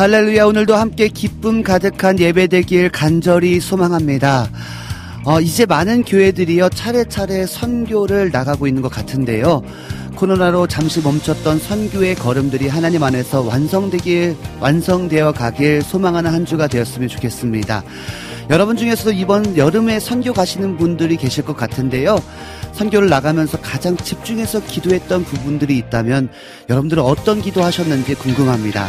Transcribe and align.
할렐루야 0.00 0.46
오늘도 0.46 0.76
함께 0.76 1.08
기쁨 1.08 1.62
가득한 1.62 2.18
예배 2.18 2.46
되길 2.46 2.88
간절히 2.88 3.60
소망합니다. 3.60 4.48
어, 5.26 5.42
이제 5.42 5.66
많은 5.66 6.04
교회들이요 6.04 6.70
차례차례 6.70 7.44
선교를 7.44 8.30
나가고 8.32 8.66
있는 8.66 8.80
것 8.80 8.90
같은데요. 8.90 9.60
코로나로 10.16 10.68
잠시 10.68 11.02
멈췄던 11.02 11.58
선교의 11.58 12.14
걸음들이 12.14 12.68
하나님 12.68 13.02
안에서 13.02 13.42
완성되길 13.42 14.38
완성되어 14.60 15.32
가길 15.32 15.82
소망하는 15.82 16.32
한 16.32 16.46
주가 16.46 16.66
되었으면 16.66 17.10
좋겠습니다. 17.10 17.84
여러분 18.48 18.78
중에서도 18.78 19.12
이번 19.12 19.58
여름에 19.58 20.00
선교 20.00 20.32
가시는 20.32 20.78
분들이 20.78 21.18
계실 21.18 21.44
것 21.44 21.58
같은데요. 21.58 22.18
선교를 22.72 23.10
나가면서 23.10 23.60
가장 23.60 23.98
집중해서 23.98 24.64
기도했던 24.64 25.24
부분들이 25.24 25.76
있다면 25.76 26.30
여러분들은 26.70 27.02
어떤 27.02 27.42
기도하셨는지 27.42 28.14
궁금합니다. 28.14 28.88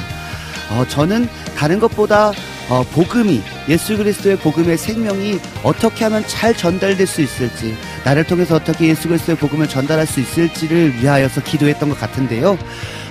어, 0.71 0.85
저는 0.87 1.27
다른 1.57 1.79
것보다 1.79 2.31
어, 2.69 2.83
복음이 2.93 3.41
예수 3.67 3.97
그리스도의 3.97 4.37
복음의 4.37 4.77
생명이 4.77 5.39
어떻게 5.63 6.05
하면 6.05 6.25
잘 6.27 6.55
전달될 6.55 7.05
수 7.05 7.21
있을지 7.21 7.75
나를 8.05 8.23
통해서 8.23 8.55
어떻게 8.55 8.87
예수 8.87 9.09
그리스도의 9.09 9.37
복음을 9.37 9.67
전달할 9.67 10.07
수 10.07 10.21
있을지를 10.21 11.01
위하여서 11.01 11.41
기도했던 11.43 11.89
것 11.89 11.99
같은데요. 11.99 12.57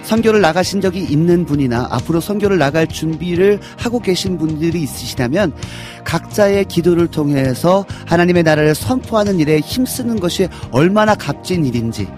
선교를 0.03 0.41
나가신 0.41 0.81
적이 0.81 1.05
있는 1.05 1.45
분이나 1.45 1.89
앞으로 1.91 2.21
선교를 2.21 2.59
나갈 2.59 2.87
준비를 2.87 3.61
하고 3.77 4.01
계신 4.01 4.39
분들이 4.39 4.83
있으시다면 4.83 5.53
각자의 6.05 6.65
기도를 6.65 7.09
통해서 7.09 7.85
하나님의 8.07 8.43
나라를 8.43 8.75
선포하는 8.75 9.39
일에 9.39 9.61
힘쓰는 9.61 10.19
것이 10.19 10.49
얼마나 10.73 11.15
값진 11.15 11.67
일인지 11.67 12.09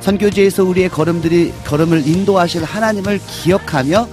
선교지에서 0.00 0.64
우리의 0.64 0.88
걸음들이 0.88 1.52
걸음을 1.64 2.06
인도하실 2.06 2.64
하나님을 2.64 3.20
기억하며 3.26 4.08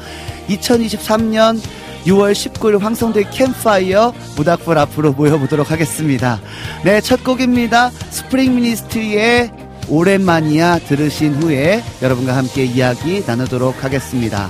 2023년 0.49 1.59
6월 2.05 2.33
19일 2.33 2.79
황성대 2.79 3.23
캠파이어 3.31 4.13
모닥불 4.35 4.77
앞으로 4.77 5.13
모여보도록 5.13 5.71
하겠습니다. 5.71 6.39
네, 6.83 7.01
첫 7.01 7.23
곡입니다. 7.23 7.89
Spring 7.89 8.55
Ministry의 8.55 9.51
오랜만이야 9.89 10.79
들으신 10.79 11.41
후에 11.41 11.83
여러분과 12.01 12.35
함께 12.37 12.63
이야기 12.63 13.23
나누도록 13.25 13.83
하겠습니다. 13.83 14.49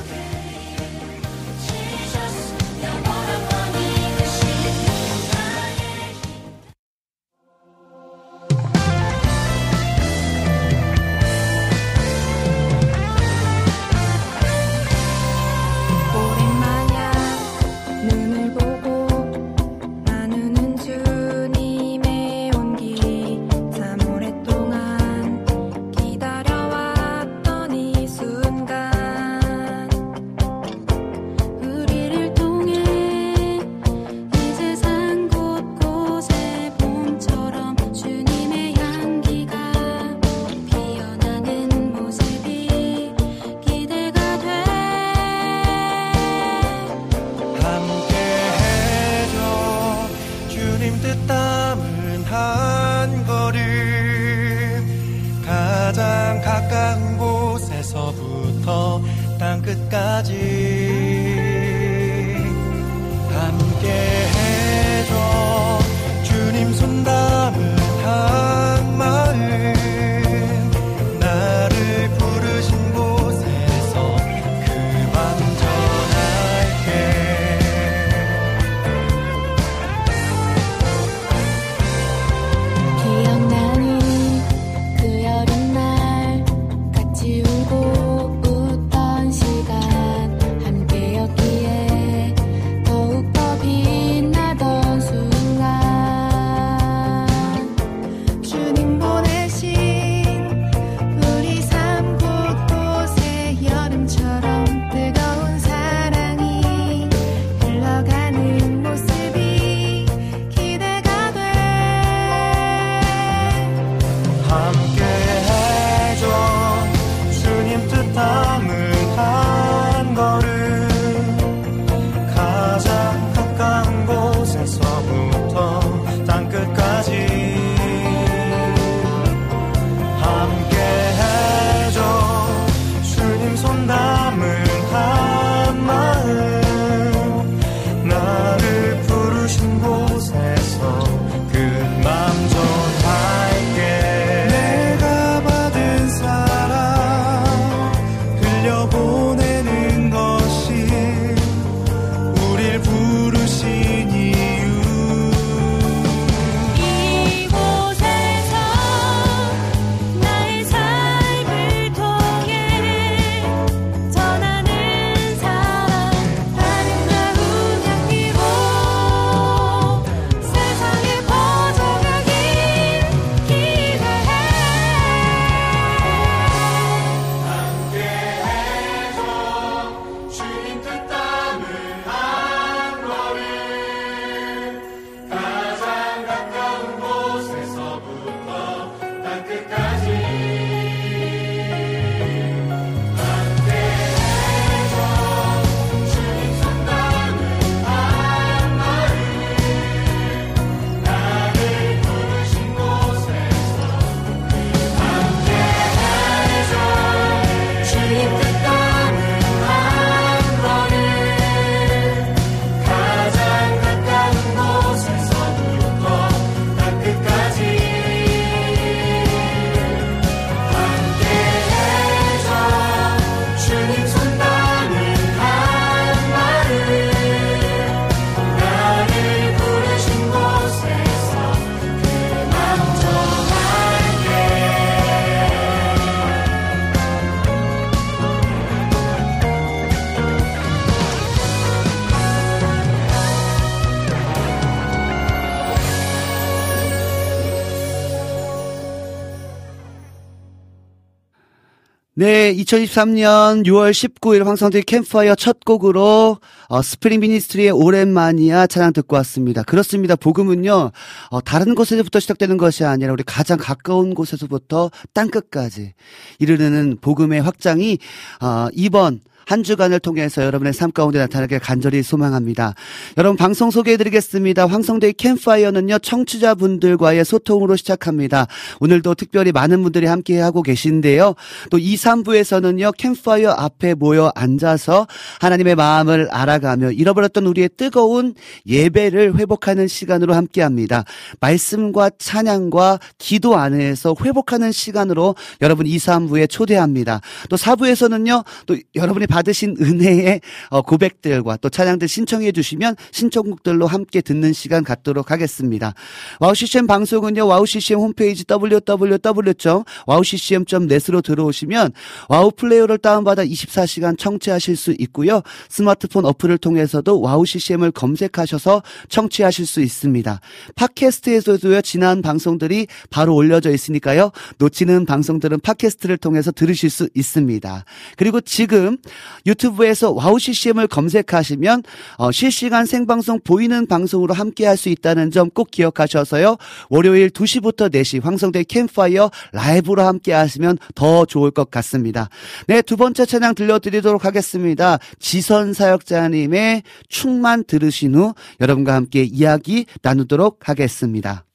네, 252.50 252.56
2023년 252.56 253.63
6월 253.68 253.92
19일 253.92 254.44
황성대 254.44 254.81
캠프파이어 254.81 255.36
첫 255.36 255.63
곡으로 255.63 256.40
어, 256.68 256.81
Spring 256.81 257.19
Ministry의 257.19 257.69
오랜만이야 257.69 258.66
찬양 258.66 258.94
듣고 258.94 259.18
왔습니다. 259.18 259.62
그렇습니다. 259.62 260.16
복음은요, 260.16 260.92
어, 261.30 261.42
다른 261.42 261.75
곳에서부터 261.75 262.19
시작되는 262.19 262.57
것이 262.57 262.86
아니라 262.86 263.13
우리 263.13 263.22
가장 263.22 263.60
가까운 263.60 264.16
곳에서부터 264.16 264.90
땅 265.13 265.30
끝까지 265.30 265.94
이르는 266.40 266.98
복음의 267.01 267.40
확장이 267.40 268.00
어, 268.42 268.68
이번 268.74 269.22
한 269.50 269.63
주간을 269.63 270.00
통해서 270.00 270.44
여러분의 270.44 270.74
삶 270.74 270.92
가운데 270.92 271.18
나타나길 271.18 271.57
간절히 271.57 272.04
소망합니다. 272.04 272.75
여러분 273.18 273.36
방송 273.36 273.72
소개해드리겠습니다. 273.72 274.68
황성대의 274.68 275.13
캠파이어는요 275.13 275.98
청취자분들과의 275.98 277.25
소통으로 277.25 277.75
시작합니다. 277.75 278.46
오늘도 278.80 279.16
특별히 279.16 279.51
많은 279.51 279.81
분들이 279.81 280.06
함께 280.06 280.40
하고 280.40 280.62
계신데요. 280.62 281.34
또 281.72 281.80
2, 281.80 281.96
3부에서는요 281.96 282.96
캠파이어 282.96 283.50
앞에 283.50 283.96
모여 283.96 284.31
앉아서 284.36 285.07
하나님의 285.40 285.74
마음을 285.74 286.28
알아가며 286.30 286.92
잃어버렸던 286.92 287.48
우리의 287.48 287.72
뜨거운 287.75 288.36
예배를 288.68 289.40
회복하는 289.40 289.88
시간으로 289.88 290.36
함께합니다. 290.36 291.06
말씀과 291.40 292.12
찬양과 292.19 293.00
기도 293.18 293.57
안에서 293.57 294.16
회복하는 294.24 294.72
시간으로 294.72 295.34
여러분 295.63 295.88
2, 295.88 295.98
3부에 295.98 296.48
초대합니다. 296.48 297.22
또 297.50 297.56
4부에서는요 297.56 298.45
또 298.68 298.78
여러분이 298.94 299.25
받 299.25 299.38
으신 299.47 299.75
은혜의 299.80 300.41
어, 300.69 300.81
고백들과 300.81 301.57
또 301.57 301.69
찬양들 301.69 302.07
신청해 302.07 302.51
주시면 302.51 302.95
신청곡들로 303.12 303.86
함께 303.88 304.21
듣는 304.21 304.53
시간 304.53 304.83
갖도록 304.83 305.30
하겠습니다. 305.31 305.94
WOW 306.39 306.56
CCM 306.56 306.88
방송은요. 306.88 307.45
WOW 307.48 307.66
CCM 307.65 308.00
홈페이지 308.00 308.44
www.wowccm.net으로 308.50 311.21
들어오시면 311.21 311.91
WOW 312.27 312.51
플레이어를 312.51 312.97
다운받아 312.97 313.45
24시간 313.45 314.18
청취하실 314.18 314.75
수 314.75 314.94
있고요. 315.00 315.42
스마트폰 315.69 316.25
어플을 316.25 316.57
통해서도 316.57 317.21
WOW 317.21 317.45
CCM을 317.45 317.92
검색하셔서 317.92 318.83
청취하실 319.07 319.65
수 319.65 319.80
있습니다. 319.81 320.42
팟캐스트에서도요. 320.75 321.81
지난 321.81 322.21
방송들이 322.21 322.88
바로 323.09 323.35
올려져 323.35 323.71
있으니까요. 323.71 324.31
놓치는 324.57 325.06
방송들은 325.06 325.62
팟캐스트를 325.62 326.18
통해서 326.18 326.51
들으실 326.51 326.89
수 326.89 327.07
있습니다. 327.13 327.85
그리고 328.18 328.42
지금 328.42 328.97
유튜브에서 329.46 330.12
WOW 330.12 330.39
CCM을 330.40 330.88
검색하시면 330.88 331.84
어, 332.18 332.31
실시간 332.31 332.86
생방송 332.86 333.42
보이는 333.44 333.86
방송으로 333.86 334.34
함께 334.34 334.66
할 334.66 334.80
수 334.80 334.88
있다는 334.90 335.30
점 335.30 335.50
꼭 335.50 335.72
기억하셔서요. 335.72 336.58
월요일 336.90 337.30
2시부터 337.30 337.92
4시 337.94 338.24
황성대 338.24 338.64
캠파이어 338.64 339.30
라이브로 339.52 340.04
함께 340.04 340.31
하시면 340.31 340.78
더 340.96 341.26
좋을 341.26 341.52
것 341.52 341.70
같습니다. 341.72 342.30
네, 342.68 342.81
두 342.81 342.96
번째 342.96 343.26
찬양 343.26 343.56
들려드리도록 343.56 344.26
하겠습니다. 344.26 345.00
지선 345.20 345.74
사역자님의 345.74 346.84
충만 347.10 347.64
들으신 347.66 348.16
후 348.16 348.34
여러분과 348.62 348.96
함께 348.96 349.24
이야기 349.24 349.86
나누도록 350.02 350.70
하겠습니다. 350.70 351.49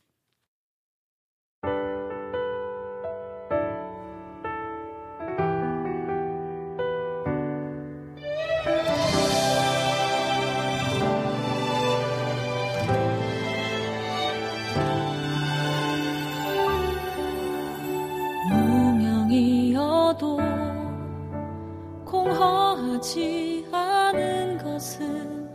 공허하지 23.04 23.66
않은 23.70 24.56
것은 24.58 25.52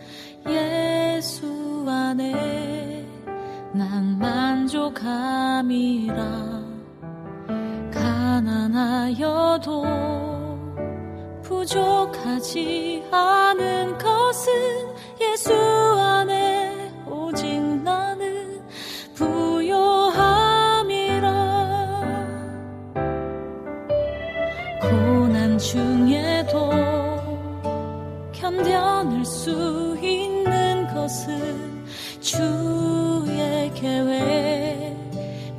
예수 0.48 1.84
안에 1.88 3.04
난 3.74 4.20
만족함이라. 4.20 6.14
가난하여도 7.92 9.84
부족하지 11.42 13.08
않은 13.12 13.98
것은 13.98 14.54
예수 15.20 15.52
안에 15.54 16.94
오직 17.08 17.60
나는 17.84 18.62
부요함이라. 19.16 20.30
고난 24.82 25.58
중에도 25.58 26.99
견뎌낼 28.50 29.24
수 29.26 29.96
있는 30.02 30.88
것은 30.92 31.86
주의 32.20 33.72
계획 33.76 34.98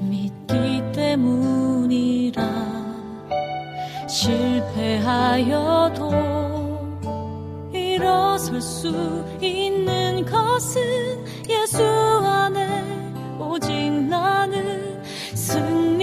믿기 0.00 0.82
때문이라. 0.92 2.42
실패하여도 4.09 6.11
일어설 7.73 8.61
수 8.61 9.25
있는 9.40 10.25
것은 10.25 10.82
예수 11.49 11.85
안에 11.85 12.66
오직 13.38 13.70
나는 13.92 15.00
승리 15.37 16.00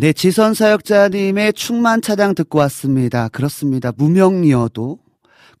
네, 0.00 0.14
지선 0.14 0.54
사역자님의 0.54 1.52
충만 1.52 2.00
차량 2.00 2.34
듣고 2.34 2.56
왔습니다. 2.60 3.28
그렇습니다. 3.28 3.92
무명이어도 3.94 4.96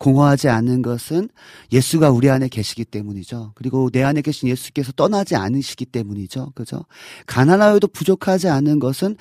공허하지 0.00 0.48
않은 0.48 0.80
것은 0.80 1.28
예수가 1.72 2.10
우리 2.10 2.30
안에 2.30 2.48
계시기 2.48 2.86
때문이죠. 2.86 3.52
그리고 3.54 3.90
내 3.90 4.02
안에 4.02 4.22
계신 4.22 4.48
예수께서 4.48 4.92
떠나지 4.92 5.36
않으시기 5.36 5.84
때문이죠. 5.84 6.52
그죠? 6.54 6.86
가난하여도 7.26 7.88
부족하지 7.88 8.48
않은 8.48 8.78
것은 8.78 9.16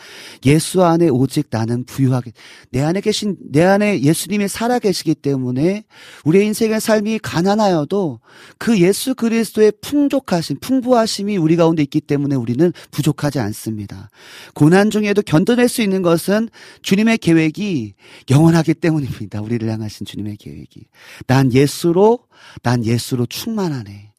예수 0.46 0.84
안에 0.86 1.10
오직 1.10 1.48
나는 1.52 1.84
부유하게 1.84 2.32
내 2.72 2.82
안에 2.82 3.02
계신 3.02 3.36
내 3.42 3.62
안에 3.62 4.02
예수님이 4.02 4.48
살아 4.48 4.80
계시기 4.80 5.16
때문에 5.16 5.84
우리의 6.24 6.46
인생의 6.48 6.80
삶이 6.80 7.20
가난하여도 7.20 8.22
그 8.58 8.80
예수 8.80 9.16
그리스도의 9.16 9.74
풍족하심, 9.82 10.60
풍부하심이 10.62 11.36
우리 11.36 11.58
가운데 11.58 11.84
있기 11.84 12.00
때문에 12.00 12.36
우리는 12.36 12.72
부족하지 12.92 13.40
않습니다. 13.40 14.10
고난 14.54 14.90
중에도 14.92 15.22
견뎌낼 15.24 15.68
수 15.68 15.82
있는 15.82 16.02
것은 16.04 16.48
주님의 16.84 17.18
계획이 17.18 17.96
영원하기 18.30 18.76
때문입니다. 18.76 19.42
우리를 19.42 19.70
향하신 19.70 20.06
주님의 20.06 20.38
계획. 20.38 20.69
얘기. 20.70 20.86
난 21.28 21.52
예수로, 21.52 22.20
난 22.62 22.86
예수로 22.86 23.26
충만하네. 23.26 24.14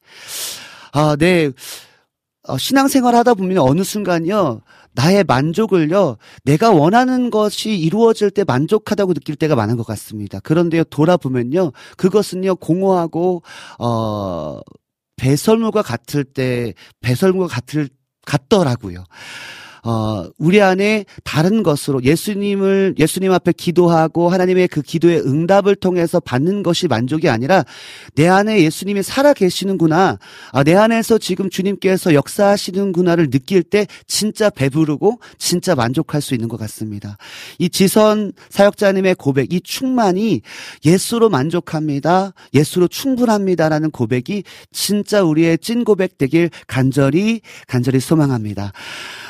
아, 0.93 1.15
네. 1.17 1.51
어, 2.47 2.57
신앙생활 2.57 3.15
하다 3.15 3.35
보면 3.35 3.59
어느 3.59 3.83
순간요, 3.83 4.61
나의 4.93 5.23
만족을요, 5.23 6.17
내가 6.43 6.71
원하는 6.71 7.29
것이 7.29 7.77
이루어질 7.77 8.31
때 8.31 8.43
만족하다고 8.43 9.13
느낄 9.13 9.35
때가 9.35 9.55
많은 9.55 9.77
것 9.77 9.85
같습니다. 9.85 10.39
그런데요, 10.39 10.83
돌아보면요, 10.85 11.71
그것은요, 11.97 12.55
공허하고, 12.55 13.43
어, 13.79 14.59
배설물과 15.17 15.83
같을 15.83 16.23
때, 16.23 16.73
배설물과 17.01 17.47
같을, 17.47 17.89
같더라고요. 18.25 19.03
어, 19.83 20.25
우리 20.37 20.61
안에 20.61 21.05
다른 21.23 21.63
것으로 21.63 22.03
예수님을 22.03 22.95
예수님 22.99 23.31
앞에 23.31 23.51
기도하고 23.53 24.29
하나님의 24.29 24.67
그 24.67 24.81
기도의 24.81 25.21
응답을 25.21 25.75
통해서 25.75 26.19
받는 26.19 26.63
것이 26.63 26.87
만족이 26.87 27.29
아니라 27.29 27.63
내 28.15 28.27
안에 28.27 28.63
예수님이 28.63 29.01
살아 29.03 29.33
계시는구나. 29.33 30.19
아, 30.51 30.63
내 30.63 30.75
안에서 30.75 31.17
지금 31.17 31.49
주님께서 31.49 32.13
역사하시는구나를 32.13 33.29
느낄 33.29 33.63
때 33.63 33.87
진짜 34.05 34.49
배부르고 34.49 35.19
진짜 35.37 35.75
만족할 35.75 36.21
수 36.21 36.35
있는 36.35 36.47
것 36.47 36.59
같습니다. 36.59 37.17
이 37.57 37.69
지선 37.69 38.33
사역자님의 38.49 39.15
고백, 39.15 39.53
이 39.53 39.61
충만이 39.61 40.41
예수로 40.85 41.29
만족합니다. 41.29 42.33
예수로 42.53 42.87
충분합니다라는 42.87 43.91
고백이 43.91 44.43
진짜 44.71 45.23
우리의 45.23 45.57
찐 45.57 45.83
고백 45.83 46.17
되길 46.17 46.49
간절히 46.67 47.41
간절히 47.67 47.99
소망합니다. 47.99 48.73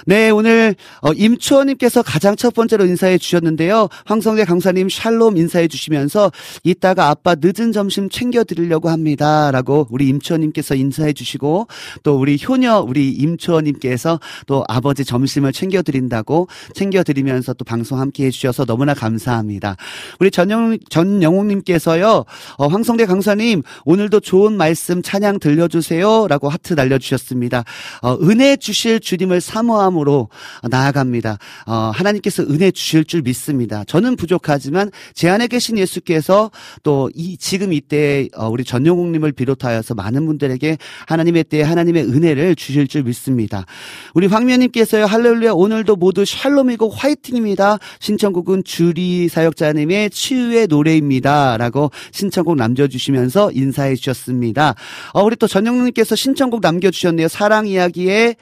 네, 0.06 0.30
오늘 0.30 0.76
어, 1.02 1.14
임초원님께서 1.14 2.02
가장 2.02 2.36
첫 2.36 2.54
번째로 2.54 2.86
인사해 2.86 3.18
주셨는데요. 3.18 3.88
황성대 4.06 4.46
강사님 4.46 4.90
샬롬 4.90 5.38
인사해 5.38 5.68
주시면서 5.68 6.32
이따가 6.64 7.10
아빠 7.10 7.36
늦은 7.40 7.72
점심 7.72 8.10
챙겨 8.10 8.44
드리려고 8.44 8.90
합니다 8.90 9.52
라고 9.52 9.88
우리 9.92 10.08
임초원님께서 10.08 10.76
인사해 10.76 11.14
주시고 11.14 11.68
또 12.04 12.18
우리 12.18 12.40
효녀 12.48 12.80
우리 12.80 13.12
임초원님께서 13.12 14.20
또 14.48 14.64
아버지 14.68 15.06
점심을 15.06 15.54
챙겨 15.54 15.82
드린다고 15.82 16.48
챙겨 16.74 17.04
드리면서 17.04 17.54
또 17.54 17.64
방송 17.64 18.00
함께 18.00 18.26
해 18.26 18.32
주셔서 18.32 18.66
너무나 18.66 18.94
감사합니다. 18.94 19.76
우리 20.20 20.32
전영 20.32 20.78
전영웅님께서요. 20.90 22.26
어, 22.58 22.68
황성대 22.68 23.06
강사님 23.06 23.62
오늘도 23.86 24.20
좋은 24.22 24.54
말씀 24.54 25.02
찬양 25.02 25.40
들려주세요 25.40 26.28
라고 26.28 26.50
하트 26.50 26.74
날려주셨습니다. 26.74 27.64
어, 28.02 28.18
은혜 28.22 28.56
주실 28.56 29.00
주님을 29.00 29.42
사모함 29.42 29.91
사람으로 29.92 30.30
나아갑니다. 30.70 31.38
어, 31.68 31.92
하나님께서 31.94 32.44
은혜 32.44 32.72
주실 32.72 33.06
줄 33.06 33.22
믿습니다. 33.22 33.84
저는 33.86 34.16
부족하지만 34.16 34.92
제 35.14 35.30
안에 35.30 35.48
계신 35.48 35.78
예수께서 35.78 36.52
또 36.84 37.10
이 37.14 37.38
지금 37.38 37.74
이때 37.74 38.30
어, 38.36 38.48
우리 38.48 38.64
전용국님을 38.64 39.32
비롯하여서 39.34 39.96
많은 39.96 40.26
분들에게 40.26 40.78
하나님의 41.08 41.44
때에 41.46 41.62
하나님의 41.62 42.06
은혜를 42.06 42.56
주실 42.56 42.88
줄 42.88 43.04
믿습니다. 43.04 43.66
우리 44.14 44.28
황면님께서요 44.28 45.06
할렐루야 45.06 45.52
오늘도 45.52 45.98
모두 45.98 46.24
샬롬이고 46.26 46.90
화이팅입니다. 46.90 47.80
신청곡은 48.00 48.64
주리 48.64 49.28
사역자님의 49.28 50.12
치유의 50.12 50.68
노래입니다라고 50.68 51.92
신청곡 52.12 52.56
남겨주시면서 52.56 53.52
인사해 53.54 53.96
주셨습니다. 53.96 54.76
어, 55.14 55.24
우리 55.24 55.36
또 55.36 55.48
전영님께서 55.48 56.16
신청곡 56.16 56.62
남겨주셨네요. 56.62 57.28
사랑 57.28 57.68
이야기의 57.68 58.36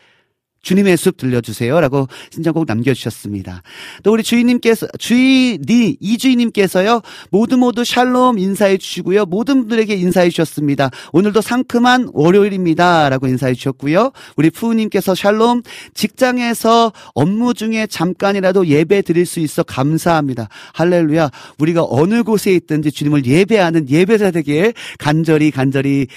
주님의 0.61 0.97
숲 0.97 1.17
들려주세요라고 1.17 2.07
신청곡 2.31 2.65
남겨주셨습니다. 2.67 3.63
또 4.03 4.11
우리 4.11 4.23
주인님께서 4.23 4.87
주인이 4.97 5.97
이주인님께서요 5.99 7.01
모두 7.31 7.57
모두 7.57 7.83
샬롬 7.83 8.39
인사해 8.39 8.77
주시고요 8.77 9.25
모든 9.25 9.61
분들에게 9.61 9.93
인사해 9.95 10.29
주셨습니다. 10.29 10.89
오늘도 11.13 11.41
상큼한 11.41 12.09
월요일입니다라고 12.13 13.27
인사해 13.27 13.53
주셨고요. 13.53 14.11
우리 14.35 14.49
푸우님께서 14.49 15.15
샬롬 15.15 15.63
직장에서 15.93 16.91
업무 17.13 17.53
중에 17.53 17.87
잠깐이라도 17.87 18.67
예배 18.67 19.01
드릴 19.03 19.25
수 19.25 19.39
있어 19.39 19.63
감사합니다. 19.63 20.49
할렐루야. 20.73 21.29
우리가 21.59 21.85
어느 21.87 22.23
곳에 22.23 22.53
있든지 22.53 22.91
주님을 22.91 23.25
예배하는 23.25 23.89
예배자 23.89 24.31
되길 24.31 24.73
간절히 24.97 25.51
간절히 25.51 26.07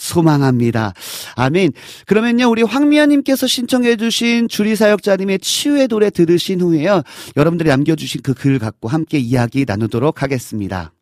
소망합니다. 0.00 0.94
아멘. 1.36 1.70
그러면요, 2.06 2.50
우리 2.50 2.62
황미아님께서 2.62 3.46
신청해주신 3.46 4.48
주리사역자님의 4.48 5.38
치유의 5.38 5.86
노래 5.86 6.10
들으신 6.10 6.60
후에요, 6.60 7.02
여러분들이 7.36 7.68
남겨주신 7.68 8.22
그 8.22 8.34
글 8.40 8.58
갖고 8.58 8.88
함께 8.88 9.18
이야기 9.18 9.66
나누도록 9.66 10.22
하겠습니다. 10.22 10.92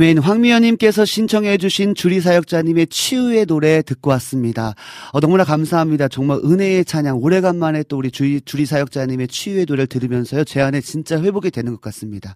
아멘. 0.00 0.16
황미연님께서 0.16 1.04
신청해주신 1.04 1.94
주리사역자님의 1.94 2.86
치유의 2.86 3.44
노래 3.44 3.82
듣고 3.82 4.08
왔습니다. 4.12 4.74
어, 5.12 5.20
너무나 5.20 5.44
감사합니다. 5.44 6.08
정말 6.08 6.38
은혜의 6.42 6.86
찬양, 6.86 7.18
오래간만에 7.18 7.82
또 7.82 7.98
우리 7.98 8.10
주리, 8.10 8.40
주리사역자님의 8.40 9.28
치유의 9.28 9.66
노래를 9.68 9.86
들으면서요, 9.88 10.44
제 10.44 10.62
안에 10.62 10.80
진짜 10.80 11.20
회복이 11.20 11.50
되는 11.50 11.72
것 11.72 11.82
같습니다. 11.82 12.34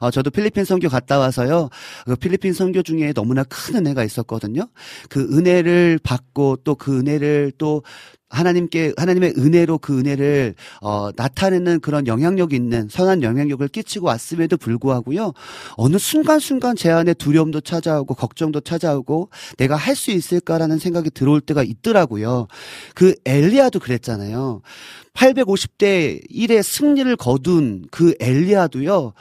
어, 0.00 0.10
저도 0.10 0.30
필리핀 0.30 0.64
선교 0.64 0.88
갔다 0.88 1.18
와서요, 1.18 1.68
그 2.06 2.16
필리핀 2.16 2.54
선교 2.54 2.82
중에 2.82 3.12
너무나 3.12 3.44
큰 3.44 3.76
은혜가 3.76 4.04
있었거든요. 4.04 4.68
그 5.10 5.20
은혜를 5.20 5.98
받고 6.02 6.60
또 6.64 6.76
그 6.76 6.98
은혜를 6.98 7.52
또 7.58 7.82
하나님께 8.32 8.94
하나님의 8.96 9.34
은혜로 9.38 9.78
그 9.78 9.98
은혜를 9.98 10.54
어, 10.80 11.10
나타내는 11.16 11.80
그런 11.80 12.06
영향력 12.06 12.52
있는 12.52 12.88
선한 12.90 13.22
영향력을 13.22 13.66
끼치고 13.68 14.06
왔음에도 14.06 14.56
불구하고요. 14.56 15.32
어느 15.76 15.98
순간순간 15.98 16.76
제 16.76 16.90
안에 16.90 17.14
두려움도 17.14 17.60
찾아오고 17.60 18.14
걱정도 18.14 18.60
찾아오고 18.60 19.30
내가 19.56 19.76
할 19.76 19.92
수 20.02 20.10
있을까라는 20.10 20.78
생각이 20.78 21.10
들어올 21.10 21.40
때가 21.40 21.62
있더라고요. 21.62 22.48
그 22.94 23.14
엘리야도 23.24 23.78
그랬잖아요. 23.78 24.62
850대 25.14 26.28
1의 26.30 26.62
승리를 26.62 27.14
거둔 27.16 27.84
그 27.90 28.14
엘리야도요. 28.18 29.12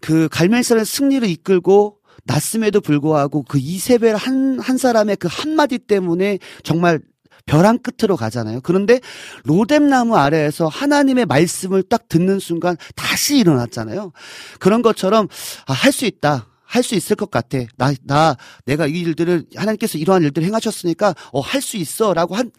그 0.00 0.28
갈멜산의 0.30 0.86
승리를 0.86 1.28
이끌고 1.28 1.98
났음에도 2.24 2.80
불구하고 2.80 3.42
그 3.44 3.58
이세벨 3.58 4.16
한, 4.16 4.58
한 4.58 4.76
사람의 4.76 5.16
그 5.16 5.28
한마디 5.30 5.78
때문에 5.78 6.38
정말 6.62 7.00
벼랑 7.48 7.78
끝으로 7.78 8.16
가잖아요. 8.16 8.60
그런데 8.62 9.00
로뎀나무 9.44 10.16
아래에서 10.16 10.68
하나님의 10.68 11.26
말씀을 11.26 11.82
딱 11.82 12.08
듣는 12.08 12.38
순간 12.38 12.76
다시 12.94 13.38
일어났잖아요. 13.38 14.12
그런 14.60 14.82
것처럼 14.82 15.26
아, 15.66 15.72
할 15.72 15.90
수 15.92 16.04
있다. 16.04 16.46
할 16.64 16.82
수 16.82 16.94
있을 16.94 17.16
것 17.16 17.30
같아. 17.30 17.58
나, 17.76 17.92
나, 18.04 18.36
내가 18.66 18.86
이 18.86 19.00
일들을, 19.00 19.46
하나님께서 19.56 19.96
이러한 19.96 20.22
일들을 20.22 20.46
행하셨으니까, 20.46 21.14
어, 21.32 21.40
할 21.40 21.62
수 21.62 21.78
있어. 21.78 22.12
라고 22.12 22.36
한, 22.36 22.50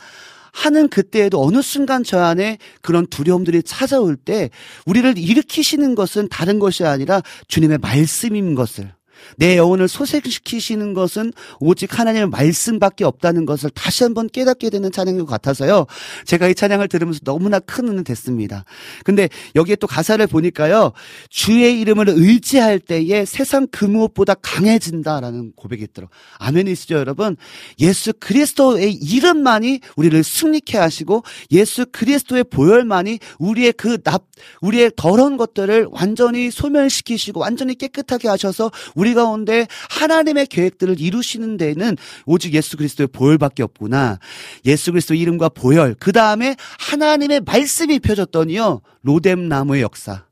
하는 0.51 0.89
그때에도 0.89 1.45
어느 1.45 1.61
순간 1.61 2.03
저 2.03 2.19
안에 2.19 2.57
그런 2.81 3.05
두려움들이 3.05 3.61
찾아올 3.61 4.15
때, 4.17 4.49
우리를 4.87 5.15
일으키시는 5.19 5.93
것은 5.93 6.27
다른 6.29 6.57
것이 6.57 6.83
아니라 6.85 7.21
주님의 7.47 7.77
말씀인 7.77 8.55
것을 8.55 8.91
내 9.37 9.57
영혼을 9.57 9.87
소생시키시는 9.87 10.93
것은 10.93 11.31
오직 11.59 11.97
하나님의 11.97 12.29
말씀밖에 12.29 13.05
없다는 13.05 13.45
것을 13.45 13.69
다시 13.69 14.03
한번 14.03 14.27
깨닫게 14.27 14.69
되는 14.69 14.91
찬양인 14.91 15.19
것 15.19 15.25
같아서요. 15.27 15.85
제가 16.25 16.47
이 16.47 16.55
찬양을 16.55 16.87
들으면서 16.87 17.19
너무나 17.23 17.59
큰 17.59 17.87
은혜 17.87 18.03
됐습니다. 18.03 18.65
근데 19.03 19.29
여기에 19.55 19.77
또 19.77 19.87
가사를 19.87 20.25
보니까요. 20.27 20.91
주의 21.29 21.79
이름을 21.79 22.09
의지할 22.09 22.79
때에 22.79 23.25
세상 23.25 23.67
그 23.71 23.85
무엇보다 23.85 24.35
강해진다라는 24.35 25.53
고백이 25.55 25.83
있더라고요. 25.83 26.15
아멘이시죠, 26.37 26.95
여러분? 26.95 27.37
예수 27.79 28.13
그리스도의 28.19 28.93
이름만이 28.93 29.79
우리를 29.95 30.23
승리케 30.23 30.77
하시고 30.77 31.23
예수 31.51 31.85
그리스도의 31.91 32.45
보혈만이 32.45 33.19
우리의 33.39 33.73
그 33.73 34.01
납, 34.01 34.25
우리의 34.61 34.91
더러운 34.95 35.37
것들을 35.37 35.87
완전히 35.91 36.51
소멸시키시고 36.51 37.39
완전히 37.39 37.75
깨끗하게 37.75 38.27
하셔서 38.27 38.71
우리 38.95 39.08
우리 39.09 39.15
가운데 39.15 39.65
하나님의 39.89 40.45
계획들을 40.45 40.99
이루시는 40.99 41.57
데는 41.57 41.97
오직 42.27 42.53
예수 42.53 42.77
그리스도의 42.77 43.07
보혈밖에 43.07 43.63
없구나. 43.63 44.19
예수 44.65 44.91
그리스도 44.91 45.15
이름과 45.15 45.49
보혈, 45.49 45.95
그 45.99 46.11
다음에 46.11 46.55
하나님의 46.77 47.41
말씀이 47.41 47.99
펴졌더니요. 47.99 48.81
로뎀 49.01 49.49
나무의 49.49 49.81
역사. 49.81 50.25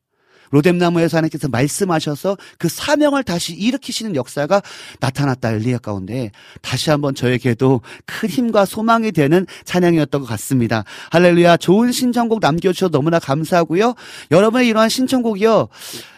로뎀나무에서 0.52 1.18
하나님께서 1.18 1.50
말씀하셔서 1.50 2.38
그 2.58 2.70
사명을 2.70 3.24
다시 3.24 3.54
일으키시는 3.54 4.16
역사가 4.16 4.62
나타났다 5.02 5.52
엘리야 5.52 5.80
가운데 5.80 6.32
다시 6.62 6.90
한번 6.90 7.16
저에게도 7.16 7.82
큰 8.06 8.30
힘과 8.30 8.64
소망이 8.64 9.12
되는 9.12 9.46
찬양이었던 9.66 10.22
것 10.22 10.28
같습니다. 10.28 10.86
할렐루야. 11.12 11.58
좋은 11.58 11.92
신청곡 11.92 12.40
남겨주셔서 12.40 12.92
너무나 12.92 13.20
감사하고요. 13.20 13.96
여러분의 14.32 14.70
이러한 14.70 14.88
신청곡이요. 14.88 15.68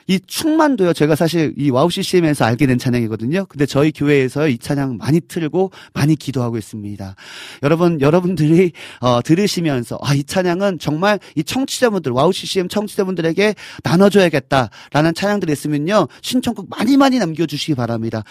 이 0.10 0.20
충만도요. 0.26 0.94
제가 0.94 1.16
사실 1.16 1.54
이 1.56 1.70
WOW 1.70 1.92
CCM에서 1.92 2.44
알게 2.44 2.66
된 2.66 2.80
찬양이거든요. 2.80 3.46
근데 3.46 3.68
저희 3.68 3.92
교회에서 3.92 4.48
이 4.48 4.58
찬양 4.58 4.98
많이 4.98 5.22
틀고 5.22 5.70
많이 5.94 6.16
기도하고 6.16 6.58
있습니다. 6.58 7.16
여러분 7.62 8.02
여러분들이 8.02 8.72
어, 9.02 9.22
들으시면서 9.22 10.00
아 10.02 10.16
이 10.16 10.24
찬양은 10.24 10.80
정말 10.80 11.20
이 11.36 11.44
청취자분들 11.44 12.12
WOW 12.12 12.34
CCM 12.34 12.68
청취자분들에게 12.70 13.54
나눠줘야겠다라는 13.84 15.14
찬양들이 15.14 15.52
있으면요 15.54 16.08
신청곡 16.24 16.70
많이 16.70 16.98
많이 16.98 17.20
남겨주시기 17.20 17.76
바랍니다. 17.76 18.24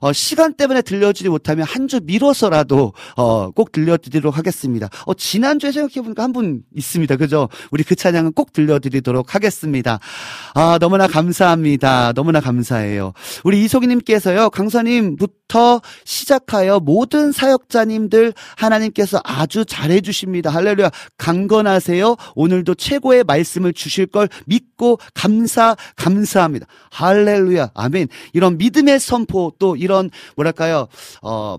어, 0.00 0.12
시간 0.12 0.52
때문에 0.54 0.82
들려주지 0.82 1.28
못하면 1.30 1.64
한 1.64 1.82
주 1.88 2.00
미뤄서라도 2.04 2.92
어, 3.16 3.50
꼭 3.50 3.72
들려드리도록 3.72 4.36
하겠습니다. 4.38 4.88
어, 5.06 5.14
지난주에 5.14 5.72
생각해보니까 5.72 6.22
한 6.22 6.32
분 6.32 6.62
있습니다. 6.74 7.16
그죠? 7.16 7.48
우리 7.70 7.82
그 7.84 7.94
찬양은 7.94 8.32
꼭 8.32 8.52
들려드리도록 8.52 9.34
하겠습니다. 9.34 9.98
아, 10.54 10.78
너무나 10.80 11.06
감사합니다. 11.06 12.12
너무나 12.14 12.40
감사해요. 12.40 13.12
우리 13.44 13.62
이소기님께서요, 13.64 14.50
간사님부터 14.50 15.80
시작하여 16.04 16.80
모든 16.80 17.30
사역자님들 17.30 18.32
하나님께서 18.56 19.20
아주 19.22 19.64
잘해주십니다. 19.64 20.50
할렐루야. 20.50 20.90
강건하세요. 21.18 22.16
오늘도 22.34 22.74
최고의 22.74 23.24
말씀을 23.24 23.72
주실 23.72 24.06
걸 24.06 24.28
믿고 24.46 24.98
감사, 25.14 25.76
감사합니다. 25.96 26.66
할렐루야. 26.90 27.70
아멘. 27.74 28.08
이런 28.32 28.58
믿음의 28.58 28.98
선포 28.98 29.52
또 29.58 29.76
이런 29.76 30.10
뭐랄까요? 30.36 30.88
어 31.22 31.58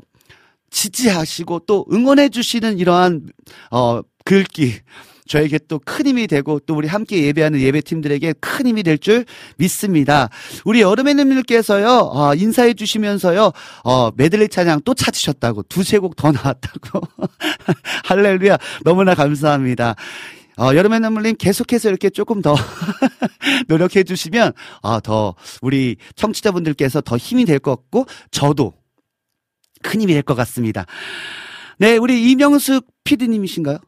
지지하시고 0.71 1.59
또 1.67 1.85
응원해 1.91 2.29
주시는 2.29 2.79
이러한 2.79 3.27
어 3.71 4.01
글귀 4.25 4.79
저에게 5.33 5.57
또 5.67 5.79
큰 5.83 6.05
힘이 6.05 6.27
되고 6.27 6.59
또 6.59 6.75
우리 6.75 6.87
함께 6.87 7.23
예배하는 7.23 7.59
예배팀들에게 7.59 8.33
큰 8.39 8.67
힘이 8.67 8.83
될 8.83 8.97
줄 8.99 9.25
믿습니다. 9.57 10.29
우리 10.63 10.81
여름의 10.81 11.15
님들께서요 11.15 11.87
어, 12.13 12.35
인사해 12.35 12.73
주시면서요 12.75 13.51
어, 13.83 14.11
메들리 14.15 14.47
찬양 14.47 14.81
또 14.85 14.93
찾으셨다고 14.93 15.63
두세 15.63 15.97
곡 15.97 16.15
더 16.15 16.31
나왔다고 16.31 17.01
할렐루야 18.05 18.57
너무나 18.83 19.15
감사합니다. 19.15 19.95
어, 20.57 20.75
여름의 20.75 20.99
눈물님 20.99 21.35
계속해서 21.37 21.89
이렇게 21.89 22.11
조금 22.11 22.41
더 22.43 22.55
노력해 23.67 24.03
주시면 24.03 24.53
어, 24.83 24.99
더 24.99 25.33
우리 25.63 25.95
청취자분들께서 26.15 27.01
더 27.01 27.17
힘이 27.17 27.45
될 27.45 27.57
것 27.59 27.75
같고 27.75 28.05
저도 28.29 28.73
큰 29.81 29.99
힘이 30.01 30.13
될 30.13 30.21
것 30.21 30.35
같습니다. 30.35 30.85
네, 31.79 31.97
우리 31.97 32.29
이명숙 32.31 32.85
PD님이신가요? 33.03 33.79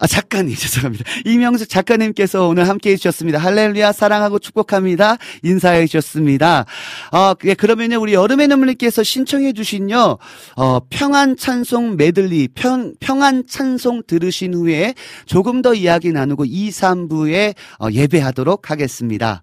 아, 0.00 0.06
작가님, 0.06 0.54
죄송합니다. 0.56 1.04
이명숙 1.24 1.68
작가님께서 1.68 2.46
오늘 2.46 2.68
함께 2.68 2.92
해주셨습니다. 2.92 3.38
할렐루야, 3.38 3.92
사랑하고 3.92 4.38
축복합니다. 4.38 5.16
인사해 5.42 5.86
주셨습니다. 5.86 6.66
어, 7.12 7.34
예, 7.44 7.54
그러면요, 7.54 8.00
우리 8.00 8.14
여름의 8.14 8.46
눈물님께서 8.48 9.02
신청해 9.02 9.54
주신요, 9.54 10.18
어, 10.56 10.80
평안 10.88 11.36
찬송 11.36 11.96
메들리, 11.96 12.48
평, 12.54 12.94
평안 13.00 13.44
찬송 13.46 14.02
들으신 14.06 14.54
후에 14.54 14.94
조금 15.26 15.62
더 15.62 15.74
이야기 15.74 16.12
나누고 16.12 16.44
2, 16.44 16.70
3부에 16.70 17.54
어, 17.80 17.88
예배하도록 17.90 18.70
하겠습니다. 18.70 19.42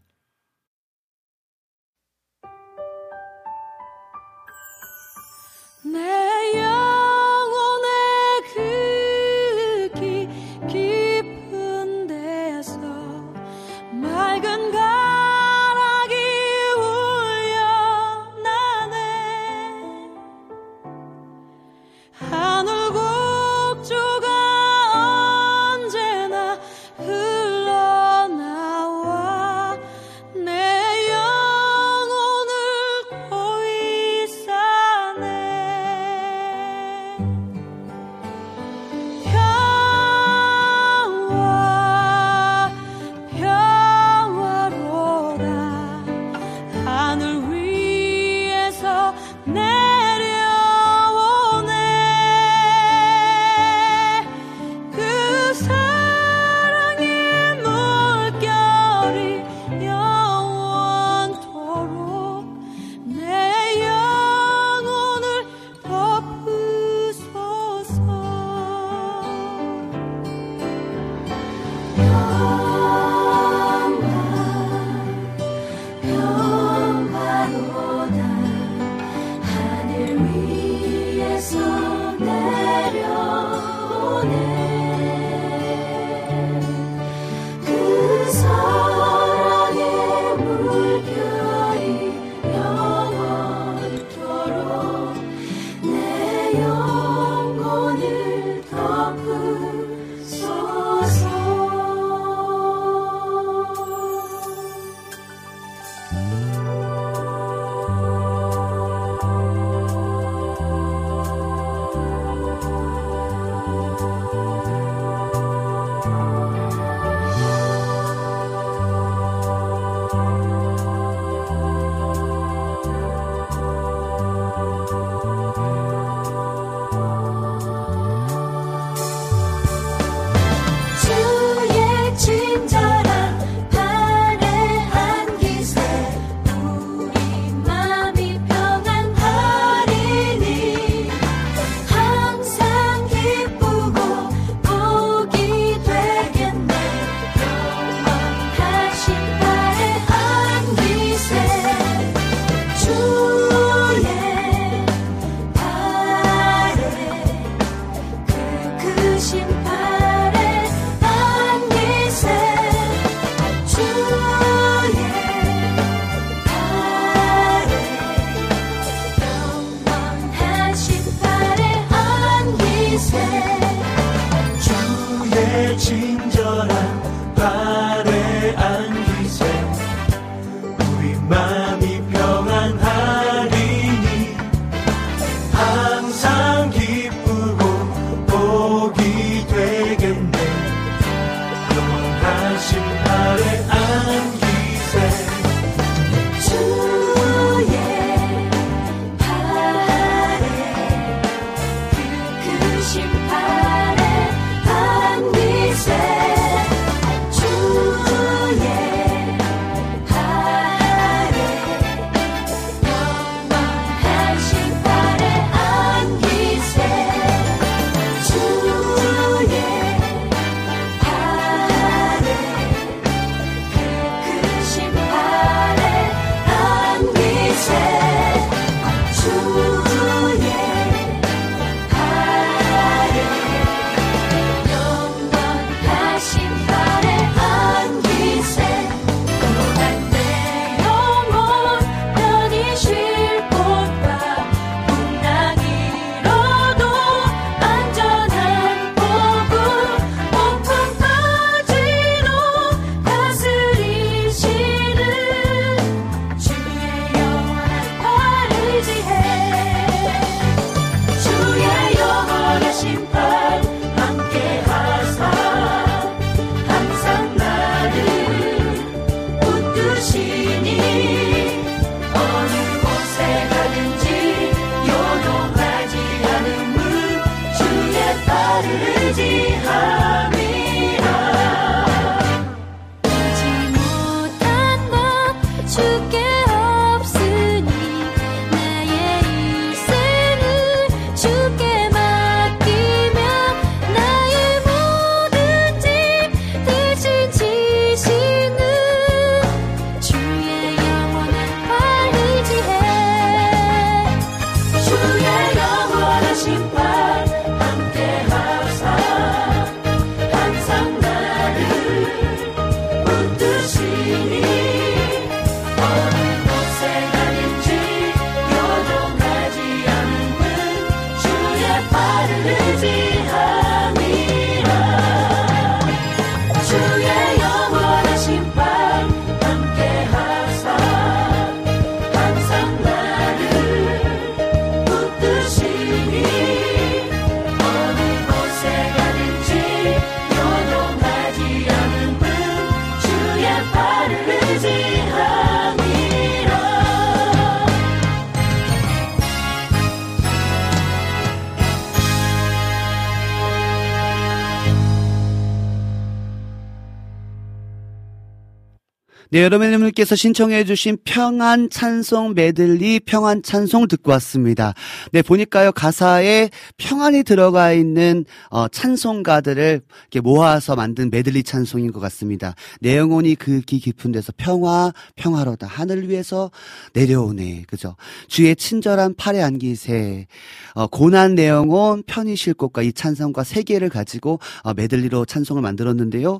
네, 359.35 359.43
여러분들께서 359.43 360.15
신청해주신 360.15 360.99
평안 361.03 361.69
찬송 361.69 362.35
메들리 362.35 363.01
평안 363.01 363.43
찬송 363.43 363.89
듣고 363.89 364.11
왔습니다. 364.11 364.73
네, 365.11 365.21
보니까요, 365.21 365.73
가사에 365.73 366.49
평안이 366.77 367.23
들어가 367.23 367.73
있는, 367.73 368.23
어, 368.49 368.69
찬송가들을 368.69 369.81
이렇게 370.03 370.21
모아서 370.21 370.77
만든 370.77 371.09
메들리 371.11 371.43
찬송인 371.43 371.91
것 371.91 371.99
같습니다. 371.99 372.55
내 372.79 372.95
영혼이 372.95 373.35
극히 373.35 373.79
깊은 373.79 374.13
데서 374.13 374.31
평화, 374.37 374.93
평화로다. 375.17 375.67
하늘 375.67 376.09
위에서 376.09 376.49
내려오네. 376.93 377.65
그죠? 377.67 377.97
주의 378.29 378.55
친절한 378.55 379.15
팔에 379.15 379.41
안기세. 379.41 380.27
어, 380.75 380.87
고난 380.87 381.35
내 381.35 381.49
영혼, 381.49 382.03
편히 382.07 382.37
쉴 382.37 382.53
곳과 382.53 382.83
이 382.83 382.93
찬송가 382.93 383.43
세 383.43 383.63
개를 383.63 383.89
가지고, 383.89 384.39
어, 384.63 384.73
메들리로 384.73 385.25
찬송을 385.25 385.61
만들었는데요. 385.61 386.39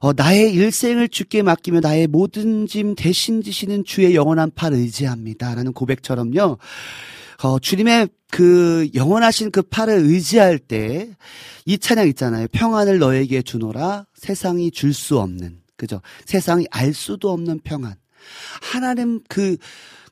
어, 0.00 0.12
나의 0.12 0.52
일생을 0.52 1.08
주께 1.08 1.42
맡기며 1.42 1.80
나의 1.80 2.06
모든 2.06 2.66
짐 2.66 2.94
대신 2.94 3.42
지시는 3.42 3.84
주의 3.84 4.14
영원한 4.14 4.50
팔 4.54 4.72
의지합니다. 4.72 5.54
라는 5.54 5.72
고백처럼요. 5.72 6.58
어, 7.42 7.58
주님의 7.58 8.08
그 8.30 8.88
영원하신 8.94 9.50
그 9.50 9.62
팔을 9.62 9.94
의지할 10.04 10.58
때 10.58 11.10
이 11.66 11.78
찬양 11.78 12.06
있잖아요. 12.08 12.46
평안을 12.52 13.00
너에게 13.00 13.42
주노라 13.42 14.06
세상이 14.14 14.70
줄 14.70 14.92
수 14.94 15.18
없는 15.18 15.58
그죠? 15.76 16.00
세상이 16.24 16.66
알 16.70 16.94
수도 16.94 17.30
없는 17.32 17.60
평안. 17.64 17.96
하나님 18.62 19.20
그, 19.28 19.56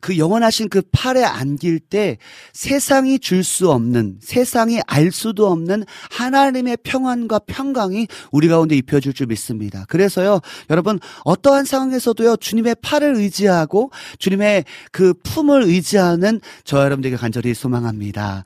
그 0.04 0.18
영원하신 0.18 0.68
그 0.68 0.82
팔에 0.92 1.24
안길 1.24 1.80
때 1.80 2.18
세상이 2.52 3.18
줄 3.18 3.42
수 3.42 3.70
없는, 3.70 4.18
세상이 4.20 4.80
알 4.86 5.10
수도 5.10 5.46
없는 5.50 5.84
하나님의 6.10 6.78
평안과 6.82 7.40
평강이 7.46 8.06
우리 8.32 8.48
가운데 8.48 8.76
입혀줄 8.76 9.14
줄 9.14 9.28
믿습니다. 9.28 9.86
그래서요, 9.88 10.40
여러분, 10.68 10.98
어떠한 11.24 11.64
상황에서도요, 11.64 12.36
주님의 12.36 12.76
팔을 12.82 13.14
의지하고 13.14 13.90
주님의 14.18 14.64
그 14.92 15.14
품을 15.22 15.62
의지하는 15.62 16.40
저 16.64 16.80
여러분들에게 16.80 17.16
간절히 17.16 17.54
소망합니다. 17.54 18.44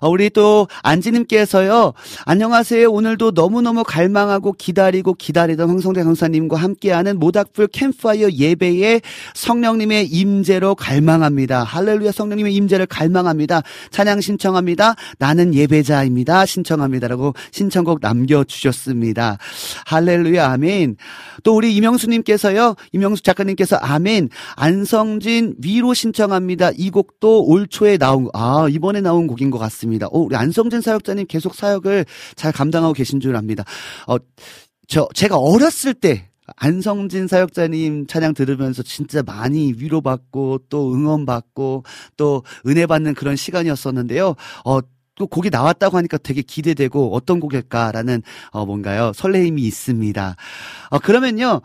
어, 0.00 0.08
우리 0.08 0.30
또 0.30 0.68
안지님께서요, 0.82 1.92
안녕하세요. 2.24 2.88
오늘도 2.88 3.32
너무너무 3.32 3.82
갈망하고 3.82 4.52
기다리고 4.52 5.14
기다리던 5.14 5.68
황성대 5.68 6.04
강사님과 6.04 6.56
함께하는 6.56 7.18
모닥불 7.18 7.68
캠파이어 7.68 8.30
예배에 8.30 9.00
성령님의 9.34 10.06
임재로 10.06 10.76
갈 10.76 10.99
망합니다. 11.00 11.62
할렐루야 11.64 12.12
성령님의 12.12 12.54
임재를 12.54 12.86
갈망합니다. 12.86 13.62
찬양 13.90 14.20
신청합니다. 14.20 14.94
나는 15.18 15.54
예배자입니다. 15.54 16.46
신청합니다라고 16.46 17.34
신청곡 17.50 18.00
남겨 18.00 18.44
주셨습니다. 18.44 19.38
할렐루야 19.86 20.50
아멘. 20.52 20.96
또 21.42 21.56
우리 21.56 21.74
이명수님께서요. 21.76 22.74
이명수 22.92 23.22
작가님께서 23.22 23.76
아멘. 23.76 24.28
안성진 24.56 25.56
위로 25.62 25.94
신청합니다. 25.94 26.70
이 26.76 26.90
곡도 26.90 27.44
올 27.44 27.66
초에 27.66 27.98
나온 27.98 28.28
아 28.32 28.66
이번에 28.70 29.00
나온 29.00 29.26
곡인 29.26 29.50
것 29.50 29.58
같습니다. 29.58 30.06
오, 30.10 30.26
우리 30.26 30.36
안성진 30.36 30.80
사역자님 30.80 31.26
계속 31.26 31.54
사역을 31.54 32.06
잘 32.36 32.52
감당하고 32.52 32.92
계신 32.92 33.20
줄 33.20 33.36
압니다. 33.36 33.64
어, 34.06 34.16
저 34.88 35.08
제가 35.14 35.36
어렸을 35.36 35.94
때 35.94 36.29
안성진 36.56 37.26
사역자님 37.26 38.06
찬양 38.06 38.34
들으면서 38.34 38.82
진짜 38.82 39.22
많이 39.22 39.72
위로받고 39.76 40.60
또 40.68 40.92
응원받고 40.92 41.84
또 42.16 42.42
은혜 42.66 42.86
받는 42.86 43.14
그런 43.14 43.36
시간이었었는데요. 43.36 44.34
어, 44.64 44.80
또 45.20 45.26
곡이 45.26 45.50
나왔다고 45.50 45.98
하니까 45.98 46.16
되게 46.16 46.40
기대되고 46.40 47.14
어떤 47.14 47.40
곡일까라는 47.40 48.22
어 48.52 48.64
뭔가요 48.64 49.12
설레임이 49.14 49.60
있습니다. 49.62 50.36
어 50.88 50.98
그러면요. 50.98 51.60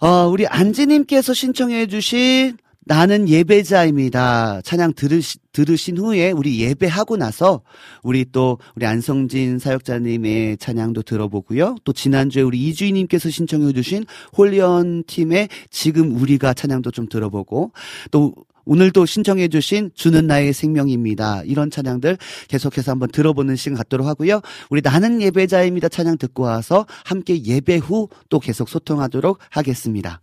어 0.00 0.28
우리 0.28 0.46
안지님께서 0.46 1.34
신청해 1.34 1.88
주신 1.88 2.56
나는 2.88 3.28
예배자입니다. 3.28 4.62
찬양 4.64 4.94
들으시, 4.94 5.38
들으신 5.52 5.98
후에 5.98 6.30
우리 6.30 6.62
예배하고 6.62 7.18
나서 7.18 7.60
우리 8.02 8.24
또 8.32 8.56
우리 8.76 8.86
안성진 8.86 9.58
사역자님의 9.58 10.56
찬양도 10.56 11.02
들어보고요. 11.02 11.76
또 11.84 11.92
지난주에 11.92 12.40
우리 12.40 12.66
이주희님께서 12.68 13.28
신청해 13.28 13.74
주신 13.74 14.06
홀리언 14.38 15.04
팀의 15.06 15.50
지금 15.68 16.16
우리가 16.16 16.54
찬양도 16.54 16.90
좀 16.90 17.08
들어보고 17.10 17.72
또 18.10 18.34
오늘도 18.64 19.04
신청해 19.04 19.48
주신 19.48 19.90
주는 19.94 20.26
나의 20.26 20.54
생명입니다. 20.54 21.42
이런 21.44 21.70
찬양들 21.70 22.16
계속해서 22.48 22.92
한번 22.92 23.10
들어보는 23.10 23.56
시간 23.56 23.76
갖도록 23.76 24.06
하고요. 24.06 24.40
우리 24.70 24.80
나는 24.82 25.20
예배자입니다 25.20 25.90
찬양 25.90 26.16
듣고 26.16 26.44
와서 26.44 26.86
함께 27.04 27.44
예배 27.44 27.76
후 27.76 28.08
또 28.30 28.40
계속 28.40 28.70
소통하도록 28.70 29.38
하겠습니다. 29.50 30.22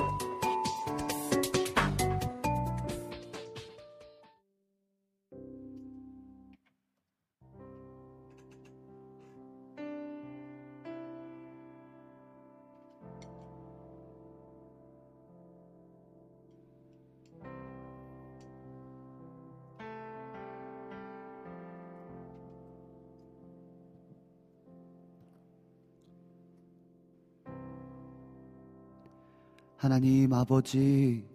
하나님 29.81 30.31
아버지, 30.31 31.25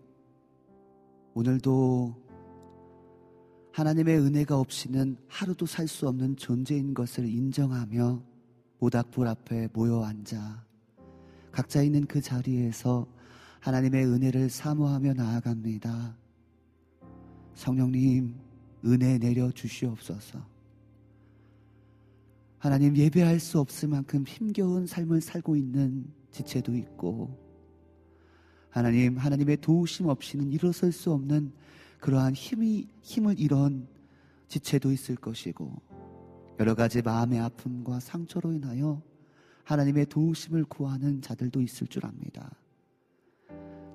오늘도 1.35 2.15
하나님의 3.73 4.21
은혜가 4.21 4.61
없이는 4.61 5.17
하루도 5.27 5.67
살 5.67 5.89
수 5.89 6.07
없는 6.07 6.37
존재인 6.37 6.95
것을 6.95 7.27
인정하며 7.27 8.23
모닥불 8.79 9.27
앞에 9.27 9.71
모여 9.73 10.05
앉아 10.05 10.65
각자 11.51 11.83
있는 11.83 12.07
그 12.07 12.21
자리에서 12.21 13.09
하나님의 13.59 14.07
은혜를 14.07 14.49
사모하며 14.49 15.15
나아갑니다. 15.15 16.17
성령님, 17.55 18.33
은혜 18.85 19.19
내려 19.19 19.51
주시옵소서. 19.51 20.39
하나님 22.59 22.97
예배할 22.97 23.41
수 23.41 23.59
없을 23.59 23.89
만큼 23.89 24.23
힘겨운 24.25 24.87
삶을 24.87 25.21
살고 25.21 25.57
있는 25.57 26.07
지체도 26.31 26.77
있고, 26.77 27.45
하나님, 28.77 29.17
하나님의 29.17 29.57
도우심 29.63 30.07
없이는 30.07 30.53
일어설 30.53 30.93
수 30.93 31.11
없는 31.11 31.51
그러한 31.99 32.35
힘이, 32.35 32.87
힘을 33.01 33.41
잃은 33.41 33.89
지체도 34.49 34.93
있을 34.93 35.17
것이고, 35.17 35.73
여러 36.61 36.75
가지 36.75 37.01
마음의 37.01 37.41
아픔과 37.41 38.01
상처로 38.01 38.53
인하여 38.53 39.01
하나님의 39.65 40.05
도우심을 40.11 40.67
구하는 40.67 41.23
자들도 41.23 41.63
있을 41.63 41.87
줄 41.87 42.05
압니다. 42.05 42.51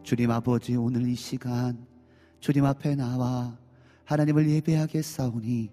주님 0.02 0.32
아버지, 0.32 0.76
오늘 0.76 1.08
이 1.08 1.14
시간, 1.14 1.86
주님 2.40 2.66
앞에 2.66 2.96
나와 2.96 3.56
하나님을 4.06 4.50
예배하겠사오니, 4.50 5.70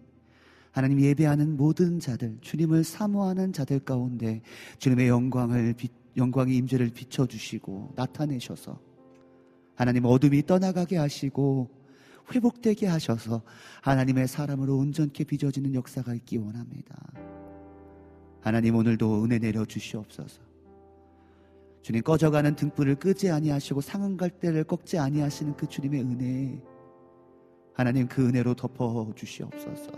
하나님 0.71 1.01
예배하는 1.01 1.57
모든 1.57 1.99
자들, 1.99 2.37
주님을 2.43 2.85
사모하는 2.85 3.55
자들 3.55 3.81
가운데 3.81 4.43
주님의 4.77 5.09
영광을, 5.09 5.75
영광의 6.15 6.57
임재를 6.59 6.91
비춰주시고 6.91 7.95
나타내셔서 7.97 8.88
하나님 9.79 10.07
어둠이 10.07 10.45
떠나가게 10.45 10.97
하시고 10.97 11.71
회복되게 12.35 12.89
하셔서 12.89 13.43
하나님의 13.81 14.27
사람으로 14.27 14.77
온전케 14.77 15.23
빚어지는 15.23 15.73
역사가 15.73 16.15
있기 16.15 16.39
원합니다. 16.39 16.97
하나님 18.41 18.75
오늘도 18.75 19.23
은혜 19.23 19.39
내려 19.39 19.65
주시옵소서. 19.65 20.43
주님 21.83 22.03
꺼져가는 22.03 22.57
등불을 22.57 22.97
끄지 22.97 23.31
아니하시고 23.31 23.81
상한 23.81 24.17
갈대를 24.17 24.65
꺾지 24.65 24.99
아니하시는 24.99 25.57
그 25.57 25.69
주님의 25.69 26.01
은혜 26.03 26.61
하나님 27.73 28.09
그 28.09 28.27
은혜로 28.27 28.55
덮어 28.55 29.13
주시옵소서. 29.15 29.93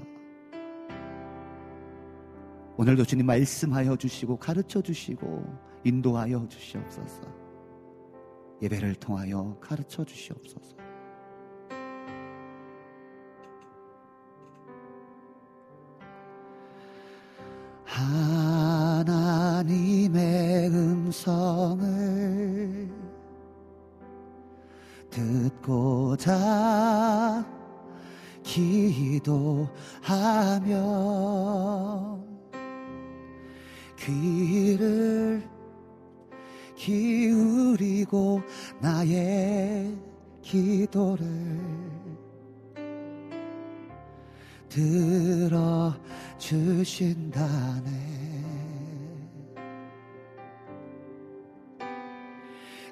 오늘도 2.76 3.06
주님 3.06 3.24
말씀하여 3.24 3.96
주시고 3.96 4.36
가르쳐 4.36 4.82
주시고 4.82 5.42
인도하여 5.84 6.46
주시옵소서. 6.48 7.39
예배를 8.62 8.94
통하여 8.96 9.56
가르쳐 9.60 10.04
주시옵소서. 10.04 10.76
하나님의 19.50 20.68
음성을 20.68 21.80
듣고자 25.10 26.30
기도하며 28.42 29.70
귀를 33.98 35.42
기울이고 36.80 38.40
나의 38.80 39.94
기도를 40.40 41.26
들어 44.66 45.94
주신다네. 46.38 47.90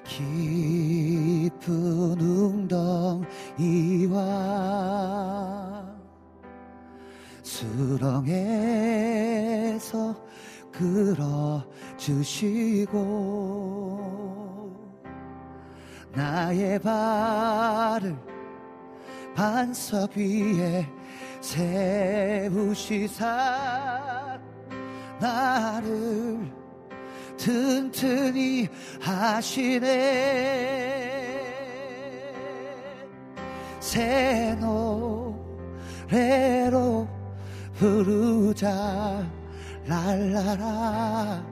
깊은 0.05 2.21
웅덩이와 2.21 3.25
수렁에서 7.41 8.29
끌어 10.79 11.61
주시고 11.97 12.99
나의 16.13 16.79
발을 16.79 18.15
반석 19.35 20.15
위에 20.15 20.87
세우시사 21.41 23.19
나를 25.19 26.49
튼튼히 27.35 28.69
하시네. 29.01 29.79
새 33.81 34.57
노래로 36.09 37.05
부르자 37.73 39.38
랄라라. 39.89 41.43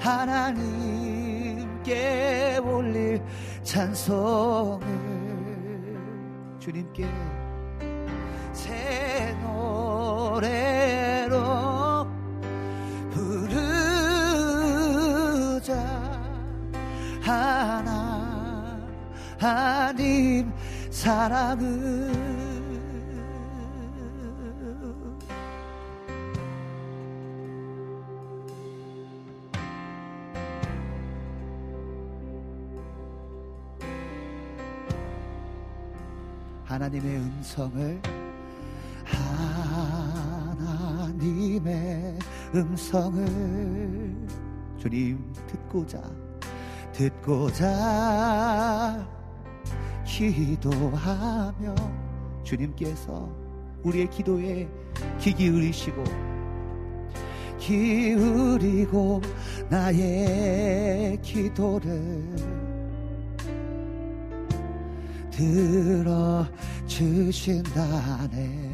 하나님께 0.00 1.38
올릴 2.64 3.22
찬송을 3.62 4.80
주님께 6.58 7.06
새 8.52 9.36
노래로 9.42 10.48
부르자. 13.10 13.78
하나님 19.40 20.52
사랑을 20.90 22.17
하나님의 36.68 37.16
음성을 37.16 38.02
주님의 41.18 42.18
음성을 42.54 43.26
주님 44.78 45.32
듣고자 45.46 46.02
듣고자 46.92 48.28
기도하며 50.04 51.74
주님께서 52.44 53.28
우리의 53.82 54.10
기도에 54.10 54.68
귀 55.20 55.32
기울이시고 55.32 56.04
기울이고 57.58 59.22
나의 59.70 61.18
기도를 61.22 62.67
들어주신다네 66.88 68.72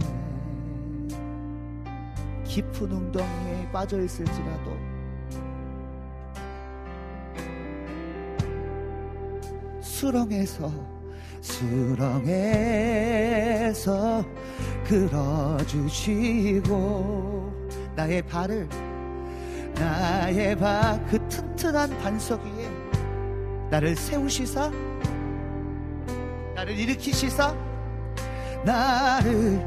깊은 2.45 2.91
웅덩이에 2.91 3.71
빠져 3.71 4.01
있을지라도 4.01 4.75
수렁에서 9.83 10.73
수렁에서 11.43 12.25
끌어주시고 14.85 16.73
나의 17.95 18.23
발을 18.23 18.67
나의 19.75 20.57
발그 20.57 21.29
튼튼한 21.29 21.99
반석 21.99 22.43
위에 22.43 22.71
나를 23.71 23.95
세우시사 23.97 24.94
나를 26.65 26.79
일으키시사? 26.79 27.55
나를 28.65 29.63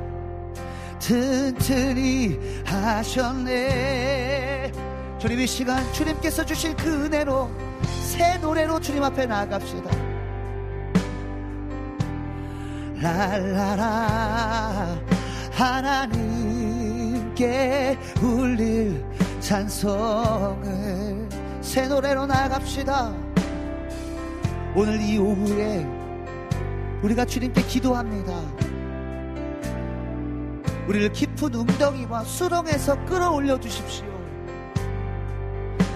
튼튼히 0.99 2.39
하셨네. 2.65 4.71
주님 5.19 5.39
이 5.39 5.47
시간 5.47 5.93
주님께서 5.93 6.43
주신 6.43 6.75
그 6.75 7.05
은혜로 7.05 7.51
새 8.01 8.39
노래로 8.39 8.79
주님 8.79 9.03
앞에 9.03 9.27
나아갑시다. 9.27 9.91
랄라라 12.99 14.97
하나님께 15.51 16.75
울릴 18.23 19.05
찬송을 19.39 21.29
새 21.61 21.87
노래로 21.87 22.25
나아갑시다. 22.25 23.13
오늘 24.75 24.99
이 24.99 25.19
오후에 25.19 25.96
우리가 27.03 27.25
주님께 27.25 27.61
기도합니다 27.63 28.33
우리를 30.87 31.11
깊은 31.11 31.53
웅덩이와 31.53 32.23
수렁에서 32.23 33.05
끌어올려 33.05 33.59
주십시오 33.59 34.07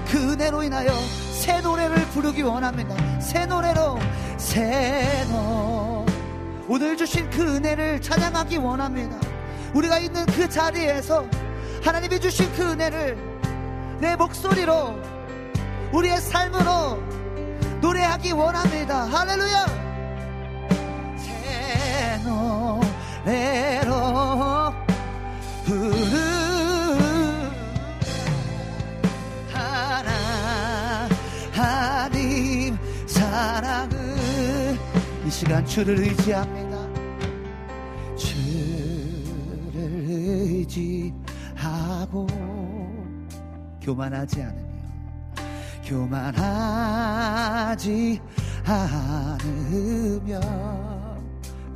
그 0.10 0.32
은혜로 0.32 0.64
인하여 0.64 0.92
새 1.32 1.62
노래를 1.62 1.96
부르기 2.10 2.42
원합니다 2.42 2.96
새 3.20 3.46
노래로 3.46 3.98
새노 4.38 6.06
오늘 6.74 6.96
주신 6.96 7.30
그 7.30 7.42
은혜를 7.42 8.00
찬양하기 8.00 8.56
원합니다. 8.56 9.20
우리가 9.74 10.00
있는 10.00 10.26
그 10.28 10.48
자리에서 10.48 11.26
하나님이 11.84 12.18
주신 12.18 12.50
그 12.54 12.64
은혜를 12.64 13.18
내 14.00 14.16
목소리로 14.16 14.98
우리의 15.92 16.22
삶으로 16.22 16.98
노래하기 17.82 18.32
원합니다. 18.32 19.04
할렐루야! 19.04 19.81
새 22.22 23.82
노래로 23.84 24.74
부르 25.66 26.16
하나님 31.54 32.78
사랑을 33.08 34.78
이 35.26 35.30
시간 35.32 35.66
주를 35.66 35.98
의지합니다. 36.00 36.72
주를 38.16 38.42
의지하고 40.54 42.28
교만하지 43.82 44.44
않으며 44.44 44.62
교만하지 45.86 47.02
않으며 48.66 50.40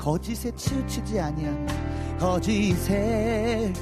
거짓에 0.05 0.51
치우치지 0.51 1.19
아니하며 1.19 1.73
거짓에 2.19 3.73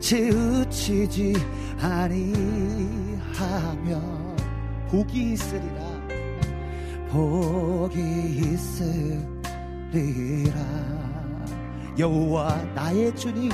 치우치지 0.00 1.34
아니하며 1.78 2.80
복이 4.88 5.32
있으리라. 5.32 6.00
복이 7.10 8.00
있으리라. 8.54 9.20
여호와 11.98 12.56
나의 12.74 13.14
주님 13.14 13.50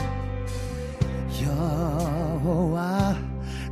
여호와 1.43 3.17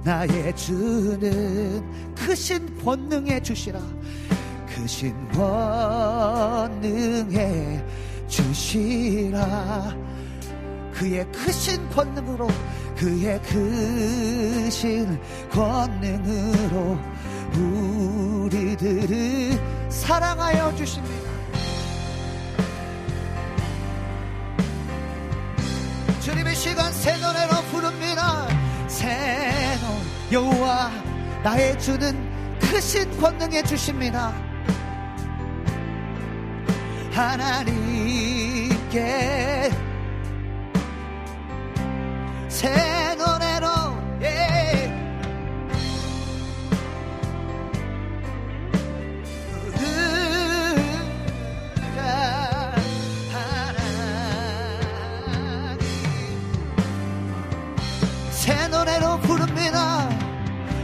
나의 0.02 0.56
주는 0.56 1.84
크신 2.16 2.82
권능에 2.84 3.40
주시라. 3.40 3.78
크신 4.74 5.14
권능에 6.68 8.03
주시라 8.34 9.94
그의 10.92 11.24
크신 11.30 11.88
권능으로 11.90 12.48
그의 12.96 13.40
크신 13.42 15.20
권능으로 15.52 16.98
우리들을 18.46 19.58
사랑하여 19.88 20.74
주십니다. 20.74 21.30
주님의 26.20 26.56
시간 26.56 26.92
새 26.92 27.16
노래로 27.18 27.52
부릅니다. 27.70 28.48
새 28.88 29.78
노, 30.30 30.40
여호와 30.40 30.90
나의 31.44 31.78
주는 31.78 32.58
크신 32.58 33.16
권능에 33.20 33.62
주십니다. 33.62 34.43
하나님께 37.14 39.00
새 42.48 43.14
노래로 43.16 43.68
예. 44.22 44.90
부르자 51.84 52.72
하나님. 54.92 55.78
새 58.32 58.66
노래로 58.68 59.20
부릅니다. 59.20 60.08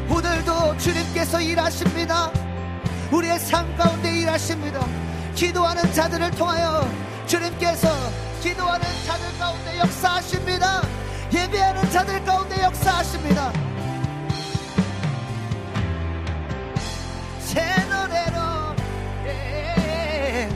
오늘도 0.08 0.78
주님께서 0.78 1.40
일하십니다. 1.40 2.30
우리의 3.10 3.38
삶 3.40 3.76
가운데 3.76 4.16
일하십니다 4.20 4.80
기도하는 5.40 5.90
자들을 5.94 6.30
통하여 6.32 6.86
주님께서 7.26 7.88
기도하는 8.42 8.86
자들 9.06 9.38
가운데 9.38 9.78
역사하십니다. 9.78 10.82
예배하는 11.32 11.90
자들 11.90 12.22
가운데 12.26 12.62
역사하십니다. 12.62 13.50
새 17.38 17.62
노래로 17.88 18.76
예, 19.24 20.46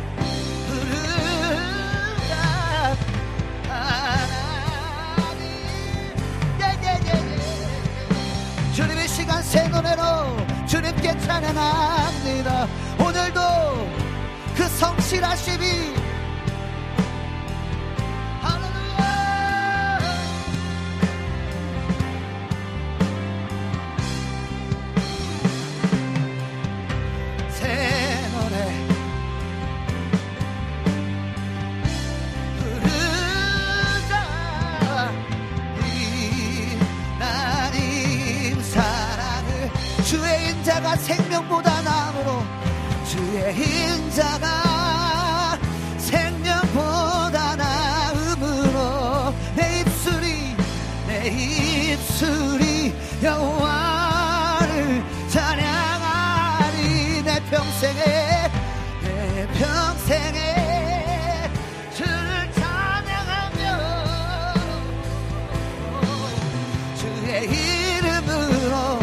하나님. 3.67 5.49
예예예예. 6.61 7.09
주님의 8.75 9.09
시간 9.09 9.43
새 9.43 9.67
노래로 9.67 10.37
주님께 10.67 11.19
찬양합니다 11.21 12.84
그 15.15 15.21
성실하 15.21 16.04
평생에 57.85 58.51
내 59.03 59.47
평생에 59.59 61.51
주를 61.93 62.53
찬양하며 62.53 63.63
주의 66.97 67.45
이름으로 67.99 68.99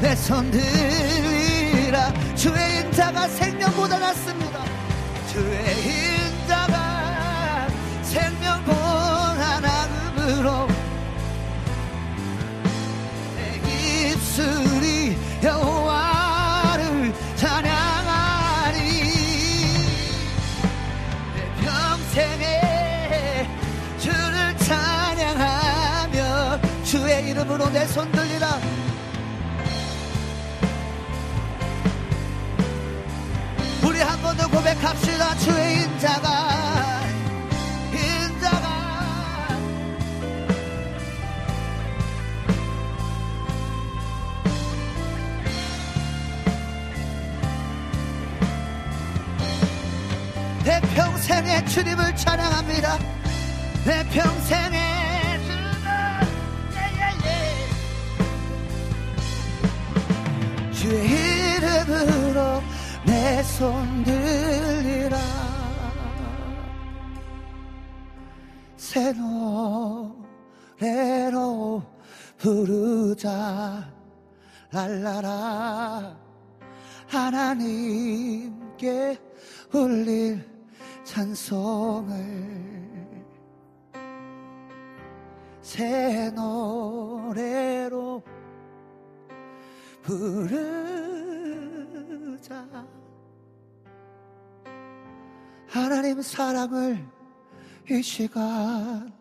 내 0.00 0.14
손 0.14 0.48
들리라 0.52 2.12
주의 2.36 2.80
인자가 2.82 3.26
생 3.28 3.53
이름으로 27.64 27.70
내손 27.70 28.10
들리라. 28.12 28.58
우리 33.86 34.00
한 34.00 34.20
번 34.22 34.36
더 34.36 34.48
고백합시다. 34.48 35.36
주의 35.38 35.82
인자가 35.82 36.48
인자가. 37.92 38.68
내 50.64 50.80
평생에 50.94 51.64
주님을 51.66 52.16
찬양합니다 52.16 53.13
랄라라 74.74 76.18
하나님께 77.06 78.36
울릴 79.72 80.44
찬송을 81.04 82.14
새 85.60 86.28
노래로 86.30 88.20
부르자. 90.02 90.54
하나님 95.68 96.20
사랑을 96.20 97.06
이 97.88 98.02
시간 98.02 99.12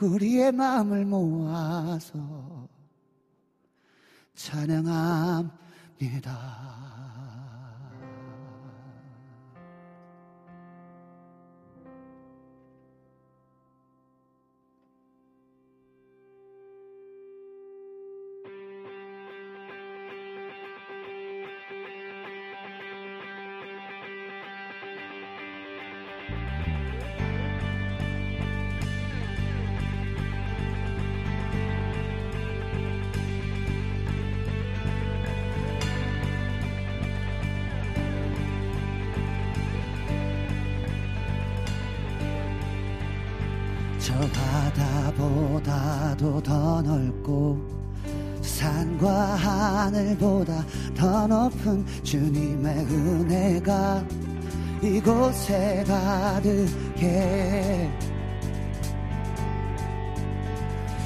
우리의 0.00 0.52
마음을 0.52 1.06
모아서 1.06 2.49
찬양합니다. 4.40 5.50
바다보다도 45.70 46.42
더 46.42 46.82
넓고 46.82 47.58
산과 48.42 49.36
하늘보다 49.36 50.64
더 50.96 51.26
높은 51.26 51.84
주님의 52.02 52.86
은혜가 52.86 54.04
이곳에 54.82 55.84
가득해. 55.86 57.90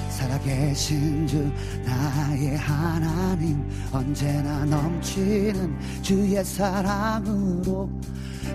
살아계신 0.08 1.26
주 1.26 1.52
나의 1.84 2.56
하나님 2.56 3.68
언제나 3.92 4.64
넘치는 4.64 6.02
주의 6.02 6.42
사랑으로 6.42 7.90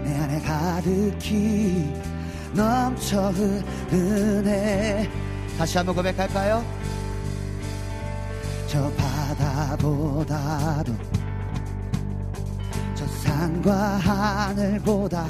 내 0.04 0.16
안에 0.16 0.42
가득히 0.42 1.94
넘쳐 2.56 3.30
흐르네 3.30 5.29
다시 5.60 5.78
한번 5.78 5.94
고백할까요? 5.94 6.66
저 8.66 8.90
바다보다도 8.94 10.94
저 12.96 13.06
산과 13.06 13.98
하늘보다 13.98 15.28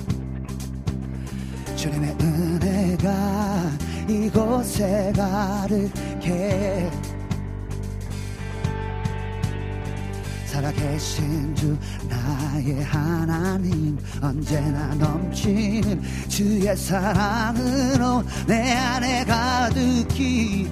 주님의 1.75 2.15
은혜가 2.21 3.71
이곳에 4.07 5.11
가득해 5.15 6.91
살아계신 10.69 11.55
주 11.55 11.77
나의 12.07 12.83
하나님 12.83 13.97
언제나 14.21 14.93
넘치는 14.95 16.01
주의 16.27 16.75
사랑으로 16.75 18.23
내 18.47 18.73
안에 18.73 19.25
가득히 19.25 20.69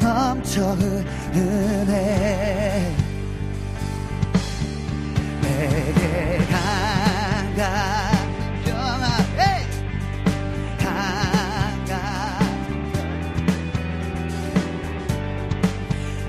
넘쳐 0.00 0.72
흐르네. 1.32 2.96
내게 5.42 6.38
강가 6.50 7.94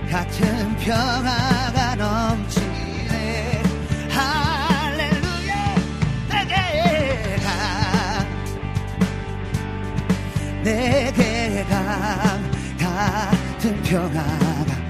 같은 0.09 0.77
평화 0.77 1.54
같은 13.65 13.81
평화가 13.81 14.85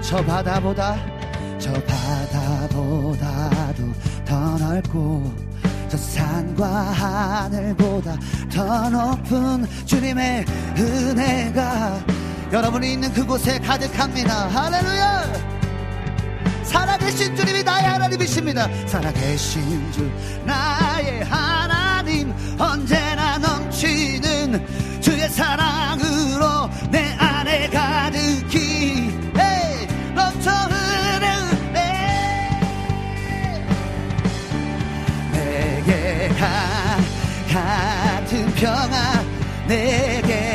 저 0.00 0.24
바다보다 0.24 0.96
저 1.58 1.72
바다보다도 1.72 3.12
더 4.24 4.58
넓고 4.58 5.32
저 5.88 5.96
산과 5.96 6.66
하늘보다 6.66 8.16
더 8.52 8.90
높은 8.90 9.66
주님의 9.84 10.44
은혜가 10.76 12.15
여러분이 12.56 12.94
있는 12.94 13.12
그곳에 13.12 13.58
가득합니다. 13.58 14.48
할렐루야! 14.48 15.24
살아계신 16.64 17.36
주님이 17.36 17.62
나의 17.62 17.84
하나님이십니다. 17.84 18.66
살아계신 18.86 19.92
주 19.92 20.10
나의 20.46 21.22
하나님 21.24 22.32
언제나 22.58 23.36
넘치는 23.36 25.02
주의 25.02 25.28
사랑으로 25.28 26.70
내 26.90 27.14
안에 27.18 27.68
가득히 27.68 28.86
평화 38.56 39.22
내게 39.68 40.45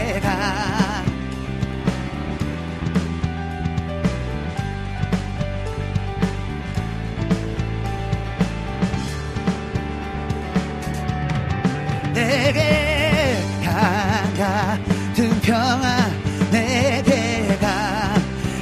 내게 12.51 13.37
가 13.63 14.23
같은 14.37 15.39
평화 15.39 16.09
내게 16.51 17.57
가 17.61 18.13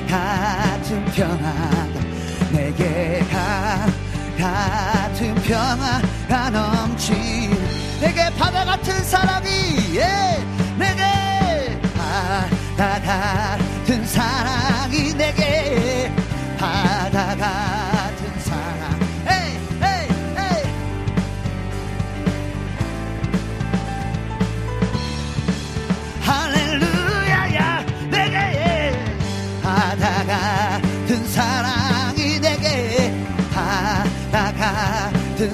같은 0.08 1.04
평화 1.06 1.88
내게 2.52 3.20
가 3.32 3.88
같은 4.38 5.34
평화가 5.34 6.50
넘치 6.52 7.14
내게 8.00 8.30
바다 8.38 8.64
같은 8.64 9.04
사랑이 9.04 9.96
예 9.96 10.38
내게 10.78 11.82
바다 11.98 13.02
같은 13.02 14.06
사랑 14.06 14.79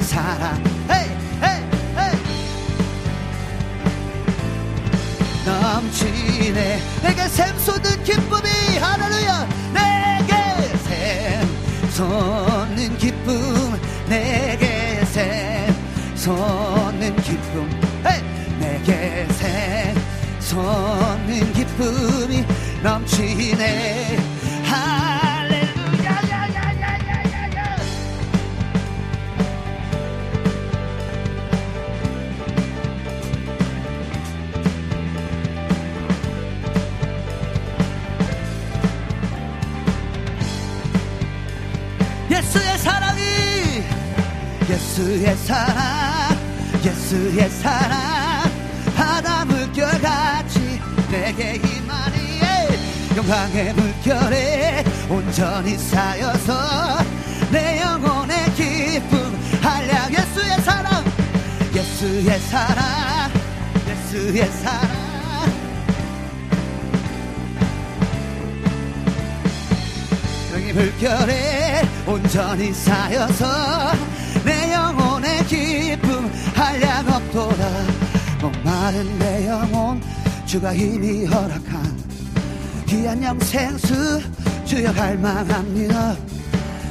사랑. 0.06 0.64
헤이 0.90 1.10
헤이 1.44 1.60
헤이 1.98 2.16
넘치네 5.46 6.80
내게 7.04 7.28
샘솟는 7.28 8.04
기쁨이 8.04 8.50
할렐루야. 8.80 9.48
내게 9.74 10.34
샘솟는 11.90 12.98
기쁨. 12.98 13.80
내게 14.08 15.04
샘솟는 16.16 17.16
기쁨. 17.18 17.70
내게 18.60 19.28
샘솟는 20.42 21.54
기쁨이 21.54 22.46
넘치네 22.84 24.25
예수의 47.16 47.50
사랑 47.50 48.52
바다 48.96 49.46
물결같이 49.46 50.82
내게 51.10 51.56
임하니 51.56 52.42
영광의 53.16 53.74
물결에 53.74 54.84
온전히 55.10 55.78
쌓여서 55.78 56.98
내 57.52 57.80
영혼의 57.80 58.54
기쁨 58.56 59.34
한량 59.62 60.12
예수의 60.12 60.62
사랑 60.62 61.06
예수의 61.74 62.40
사랑 62.40 63.32
예수의 63.88 64.52
사랑. 64.52 65.06
물결에 70.76 71.84
온전히 72.06 72.74
쌓여서 72.74 73.46
한량 76.76 77.08
없도다. 77.08 77.66
목마른 78.42 79.18
내 79.18 79.48
영혼 79.48 80.02
주가 80.46 80.74
이미 80.74 81.26
허락한 81.26 82.04
귀한 82.86 83.24
영생수 83.24 84.22
주여 84.66 84.94
갈망합니다. 84.94 86.16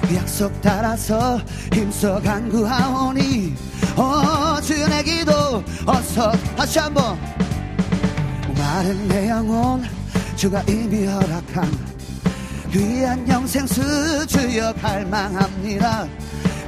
그 0.02 0.16
약속 0.16 0.50
따라서 0.62 1.38
힘써 1.72 2.20
간구하오니 2.22 3.54
어 3.96 4.58
주여 4.62 4.88
내 4.88 5.02
기도 5.02 5.62
어서 5.84 6.32
다시 6.56 6.78
한번. 6.78 7.18
목마른 8.46 9.08
내 9.08 9.28
영혼 9.28 9.82
주가 10.34 10.62
이미 10.66 11.04
허락한 11.06 11.70
귀한 12.72 13.28
영생수 13.28 14.26
주여 14.28 14.72
갈망합니다. 14.80 16.08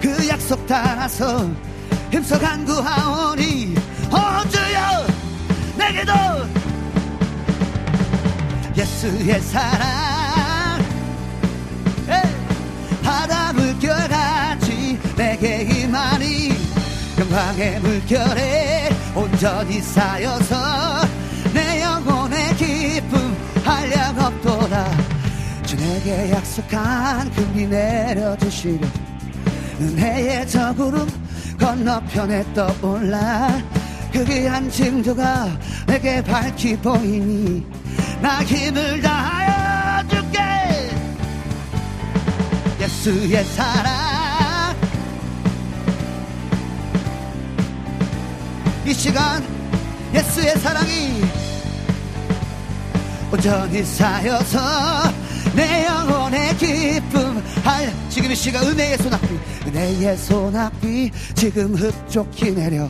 그 0.03 0.29
약속 0.29 0.67
따라서 0.67 1.49
힘써 2.17 2.39
간구하오니 2.39 3.75
어 4.11 4.49
주여 4.49 5.07
내게도 5.77 6.13
예수의 8.75 9.39
사랑. 9.43 10.83
바다 13.03 13.53
물결같이 13.53 14.99
내게 15.15 15.61
임하니 15.65 16.53
영광의 17.19 17.81
물결에 17.81 18.89
온전히 19.15 19.83
쌓여서 19.83 21.07
내 21.53 21.83
영혼의 21.83 22.57
기쁨 22.57 23.37
한량 23.63 24.19
없도다. 24.19 24.91
주 25.67 25.77
내게 25.77 26.31
약속한 26.31 27.31
금이 27.33 27.67
내려주시려 27.67 28.89
은혜의 29.81 30.49
저 30.49 30.73
구름 30.75 31.26
건너편에 31.57 32.45
떠올라. 32.55 33.49
그 34.13 34.25
귀한 34.25 34.71
징조가 34.71 35.59
내게 35.87 36.23
밝히 36.23 36.77
보이니 36.77 37.67
나 38.21 38.43
힘을 38.43 39.01
다하여 39.03 40.09
줄게. 40.09 40.39
예수의 42.81 43.45
사랑. 43.45 44.77
이 48.87 48.95
시간 48.95 49.45
예수의 50.15 50.57
사랑이 50.59 51.25
온전히 53.31 53.83
쌓여서 53.83 54.59
내 55.55 55.87
영혼의 55.87 56.57
기쁨. 56.57 57.43
할 57.65 57.93
지금 58.09 58.31
이 58.31 58.37
시간 58.37 58.63
은혜의 58.65 58.97
소낙비 58.99 59.29
은혜의 59.77 60.17
소낙비 60.17 61.11
지금 61.35 61.75
흡족히 61.75 62.51
내려 62.51 62.89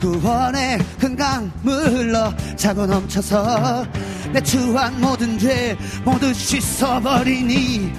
구원의 0.00 0.78
큰 0.98 1.14
강 1.14 1.50
물러 1.62 2.34
차고 2.56 2.86
넘쳐서 2.86 3.86
내 4.32 4.40
추한 4.42 5.00
모든 5.00 5.38
죄 5.38 5.76
모두 6.04 6.34
씻어버리니 6.34 7.92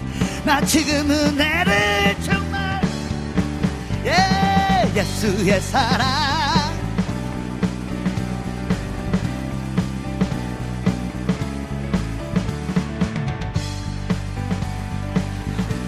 나 0.43 0.59
지금 0.65 1.09
은혜를 1.09 2.15
정말 2.25 2.81
예 4.05 4.91
예수의 4.99 5.61
사랑. 5.61 6.73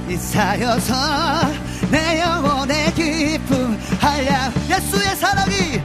이 0.08 0.16
쌓여서 0.16 1.65
내 1.92 2.20
영혼의 2.22 2.94
기쁨 2.94 3.78
한량 4.00 4.52
예수의 4.70 5.16
사랑이. 5.16 5.82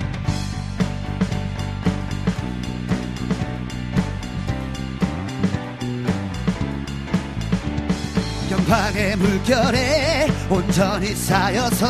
영광의 8.51 9.17
물결에 9.17 10.29
온전히 10.51 11.15
쌓여서 11.15 11.87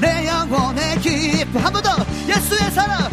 내 0.00 0.26
영혼의 0.26 1.00
기쁨 1.00 1.64
한 1.64 1.72
번 1.72 1.82
더 1.82 1.90
예수의 2.28 2.70
사랑 2.70 3.05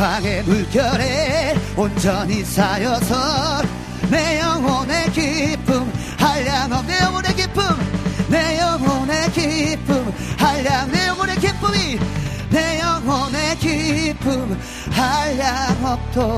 영광의 0.00 0.42
물결에 0.44 1.54
온전히 1.76 2.42
쌓여서 2.42 3.60
내 4.10 4.40
영혼의 4.40 5.12
기쁨 5.12 5.92
한량없 6.18 6.86
내 6.86 6.98
영혼의 7.00 7.36
기쁨 7.36 7.62
내 8.30 8.58
영혼의 8.58 9.30
기쁨 9.32 10.10
한량 10.38 10.90
내 10.90 11.06
영혼의 11.06 11.36
기쁨이 11.36 11.98
내 12.48 12.80
영혼의 12.80 13.58
기쁨 13.58 14.58
한량없도다 14.90 16.30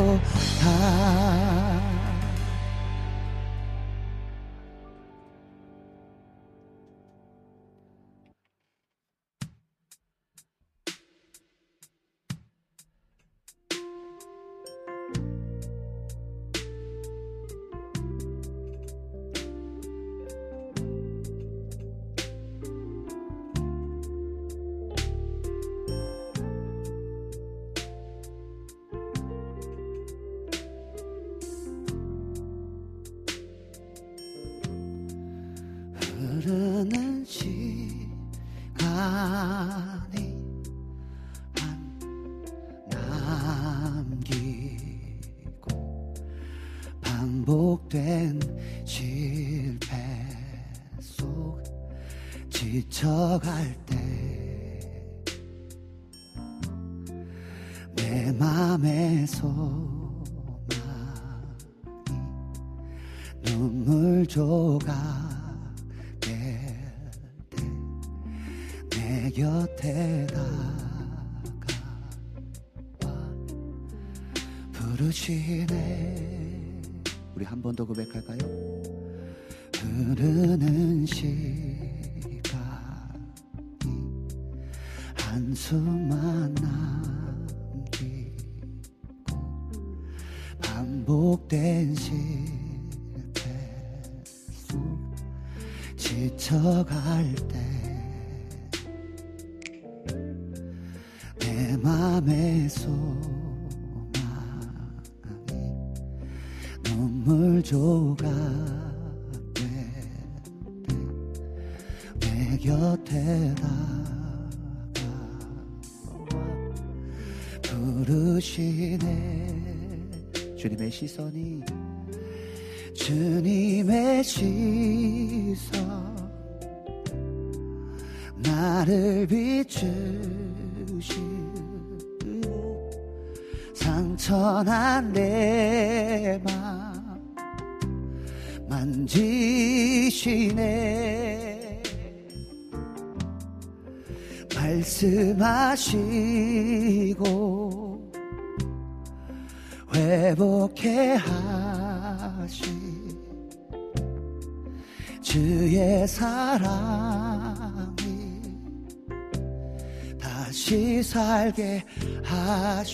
주님 121.09 121.32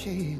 하 0.06 0.37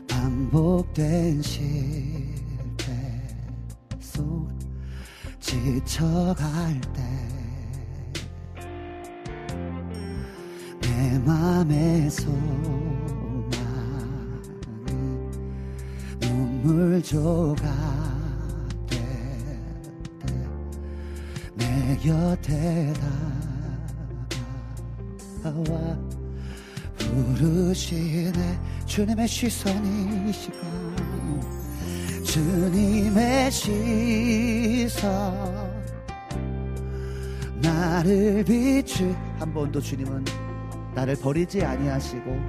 반복된 0.08 1.42
실패 1.42 2.86
속 4.00 4.48
지쳐갈 5.40 6.80
때 6.94 7.32
내 11.12 11.20
맘의 11.20 12.10
소망이 12.12 12.32
눈물 16.20 17.02
조각 17.02 17.91
다가와 25.44 25.98
부르시네. 26.98 28.60
주님의 28.86 29.28
시선이 29.28 30.30
이 30.30 30.34
시간. 30.34 30.62
주님의 32.24 33.52
시선. 33.52 35.02
나를 37.62 38.44
비추. 38.44 39.16
한 39.40 39.54
번도 39.54 39.82
주님은 39.82 40.26
나를 40.94 41.16
버리지 41.16 41.64
아니하시고 41.64 42.40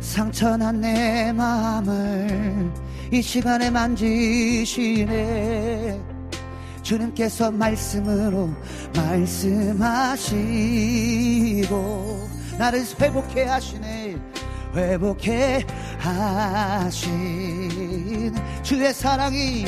상처난 0.00 0.80
내 0.80 1.32
마음을 1.32 2.70
이 3.12 3.22
시간에 3.22 3.70
만지시네 3.70 5.06
주님께서 6.86 7.50
말씀으로 7.50 8.48
말씀하시고 8.94 10.30
나를 12.58 12.84
회복해 13.00 13.42
하시네. 13.42 14.16
회복해 14.72 15.66
하신 15.98 17.02
주의 18.62 18.94
사랑이 18.94 19.64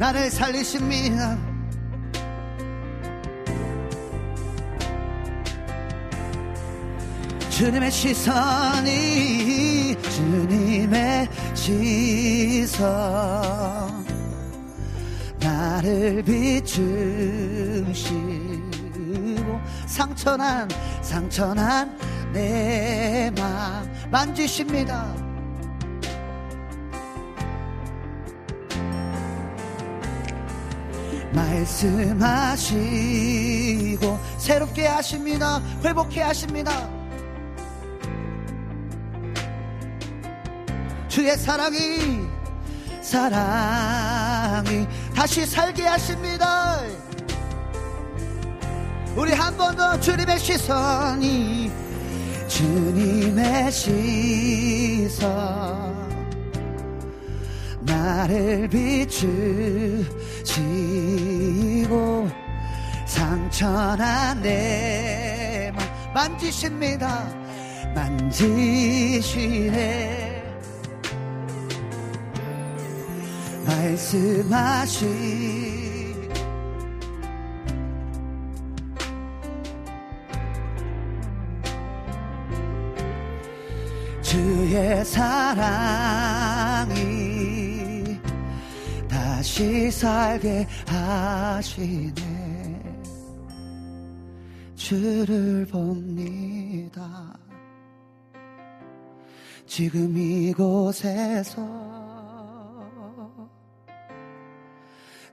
나를 0.00 0.28
살리십니다. 0.28 1.38
주님의 7.50 7.92
시선이 7.92 9.96
주님의 10.02 11.28
시선 11.54 12.86
나를 15.76 16.22
비추시고 16.22 16.80
상처난 19.86 20.68
상처난 21.02 21.98
내맘 22.32 23.92
만지십니다. 24.10 25.14
말씀하시고 31.34 32.78
새롭게 34.38 34.86
하십니다. 34.86 35.60
회복해 35.84 36.22
하십니다. 36.22 36.88
주의 41.08 41.36
사랑이 41.36 42.36
사랑이 43.06 44.86
다시 45.16 45.46
살게 45.46 45.82
하십니다. 45.86 46.80
우리 49.16 49.32
한 49.32 49.56
번 49.56 49.74
더 49.74 49.98
주님의 49.98 50.38
시선이 50.38 51.72
주님의 52.48 53.72
시선. 53.72 55.26
나를 57.80 58.68
비추시고 58.68 59.48
상처난 63.06 64.42
내맘. 64.42 65.78
만지십니다. 66.12 67.26
만지시네 67.94 69.76
말씀하시 73.86 75.06
주의 84.22 85.04
사랑이 85.04 86.96
다시 89.08 89.90
살게 89.90 90.66
하시네. 90.86 92.14
주를 94.74 95.64
봅니다. 95.66 97.38
지금 99.66 100.16
이곳에서 100.16 102.05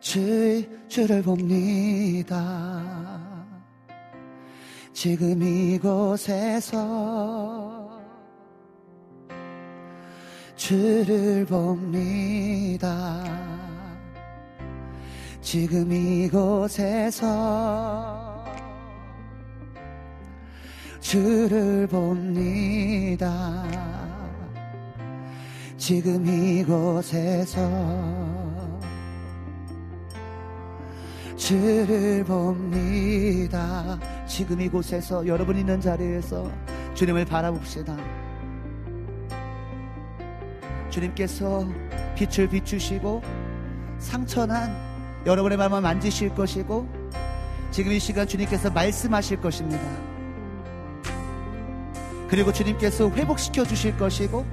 주, 0.04 0.68
주를 0.90 1.22
봅니다 1.24 2.84
지금 4.92 5.42
이곳에서 5.42 6.84
주를 10.56 11.46
봅니다. 11.46 13.24
지금 15.42 15.92
이곳에서 15.92 17.24
주를 21.02 21.86
봅니다. 21.88 23.66
지금 25.76 26.26
이곳에서 26.26 27.60
주를 31.36 32.24
봅니다. 32.24 34.00
지금 34.28 34.62
이곳에서 34.62 35.26
여러분 35.28 35.58
있는 35.58 35.82
자리에서 35.82 36.50
주님을 36.94 37.26
바라봅시다. 37.26 37.98
주님께서 40.90 41.68
빛을 42.16 42.48
비추시고 42.50 43.22
상처난 43.98 44.76
여러분의 45.26 45.58
마음을 45.58 45.82
만지실 45.82 46.36
것이고 46.36 46.88
지금 47.72 47.92
이 47.92 48.00
시간 48.00 48.28
주님께서 48.28 48.70
말씀하실 48.70 49.42
것입니다. 49.42 49.84
그리고 52.28 52.52
주님께서 52.52 53.10
회복시켜 53.10 53.64
주실 53.64 53.98
것이고 53.98 54.46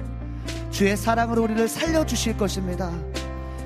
주의 0.71 0.95
사랑으로 0.97 1.43
우리를 1.43 1.67
살려 1.67 2.05
주실 2.05 2.37
것입니다. 2.37 2.91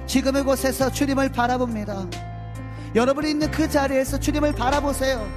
지금 0.05 0.35
이곳에서 0.35 0.91
주님을 0.91 1.29
바라봅니다. 1.29 2.05
여러분이 2.95 3.31
있는 3.31 3.51
그 3.51 3.69
자리에서 3.69 4.17
주님을 4.17 4.53
바라보세요. 4.53 5.27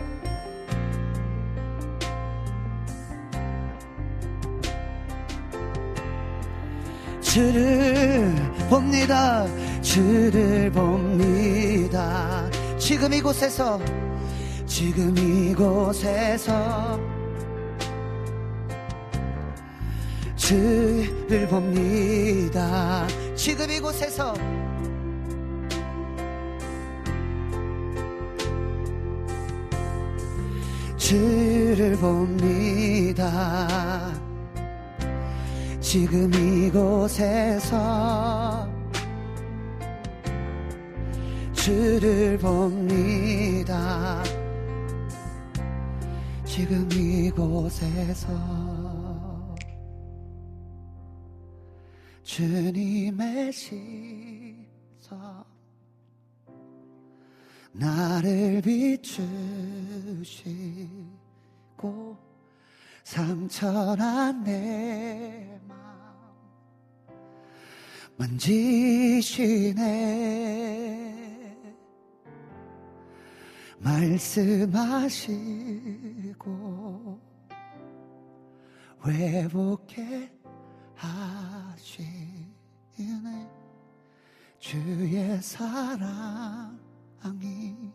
주를 7.21 8.33
봅니다. 8.71 9.45
주를 9.83 10.71
봅니다. 10.71 12.49
지금 12.79 13.13
이곳에서, 13.13 13.81
지금 14.65 15.19
이곳에서, 15.19 16.99
주를 20.37 21.49
봅니다. 21.49 23.07
지금 23.35 23.69
이곳에서, 23.71 24.33
주를 31.09 31.97
봅니다. 31.97 33.67
지금 35.81 36.31
이곳에서 36.35 37.71
주를 41.55 42.37
봅니다. 42.37 44.23
지금 46.45 46.87
이곳에서 46.93 48.29
주님의 52.23 53.51
시 53.55 54.08
나를 57.79 58.61
비추시고 58.61 59.39
상처난 63.05 64.43
내 64.43 65.61
마음 65.69 65.79
만지시네. 68.17 69.79
말씀하시고 73.79 75.29
회복해 79.07 80.33
하시네. 80.97 82.19
주의 84.59 85.41
사랑 85.41 86.78
이 87.43 87.93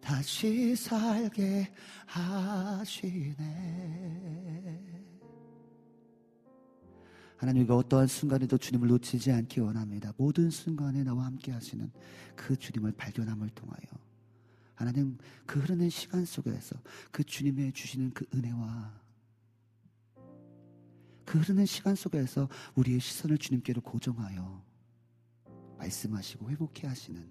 다시 0.00 0.76
살게 0.76 1.72
하시네. 2.06 3.36
하나님 7.36 7.62
우리가 7.62 7.76
어떠한 7.76 8.06
순간에도 8.06 8.56
주님을 8.56 8.88
놓치지 8.88 9.30
않기 9.32 9.60
원합니다. 9.60 10.12
모든 10.16 10.48
순간에 10.50 11.02
나와 11.02 11.26
함께 11.26 11.52
하시는 11.52 11.90
그 12.34 12.56
주님을 12.56 12.92
발견함을 12.92 13.50
통하여 13.50 13.76
하나님 14.74 15.18
그 15.44 15.60
흐르는 15.60 15.90
시간 15.90 16.24
속에서 16.24 16.76
그 17.10 17.24
주님의 17.24 17.72
주시는 17.72 18.12
그 18.14 18.24
은혜와 18.34 19.00
그 21.24 21.38
흐르는 21.38 21.66
시간 21.66 21.94
속에서 21.94 22.48
우리의 22.74 23.00
시선을 23.00 23.38
주님께로 23.38 23.82
고정하여 23.82 24.65
말씀하시고 25.78 26.50
회복해 26.50 26.86
하시는 26.86 27.28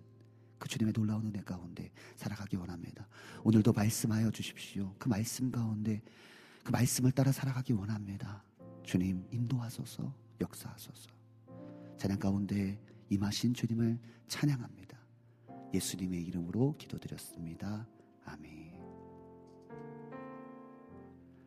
그 0.57 0.69
주님의 0.69 0.93
놀라운 0.93 1.25
은혜 1.25 1.41
가운데 1.41 1.91
살아가기 2.15 2.55
원합니다. 2.55 3.07
오늘도 3.43 3.73
말씀하여 3.73 4.31
주십시오. 4.31 4.95
그 4.97 5.07
말씀 5.07 5.51
가운데 5.51 6.01
그 6.63 6.71
말씀을 6.71 7.11
따라 7.11 7.31
살아가기 7.31 7.73
원합니다. 7.73 8.43
주님 8.83 9.27
인도하소서 9.31 10.13
역사하소서 10.41 11.11
찬양 11.97 12.19
가운데 12.19 12.79
임하신 13.09 13.53
주님을 13.53 13.99
찬양합니다. 14.27 14.97
예수님의 15.73 16.23
이름으로 16.23 16.75
기도드렸습니다. 16.77 17.87
아멘. 18.25 18.73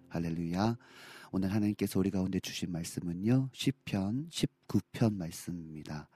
할렐루야. 0.08 0.76
오늘 1.32 1.52
하나님께서 1.52 1.98
우리 1.98 2.10
가운데 2.10 2.40
주신 2.40 2.72
말씀은요. 2.72 3.50
10편 3.52 4.30
19편 4.30 5.14
말씀입니다. 5.14 6.08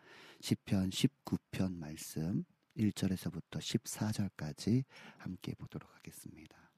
10편 0.43 0.91
19편 0.91 1.77
말씀 1.77 2.45
1절에서부터 2.77 3.61
14절까지 3.61 4.83
함께 5.19 5.55
보도록 5.55 5.89
하겠습니다. 5.95 6.73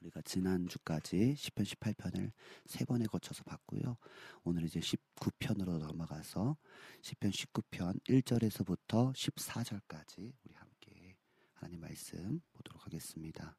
우리가 0.00 0.22
지난주까지 0.22 1.34
10편 1.36 1.64
18편을 1.64 2.30
세 2.64 2.84
번에 2.84 3.06
거쳐서 3.06 3.42
봤고요. 3.42 3.96
오늘 4.44 4.62
이제 4.62 4.78
19편으로 4.78 5.78
넘어가서 5.78 6.56
10편 7.02 7.32
19편 7.32 8.04
1절에서부터 8.04 9.12
14절까지 9.12 10.32
우리 10.44 10.54
함께 10.54 11.16
하나님 11.54 11.80
말씀 11.80 12.40
보도록 12.52 12.86
하겠습니다. 12.86 13.56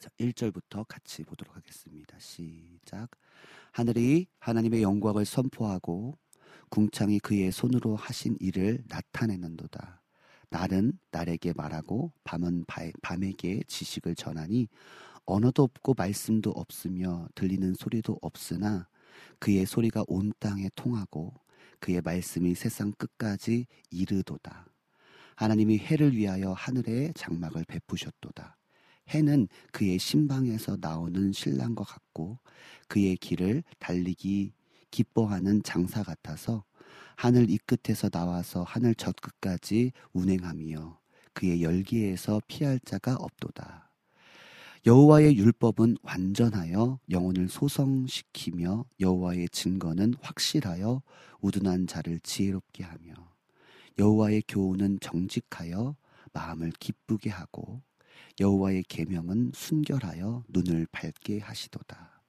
자, 0.00 0.08
1절부터 0.20 0.84
같이 0.86 1.24
보도록 1.24 1.56
하겠습니다. 1.56 2.16
시작. 2.20 3.08
하늘이 3.72 4.26
하나님의 4.38 4.82
영광을 4.82 5.24
선포하고 5.24 6.16
궁창이 6.70 7.18
그의 7.18 7.50
손으로 7.50 7.96
하신 7.96 8.36
일을 8.38 8.84
나타내는도다. 8.88 10.02
날은 10.50 10.98
날에게 11.10 11.52
말하고 11.54 12.12
밤은 12.24 12.64
바- 12.66 12.90
밤에게 13.02 13.62
지식을 13.66 14.14
전하니 14.14 14.68
언어도 15.26 15.64
없고 15.64 15.94
말씀도 15.94 16.50
없으며 16.50 17.28
들리는 17.34 17.74
소리도 17.74 18.18
없으나 18.22 18.88
그의 19.40 19.66
소리가 19.66 20.04
온 20.06 20.32
땅에 20.38 20.70
통하고 20.74 21.34
그의 21.80 22.00
말씀이 22.02 22.54
세상 22.54 22.92
끝까지 22.92 23.66
이르도다. 23.90 24.66
하나님이 25.36 25.78
해를 25.78 26.16
위하여 26.16 26.52
하늘에 26.52 27.12
장막을 27.14 27.64
베푸셨도다. 27.66 28.57
해는 29.10 29.48
그의 29.72 29.98
신방에서 29.98 30.78
나오는 30.80 31.32
신랑과 31.32 31.84
같고 31.84 32.38
그의 32.88 33.16
길을 33.16 33.62
달리기 33.78 34.52
기뻐하는 34.90 35.62
장사 35.62 36.02
같아서 36.02 36.64
하늘 37.16 37.50
이 37.50 37.58
끝에서 37.58 38.08
나와서 38.08 38.62
하늘 38.62 38.94
저 38.94 39.12
끝까지 39.12 39.92
운행하며 40.12 40.98
그의 41.32 41.62
열기에서 41.62 42.40
피할 42.46 42.78
자가 42.80 43.16
없도다. 43.16 43.90
여호와의 44.86 45.36
율법은 45.36 45.96
완전하여 46.02 47.00
영혼을 47.10 47.48
소성시키며 47.48 48.84
여호와의 49.00 49.48
증거는 49.50 50.14
확실하여 50.20 51.02
우둔한 51.40 51.86
자를 51.86 52.20
지혜롭게 52.20 52.84
하며 52.84 53.14
여호와의 53.98 54.44
교훈은 54.46 55.00
정직하여 55.00 55.96
마음을 56.32 56.70
기쁘게 56.78 57.30
하고 57.30 57.82
여호와의 58.40 58.84
계명은 58.84 59.52
순결하여 59.54 60.44
눈을 60.48 60.86
밝게 60.92 61.40
하시도다. 61.40 62.22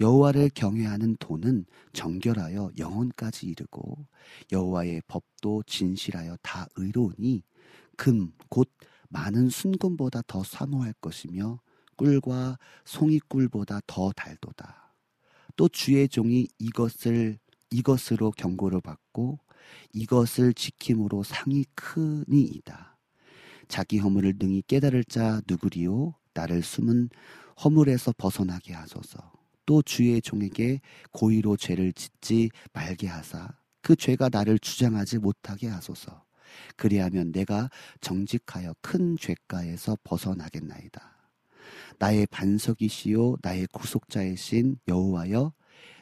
여호와를 0.00 0.50
경외하는 0.54 1.16
도는 1.20 1.66
정결하여 1.92 2.72
영혼까지 2.78 3.46
이르고 3.46 4.06
여호와의 4.52 5.02
법도 5.08 5.64
진실하여 5.64 6.36
다 6.42 6.66
의로우니 6.76 7.42
금 7.96 8.32
곧 8.48 8.70
많은 9.10 9.48
순금보다 9.50 10.22
더 10.26 10.42
사모할 10.42 10.94
것이며 11.00 11.60
꿀과 11.96 12.58
송이꿀보다 12.84 13.80
더 13.86 14.12
달도다. 14.12 14.94
또 15.56 15.68
주의 15.68 16.08
종이 16.08 16.48
이것을 16.58 17.38
이것으로 17.70 18.30
경고를 18.32 18.80
받고 18.80 19.38
이것을 19.92 20.54
지킴으로 20.54 21.22
상이 21.22 21.64
크니이다. 21.74 22.89
자기 23.70 23.98
허물을 23.98 24.34
능히 24.40 24.62
깨달을 24.66 25.04
자 25.04 25.40
누구리요? 25.48 26.14
나를 26.34 26.60
숨은 26.60 27.08
허물에서 27.62 28.12
벗어나게 28.18 28.74
하소서. 28.74 29.32
또 29.64 29.80
주의 29.80 30.20
종에게 30.20 30.80
고의로 31.12 31.56
죄를 31.56 31.92
짓지 31.92 32.50
말게 32.72 33.06
하사 33.06 33.48
그 33.80 33.94
죄가 33.94 34.28
나를 34.30 34.58
주장하지 34.58 35.18
못하게 35.18 35.68
하소서. 35.68 36.24
그리하면 36.74 37.30
내가 37.30 37.70
정직하여 38.00 38.74
큰 38.82 39.16
죄가에서 39.16 39.96
벗어나겠나이다. 40.02 41.30
나의 42.00 42.26
반석이시요 42.26 43.36
나의 43.40 43.68
구속자이신 43.72 44.78
여호와여 44.88 45.52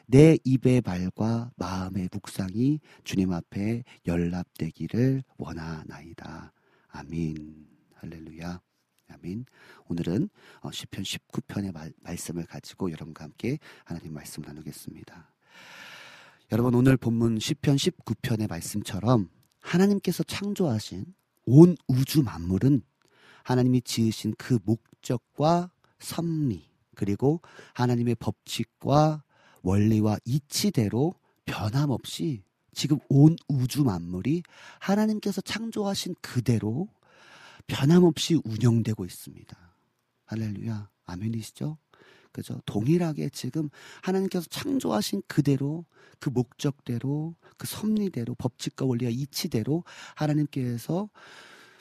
내 0.07 0.39
입의 0.43 0.81
말과 0.83 1.51
마음의 1.55 2.09
묵상이 2.11 2.79
주님 3.03 3.31
앞에 3.31 3.83
연락되기를 4.07 5.21
원하나이다. 5.37 6.51
아민. 6.89 7.67
할렐루야. 7.95 8.61
아민. 9.09 9.45
오늘은 9.87 10.29
어, 10.61 10.71
시편 10.71 11.03
19편의 11.03 11.73
말, 11.73 11.91
말씀을 12.01 12.45
가지고 12.45 12.91
여러분과 12.91 13.23
함께 13.23 13.59
하나님 13.83 14.13
말씀 14.13 14.43
나누겠습니다. 14.43 15.31
여러분 16.51 16.73
오늘 16.73 16.97
본문 16.97 17.39
시편 17.39 17.75
19편의 17.75 18.49
말씀처럼 18.49 19.29
하나님께서 19.61 20.23
창조하신 20.23 21.05
온 21.45 21.75
우주 21.87 22.23
만물은 22.23 22.81
하나님이 23.43 23.81
지으신 23.81 24.33
그 24.37 24.59
목적과 24.63 25.71
섭리 25.99 26.69
그리고 26.95 27.41
하나님의 27.73 28.15
법칙과 28.15 29.23
원리와 29.61 30.17
이치대로 30.25 31.13
변함없이 31.45 32.43
지금 32.73 32.99
온 33.09 33.35
우주 33.47 33.83
만물이 33.83 34.43
하나님께서 34.79 35.41
창조하신 35.41 36.15
그대로 36.21 36.87
변함없이 37.67 38.39
운영되고 38.43 39.05
있습니다. 39.05 39.57
할렐루야. 40.25 40.89
아멘이시죠? 41.05 41.77
그죠? 42.31 42.61
동일하게 42.65 43.29
지금 43.29 43.69
하나님께서 44.01 44.45
창조하신 44.49 45.23
그대로 45.27 45.85
그 46.19 46.29
목적대로 46.29 47.35
그 47.57 47.65
섭리대로 47.65 48.35
법칙과 48.35 48.85
원리와 48.85 49.11
이치대로 49.11 49.83
하나님께서 50.15 51.09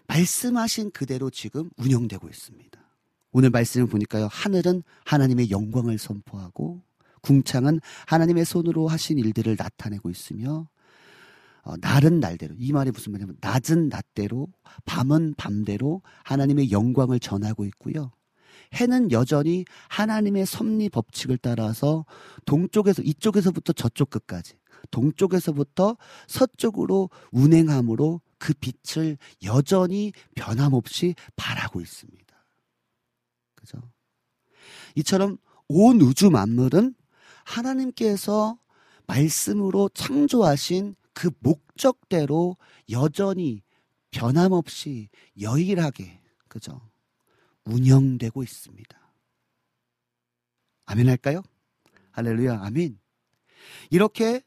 말씀하신 0.07 0.91
그대로 0.93 1.29
지금 1.29 1.69
운영되고 1.77 2.29
있습니다. 2.29 2.81
오늘 3.33 3.51
말씀을 3.51 3.87
보니까요. 3.87 4.29
하늘은 4.31 4.83
하나님의 5.05 5.51
영광을 5.51 5.99
선포하고 5.99 6.83
궁창은 7.21 7.81
하나님의 8.07 8.45
손으로 8.47 8.89
하신 8.89 9.19
일들을 9.19 9.57
나타내고 9.59 10.09
있으며 10.09 10.69
어, 11.69 11.77
날은 11.77 12.19
날대로 12.19 12.55
이 12.59 12.73
말이 12.73 12.91
무슨 12.91 13.13
말이냐면 13.13 13.37
낮은 13.43 13.91
낮대로 13.91 14.49
밤은 14.87 15.35
밤대로 15.37 16.01
하나님의 16.25 16.71
영광을 16.71 17.21
전하고 17.21 17.67
있고요. 17.67 18.11
해는 18.73 19.13
여전히 19.13 19.67
하나님의 19.91 20.47
섭리 20.47 20.89
법칙을 20.89 21.37
따라서 21.37 22.07
동쪽에서 22.47 23.03
이쪽에서부터 23.03 23.75
저쪽 23.75 24.09
끝까지 24.09 24.55
동쪽에서부터 24.91 25.99
서쪽으로 26.27 27.11
운행함으로 27.33 28.23
그 28.39 28.55
빛을 28.55 29.19
여전히 29.45 30.13
변함없이 30.37 31.17
발하고 31.37 31.83
있습니다. 31.83 32.47
그죠? 33.55 33.79
이처럼 34.95 35.37
온 35.69 36.01
우주 36.01 36.31
만물은 36.31 36.95
하나님께서 37.45 38.59
말씀으로 39.07 39.91
창조하신 39.91 40.95
그 41.19 41.33
목적대로 41.41 42.57
여전히 42.91 43.65
변함없이 44.13 45.09
여일하게 45.41 46.21
그죠? 46.47 46.81
운영되고 47.65 48.45
있습니다. 48.45 49.13
아멘 50.87 51.09
할까요? 51.09 51.43
할렐루야, 52.13 52.61
아멘. 52.63 53.01
이렇게 53.91 54.43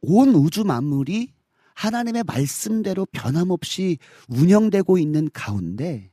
온 0.00 0.30
우주 0.34 0.64
만물이 0.64 1.32
하나님의 1.74 2.24
말씀대로 2.24 3.06
변함없이 3.12 3.98
운영되고 4.28 4.98
있는 4.98 5.30
가운데 5.32 6.10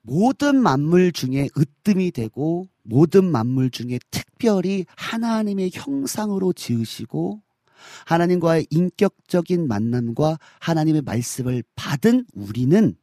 모든 0.00 0.56
만물 0.62 1.12
중에 1.12 1.50
으뜸이 1.54 2.12
되고 2.12 2.66
모든 2.82 3.30
만물 3.30 3.68
중에 3.68 3.98
특별히 4.10 4.86
하나님의 4.96 5.70
형상으로 5.74 6.54
지으시고 6.54 7.42
하나님과의 8.06 8.66
인격적인 8.70 9.68
만남과 9.68 10.38
하나님의 10.60 11.02
말씀을 11.02 11.62
받은 11.74 12.26
우리는 12.34 12.96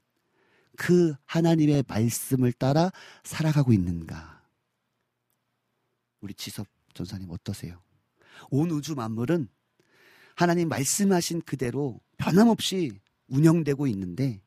그 0.78 1.16
하나님의 1.26 1.86
말씀을 1.88 2.52
따라 2.52 2.92
살아가고 3.24 3.74
있는가? 3.74 4.44
우리 6.22 6.34
지섭 6.34 6.68
전사님 6.94 7.30
어떠세요? 7.30 7.82
온 8.50 8.72
우주 8.72 8.96
만물은 8.96 9.48
하나님 10.36 10.68
말씀하신 10.70 11.42
그대로 11.42 12.00
변함없이 12.18 12.92
운영되고 13.28 13.88
있는데 13.88 14.42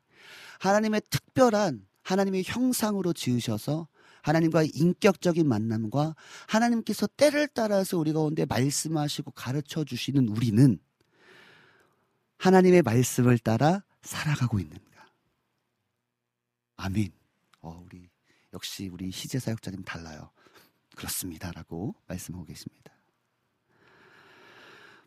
하나님의 0.60 1.02
특별한 1.10 1.86
하나님의 2.02 2.42
형상으로 2.44 3.12
지으셔서 3.12 3.88
하나님과의 4.28 4.70
인격적인 4.74 5.48
만남과 5.48 6.14
하나님께서 6.46 7.06
때를 7.06 7.48
따라서 7.48 7.98
우리 7.98 8.12
가운데 8.12 8.44
말씀하시고 8.44 9.32
가르쳐 9.32 9.84
주시는 9.84 10.28
우리는 10.28 10.78
하나님의 12.38 12.82
말씀을 12.82 13.38
따라 13.38 13.82
살아가고 14.02 14.60
있는가? 14.60 15.06
아멘. 16.76 17.10
어, 17.60 17.82
우리 17.84 18.08
역시 18.52 18.88
우리 18.88 19.10
희재 19.10 19.38
사역자님 19.38 19.82
달라요. 19.82 20.30
그렇습니다라고 20.96 21.94
말씀하고 22.06 22.44
계십니다. 22.44 22.92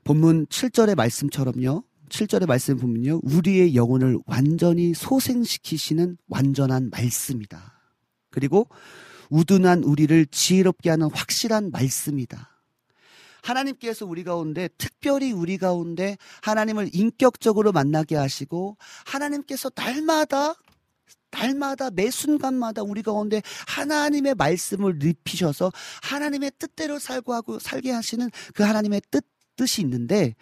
본문 0.03 0.47
7절의 0.47 0.95
말씀처럼요. 0.95 1.83
7절의 2.09 2.45
말씀 2.45 2.77
보면요. 2.77 3.21
우리의 3.23 3.75
영혼을 3.75 4.19
완전히 4.25 4.93
소생시키시는 4.93 6.17
완전한 6.27 6.89
말씀이다. 6.89 7.81
그리고 8.29 8.67
우둔한 9.31 9.83
우리를 9.83 10.27
지혜롭게 10.27 10.91
하는 10.91 11.09
확실한 11.11 11.71
말씀이다. 11.71 12.49
하나님께서 13.41 14.05
우리 14.05 14.23
가운데 14.23 14.69
특별히 14.77 15.31
우리 15.31 15.57
가운데 15.57 16.17
하나님을 16.43 16.91
인격적으로 16.93 17.71
만나게 17.71 18.15
하시고 18.15 18.77
하나님께서 19.05 19.71
날마다 19.75 20.53
날마다 21.31 21.89
매 21.91 22.11
순간마다 22.11 22.83
우리 22.83 23.01
가운데 23.01 23.41
하나님의 23.67 24.35
말씀을 24.35 24.99
눕히셔서 24.99 25.71
하나님의 26.03 26.51
뜻대로 26.59 26.99
살고 26.99 27.33
하고 27.33 27.57
살게 27.57 27.89
하시는 27.89 28.29
그 28.53 28.63
하나님의 28.63 29.01
뜻 29.09 29.25
뜻이 29.55 29.81
있는데 29.81 30.35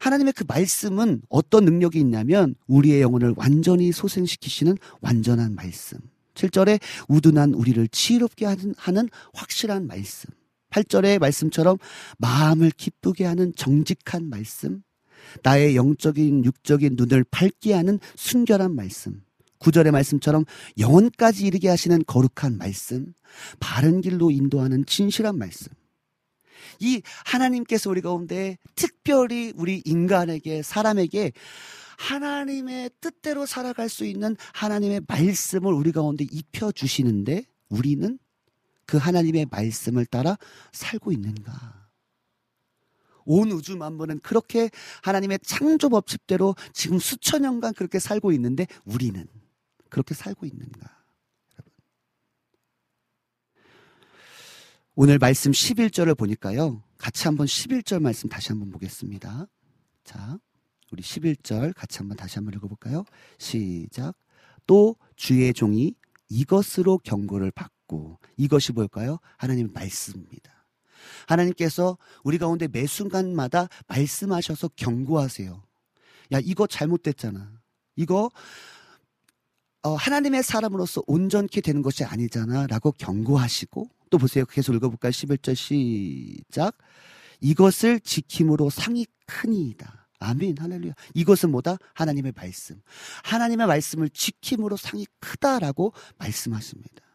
하나님의 0.00 0.32
그 0.32 0.44
말씀은 0.46 1.22
어떤 1.28 1.64
능력이 1.64 2.00
있냐면 2.00 2.54
우리의 2.66 3.00
영혼을 3.00 3.34
완전히 3.36 3.92
소생시키시는 3.92 4.76
완전한 5.00 5.54
말씀. 5.54 5.98
7절에 6.36 6.80
우둔한 7.08 7.54
우리를 7.54 7.88
하는, 8.42 8.74
하는 8.76 9.08
확실한 9.34 9.86
말씀. 9.86 10.30
8절의 10.70 11.18
말씀처럼 11.18 11.78
마음을 12.18 12.70
기쁘게 12.70 13.24
하는 13.24 13.52
정직한 13.56 14.28
말씀. 14.28 14.82
나의 15.42 15.74
영적인 15.74 16.44
육적인 16.44 16.94
눈을 16.96 17.24
밝게 17.30 17.72
하는 17.72 17.98
순결한 18.14 18.74
말씀. 18.74 19.22
9절의 19.58 19.90
말씀처럼 19.90 20.44
영혼까지 20.78 21.46
이르게 21.46 21.68
하시는 21.68 22.02
거룩한 22.06 22.58
말씀. 22.58 23.14
바른 23.58 24.00
길로 24.00 24.30
인도하는 24.30 24.84
진실한 24.86 25.38
말씀. 25.38 25.72
이 26.80 27.00
하나님께서 27.24 27.90
우리 27.90 28.00
가운데 28.00 28.58
특별히 28.74 29.52
우리 29.56 29.82
인간에게 29.84 30.62
사람에게 30.62 31.32
하나님의 31.98 32.90
뜻대로 33.00 33.46
살아갈 33.46 33.88
수 33.88 34.04
있는 34.04 34.36
하나님의 34.54 35.02
말씀을 35.06 35.72
우리 35.72 35.92
가운데 35.92 36.24
입혀 36.30 36.72
주시는데 36.72 37.44
우리는 37.68 38.18
그 38.86 38.96
하나님의 38.96 39.46
말씀을 39.50 40.06
따라 40.06 40.36
살고 40.72 41.12
있는가? 41.12 41.88
온 43.24 43.50
우주 43.50 43.76
만물은 43.76 44.20
그렇게 44.20 44.70
하나님의 45.02 45.40
창조 45.42 45.88
법칙대로 45.88 46.54
지금 46.72 46.98
수천 46.98 47.42
년간 47.42 47.74
그렇게 47.74 47.98
살고 47.98 48.32
있는데 48.32 48.66
우리는 48.84 49.26
그렇게 49.90 50.14
살고 50.14 50.46
있는가? 50.46 50.96
오늘 54.94 55.18
말씀 55.18 55.50
11절을 55.50 56.16
보니까요. 56.16 56.82
같이 56.96 57.24
한번 57.24 57.46
11절 57.46 58.00
말씀 58.00 58.30
다시 58.30 58.48
한번 58.48 58.70
보겠습니다. 58.70 59.46
자, 60.04 60.38
우리 60.92 61.02
11절 61.02 61.74
같이 61.74 61.98
한번 61.98 62.16
다시 62.16 62.36
한번 62.36 62.54
읽어볼까요? 62.54 63.04
시작. 63.38 64.14
또 64.66 64.96
주의 65.16 65.52
종이 65.52 65.94
이것으로 66.28 66.98
경고를 66.98 67.50
받고 67.50 68.18
이것이 68.36 68.72
뭘까요? 68.72 69.18
하나님의 69.36 69.72
말씀입니다. 69.72 70.52
하나님께서 71.26 71.98
우리 72.24 72.38
가운데 72.38 72.68
매 72.68 72.86
순간마다 72.86 73.68
말씀하셔서 73.86 74.68
경고하세요. 74.76 75.62
야, 76.32 76.40
이거 76.42 76.66
잘못됐잖아. 76.66 77.60
이거 77.96 78.30
어, 79.82 79.94
하나님의 79.94 80.42
사람으로서 80.42 81.02
온전케 81.06 81.60
되는 81.60 81.80
것이 81.80 82.04
아니잖아. 82.04 82.66
라고 82.66 82.90
경고하시고 82.90 83.88
또 84.10 84.18
보세요. 84.18 84.44
계속 84.46 84.74
읽어볼까요? 84.74 85.10
11절 85.10 85.54
시작. 85.54 86.76
이것을 87.40 88.00
지킴으로 88.00 88.70
상이 88.70 89.06
크니이다. 89.26 90.05
아멘. 90.18 90.56
할렐루야. 90.58 90.92
이것은 91.14 91.50
뭐다? 91.50 91.76
하나님의 91.94 92.32
말씀. 92.34 92.80
하나님의 93.24 93.66
말씀을 93.66 94.08
지킴으로 94.10 94.76
상이 94.76 95.06
크다라고 95.20 95.92
말씀하십니다. 96.18 97.06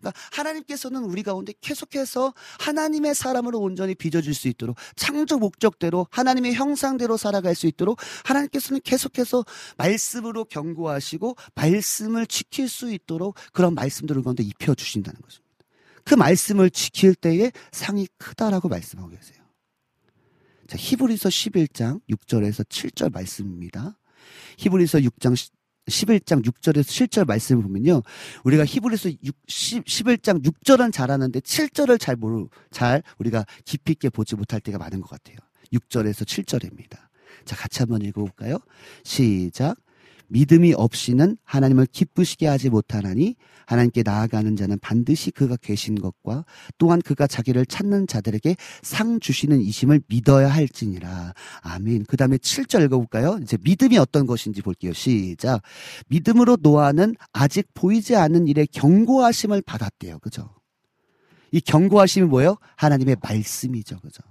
그러니까 0.00 0.20
하나님께서는 0.32 1.04
우리 1.04 1.22
가운데 1.22 1.52
계속해서 1.60 2.34
하나님의 2.60 3.14
사람으로 3.14 3.58
온전히 3.60 3.94
빚어질 3.94 4.34
수 4.34 4.48
있도록 4.48 4.76
창조 4.94 5.38
목적대로 5.38 6.06
하나님의 6.10 6.54
형상대로 6.54 7.16
살아갈 7.16 7.54
수 7.54 7.66
있도록 7.66 7.98
하나님께서는 8.24 8.80
계속해서 8.82 9.44
말씀으로 9.76 10.44
경고하시고 10.44 11.36
말씀을 11.54 12.26
지킬 12.26 12.68
수 12.68 12.92
있도록 12.92 13.36
그런 13.52 13.74
말씀들을 13.74 14.22
가운데 14.22 14.42
입혀 14.42 14.74
주신다는 14.74 15.20
것입니다. 15.20 15.46
그 16.04 16.14
말씀을 16.14 16.70
지킬 16.70 17.14
때에 17.14 17.50
상이 17.72 18.06
크다라고 18.18 18.68
말씀하고 18.68 19.08
계세요. 19.08 19.45
자, 20.68 20.76
히브리서 20.78 21.28
11장 21.28 22.00
6절에서 22.10 22.66
7절 22.66 23.12
말씀입니다. 23.12 23.96
히브리서 24.58 24.98
6장 24.98 25.34
11장 25.88 26.44
6절에서 26.44 26.82
7절 26.82 27.26
말씀을 27.26 27.62
보면요. 27.62 28.02
우리가 28.44 28.64
히브리서 28.64 29.10
6, 29.22 29.36
10, 29.46 29.84
11장 29.84 30.42
6절은 30.44 30.92
잘하는데 30.92 31.38
7절을 31.38 32.00
잘 32.00 32.16
모르, 32.16 32.46
잘 32.72 33.02
우리가 33.18 33.44
깊이 33.64 33.92
있게 33.92 34.08
보지 34.08 34.34
못할 34.34 34.60
때가 34.60 34.78
많은 34.78 35.00
것 35.00 35.10
같아요. 35.10 35.36
6절에서 35.72 36.24
7절입니다. 36.24 36.98
자, 37.44 37.54
같이 37.54 37.78
한번 37.80 38.02
읽어볼까요? 38.02 38.58
시작. 39.04 39.76
믿음이 40.28 40.74
없이는 40.74 41.36
하나님을 41.44 41.86
기쁘시게 41.86 42.46
하지 42.46 42.70
못하나니 42.70 43.36
하나님께 43.66 44.02
나아가는 44.04 44.56
자는 44.56 44.78
반드시 44.78 45.30
그가 45.30 45.56
계신 45.56 45.96
것과 45.96 46.44
또한 46.78 47.00
그가 47.02 47.26
자기를 47.26 47.66
찾는 47.66 48.06
자들에게 48.06 48.56
상 48.82 49.20
주시는 49.20 49.60
이심을 49.60 50.02
믿어야 50.08 50.48
할지니라. 50.48 51.34
아멘. 51.62 52.04
그 52.06 52.16
다음에 52.16 52.36
7절 52.36 52.84
읽어볼까요? 52.84 53.38
이제 53.42 53.56
믿음이 53.62 53.98
어떤 53.98 54.26
것인지 54.26 54.62
볼게요. 54.62 54.92
시작. 54.92 55.62
믿음으로 56.08 56.58
노아는 56.60 57.16
아직 57.32 57.68
보이지 57.74 58.16
않는 58.16 58.46
일에 58.48 58.66
경고하심을 58.66 59.62
받았대요. 59.62 60.18
그죠? 60.20 60.50
이 61.50 61.60
경고하심이 61.60 62.26
뭐예요? 62.26 62.56
하나님의 62.76 63.16
말씀이죠. 63.20 64.00
그죠? 64.00 64.22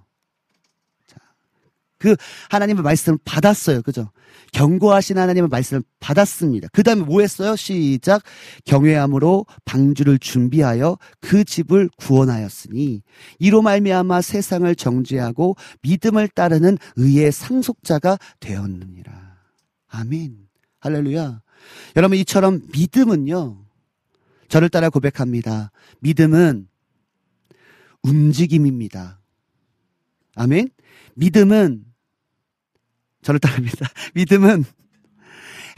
그 1.97 2.15
하나님의 2.49 2.83
말씀을 2.83 3.17
받았어요. 3.25 3.81
그죠? 3.81 4.11
경고하신 4.53 5.17
하나님의 5.17 5.49
말씀을 5.49 5.83
받았습니다. 5.99 6.67
그 6.71 6.83
다음에 6.83 7.01
뭐 7.01 7.21
했어요? 7.21 7.55
시작. 7.55 8.21
경외함으로 8.65 9.45
방주를 9.65 10.19
준비하여 10.19 10.97
그 11.19 11.43
집을 11.43 11.89
구원하였으니 11.97 13.01
이로 13.39 13.61
말미암아 13.61 14.21
세상을 14.21 14.73
정죄하고 14.75 15.55
믿음을 15.81 16.27
따르는 16.29 16.77
의의 16.95 17.31
상속자가 17.31 18.17
되었느니라. 18.39 19.13
아멘. 19.87 20.37
할렐루야. 20.79 21.41
여러분 21.95 22.17
이처럼 22.19 22.61
믿음은요. 22.71 23.65
저를 24.47 24.69
따라 24.69 24.89
고백합니다. 24.89 25.71
믿음은 25.99 26.67
움직임입니다. 28.03 29.19
아멘. 30.35 30.69
믿음은 31.15 31.85
저를 33.21 33.39
따릅니다. 33.39 33.87
믿음은 34.13 34.63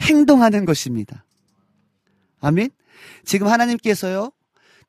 행동하는 0.02 0.64
것입니다. 0.64 1.24
아멘. 2.40 2.70
지금 3.24 3.46
하나님께서요. 3.48 4.32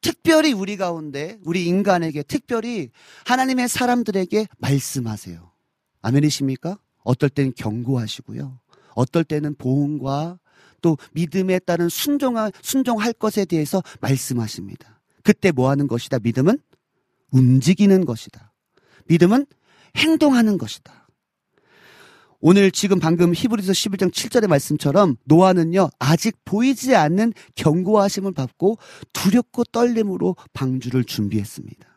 특별히 0.02 0.54
우리 0.54 0.78
가운데 0.78 1.38
우리 1.44 1.66
인간에게 1.66 2.24
특별히 2.24 2.90
하나님의 3.26 3.68
사람들에게 3.68 4.48
말씀하세요. 4.58 5.52
아멘이십니까? 6.02 6.80
어떨 7.04 7.30
때는 7.30 7.54
경고하시고요. 7.56 8.60
어떨 8.96 9.24
때는 9.24 9.56
보험과 9.56 10.40
또 10.82 10.98
믿음에 11.14 11.60
따른 11.60 11.90
순종할, 11.90 12.52
순종할 12.62 13.14
것에 13.14 13.46
대해서 13.46 13.84
말씀하십니다. 14.00 15.02
그때 15.24 15.52
뭐 15.52 15.70
하는 15.70 15.88
것이다? 15.88 16.20
믿음은 16.20 16.60
움직이는 17.32 18.06
것이다. 18.06 18.54
믿음은 19.08 19.46
행동하는 19.96 20.58
것이다. 20.58 21.08
오늘 22.42 22.72
지금 22.72 23.00
방금 23.00 23.34
히브리서 23.36 23.74
11장 23.74 24.12
7절의 24.12 24.48
말씀처럼 24.48 25.18
노아는요, 25.26 25.90
아직 26.00 26.38
보이지 26.46 26.96
않는 26.96 27.34
경고하심을 27.56 28.32
받고 28.32 28.78
두렵고 29.12 29.66
떨림으로 29.66 30.38
방주를 30.54 31.04
준비했습니다. 31.04 31.88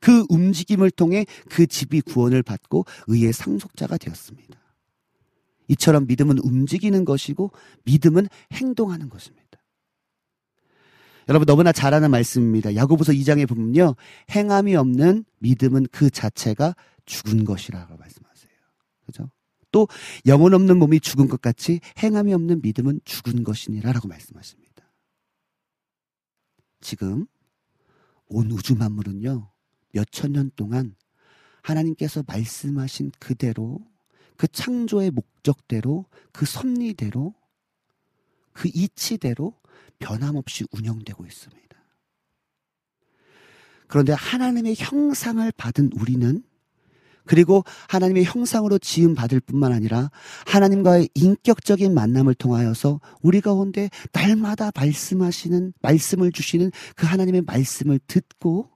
그 0.00 0.24
움직임을 0.28 0.90
통해 0.90 1.26
그 1.50 1.66
집이 1.66 2.02
구원을 2.02 2.42
받고 2.42 2.84
의의 3.08 3.32
상속자가 3.32 3.98
되었습니다. 3.98 4.58
이처럼 5.68 6.06
믿음은 6.06 6.38
움직이는 6.38 7.04
것이고 7.04 7.50
믿음은 7.84 8.28
행동하는 8.52 9.08
것입니다. 9.08 9.44
여러분 11.28 11.46
너무나 11.46 11.72
잘 11.72 11.94
아는 11.94 12.10
말씀입니다. 12.10 12.74
야고보서 12.74 13.12
2장에 13.12 13.48
보면요. 13.48 13.94
행함이 14.30 14.76
없는 14.76 15.24
믿음은 15.38 15.86
그 15.90 16.10
자체가 16.10 16.74
죽은 17.06 17.44
것이라고 17.44 17.96
말씀하세요. 17.96 18.52
그죠? 19.06 19.30
또 19.70 19.88
영혼 20.26 20.54
없는 20.54 20.78
몸이 20.78 21.00
죽은 21.00 21.28
것 21.28 21.40
같이 21.40 21.80
행함이 21.98 22.32
없는 22.32 22.60
믿음은 22.62 23.00
죽은 23.04 23.42
것이니라라고 23.44 24.08
말씀하십니다. 24.08 24.92
지금 26.80 27.26
온 28.26 28.50
우주 28.50 28.74
만물은요. 28.76 29.50
몇 29.92 30.10
천 30.10 30.32
년 30.32 30.50
동안 30.56 30.96
하나님께서 31.62 32.24
말씀하신 32.26 33.12
그대로 33.18 33.80
그 34.36 34.48
창조의 34.48 35.10
목적대로 35.12 36.06
그 36.32 36.46
섭리대로 36.46 37.34
그 38.52 38.68
이치대로 38.72 39.60
변함없이 39.98 40.64
운영되고 40.72 41.24
있습니다. 41.24 41.64
그런데 43.86 44.12
하나님의 44.12 44.74
형상을 44.76 45.50
받은 45.52 45.92
우리는 45.94 46.42
그리고 47.26 47.64
하나님의 47.88 48.24
형상으로 48.24 48.78
지음 48.78 49.14
받을 49.14 49.40
뿐만 49.40 49.72
아니라 49.72 50.10
하나님과의 50.46 51.08
인격적인 51.14 51.94
만남을 51.94 52.34
통하여서 52.34 53.00
우리 53.22 53.40
가운데 53.40 53.88
날마다 54.12 54.70
말씀하시는 54.74 55.72
말씀을 55.80 56.32
주시는 56.32 56.70
그 56.96 57.06
하나님의 57.06 57.42
말씀을 57.42 58.00
듣고 58.06 58.70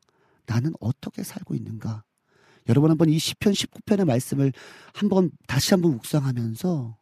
나는 0.46 0.72
어떻게 0.80 1.22
살고 1.22 1.54
있는가? 1.54 2.04
여러분 2.68 2.90
한번 2.90 3.08
이 3.08 3.18
시편 3.18 3.52
19편의 3.52 4.04
말씀을 4.04 4.52
한번 4.92 5.30
다시 5.46 5.72
한번 5.72 5.92
묵상하면서 5.92 6.96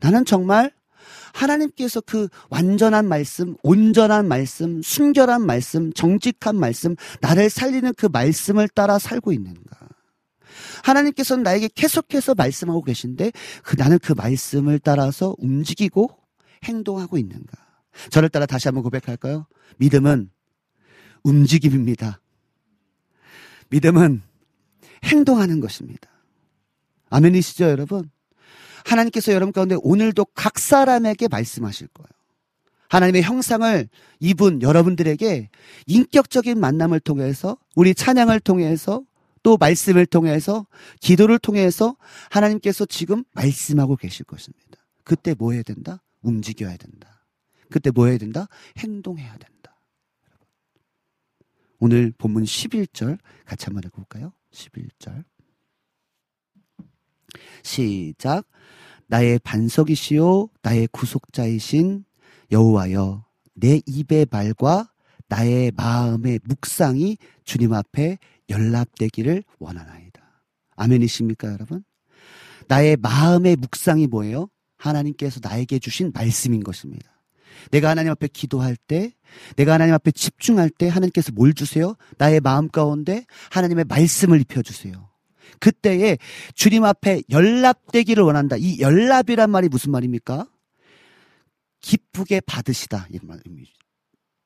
나는 0.00 0.24
정말 0.24 0.72
하나님께서 1.32 2.00
그 2.00 2.28
완전한 2.50 3.06
말씀, 3.06 3.56
온전한 3.62 4.26
말씀, 4.26 4.80
순결한 4.82 5.44
말씀, 5.44 5.92
정직한 5.92 6.56
말씀, 6.56 6.96
나를 7.20 7.50
살리는 7.50 7.92
그 7.96 8.06
말씀을 8.06 8.68
따라 8.68 8.98
살고 8.98 9.32
있는가? 9.32 9.88
하나님께서는 10.82 11.42
나에게 11.42 11.68
계속해서 11.74 12.34
말씀하고 12.34 12.82
계신데 12.82 13.32
그 13.62 13.76
나는 13.76 13.98
그 13.98 14.12
말씀을 14.12 14.78
따라서 14.78 15.34
움직이고 15.38 16.10
행동하고 16.64 17.18
있는가? 17.18 17.52
저를 18.10 18.28
따라 18.28 18.46
다시 18.46 18.68
한번 18.68 18.82
고백할까요? 18.82 19.46
믿음은 19.78 20.30
움직임입니다. 21.22 22.20
믿음은 23.70 24.22
행동하는 25.04 25.60
것입니다. 25.60 26.08
아멘이시죠, 27.10 27.64
여러분? 27.64 28.10
하나님께서 28.84 29.32
여러분 29.32 29.52
가운데 29.52 29.76
오늘도 29.80 30.26
각 30.34 30.58
사람에게 30.58 31.28
말씀하실 31.28 31.88
거예요. 31.88 32.08
하나님의 32.88 33.22
형상을 33.22 33.88
입은 34.20 34.62
여러분들에게 34.62 35.48
인격적인 35.86 36.60
만남을 36.60 37.00
통해서 37.00 37.56
우리 37.74 37.94
찬양을 37.94 38.40
통해서 38.40 39.02
또 39.44 39.58
말씀을 39.58 40.06
통해서 40.06 40.66
기도를 41.00 41.38
통해서 41.38 41.96
하나님께서 42.30 42.86
지금 42.86 43.24
말씀하고 43.34 43.94
계실 43.94 44.24
것입니다. 44.24 44.78
그때 45.04 45.34
뭐 45.34 45.52
해야 45.52 45.62
된다? 45.62 46.02
움직여야 46.22 46.78
된다. 46.78 47.26
그때 47.70 47.90
뭐 47.90 48.06
해야 48.06 48.16
된다? 48.16 48.48
행동해야 48.78 49.36
된다. 49.36 49.78
오늘 51.78 52.10
본문 52.16 52.44
11절 52.44 53.18
같이 53.44 53.66
한번 53.66 53.82
읽어볼까요? 53.84 54.32
11절. 54.50 55.24
시작. 57.62 58.46
나의 59.08 59.38
반석이시요 59.40 60.48
나의 60.62 60.88
구속자이신 60.90 62.06
여호와여 62.50 63.26
내 63.52 63.82
입의 63.84 64.28
말과 64.30 64.90
나의 65.28 65.72
마음의 65.72 66.40
묵상이 66.44 67.18
주님 67.44 67.74
앞에 67.74 68.18
연락되기를 68.48 69.44
원하나이다. 69.58 70.42
아멘이십니까, 70.76 71.52
여러분? 71.52 71.84
나의 72.68 72.96
마음의 72.96 73.56
묵상이 73.56 74.06
뭐예요? 74.06 74.48
하나님께서 74.76 75.40
나에게 75.42 75.78
주신 75.78 76.10
말씀인 76.12 76.62
것입니다. 76.62 77.10
내가 77.70 77.90
하나님 77.90 78.10
앞에 78.12 78.28
기도할 78.28 78.76
때, 78.76 79.12
내가 79.56 79.74
하나님 79.74 79.94
앞에 79.94 80.10
집중할 80.10 80.70
때 80.70 80.88
하나님께서 80.88 81.32
뭘 81.32 81.54
주세요? 81.54 81.94
나의 82.18 82.40
마음 82.40 82.68
가운데 82.68 83.24
하나님의 83.50 83.84
말씀을 83.88 84.40
입혀주세요. 84.40 85.10
그때에 85.60 86.18
주님 86.54 86.84
앞에 86.84 87.22
연락되기를 87.30 88.22
원한다. 88.22 88.56
이 88.56 88.80
연락이란 88.80 89.50
말이 89.50 89.68
무슨 89.68 89.92
말입니까? 89.92 90.48
기쁘게 91.80 92.40
받으시다. 92.40 93.06
이런 93.10 93.40
의미, 93.44 93.64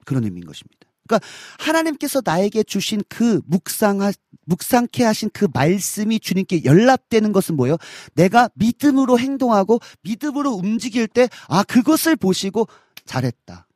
그런 0.04 0.24
의미인 0.24 0.44
것입니다. 0.44 0.87
그러니까 1.08 1.26
하나님께서 1.58 2.22
나에게 2.24 2.62
주신 2.62 3.02
그 3.08 3.40
묵상 3.46 3.98
묵상케 4.44 5.04
하신 5.04 5.30
그 5.32 5.48
말씀이 5.52 6.20
주님께 6.20 6.64
연락되는 6.64 7.32
것은 7.32 7.56
뭐예요? 7.56 7.76
내가 8.14 8.48
믿음으로 8.54 9.18
행동하고 9.18 9.80
믿음으로 10.02 10.52
움직일 10.52 11.08
때 11.08 11.28
아 11.48 11.62
그것을 11.64 12.16
보시고 12.16 12.68
잘했다. 13.06 13.66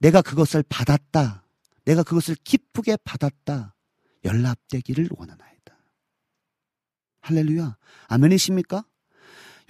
내가 0.00 0.22
그것을 0.22 0.62
받았다. 0.68 1.44
내가 1.84 2.02
그것을 2.02 2.36
기쁘게 2.44 2.98
받았다. 3.02 3.74
연락되기를 4.24 5.08
원하나이다. 5.16 5.76
할렐루야. 7.20 7.76
아멘이십니까? 8.06 8.84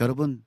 여러분, 0.00 0.44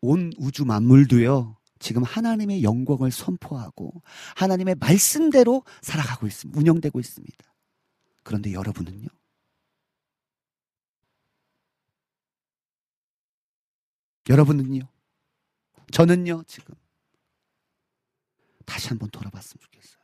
온 0.00 0.32
우주 0.38 0.64
만물도요, 0.64 1.57
지금 1.78 2.02
하나님의 2.02 2.62
영광을 2.62 3.10
선포하고 3.10 4.02
하나님의 4.36 4.76
말씀대로 4.76 5.64
살아가고 5.82 6.26
있습니다. 6.26 6.58
운영되고 6.58 6.98
있습니다. 7.00 7.54
그런데 8.22 8.52
여러분은요? 8.52 9.08
여러분은요? 14.28 14.80
저는요, 15.90 16.42
지금. 16.46 16.74
다시 18.66 18.88
한번 18.88 19.08
돌아봤으면 19.10 19.60
좋겠어요. 19.62 20.02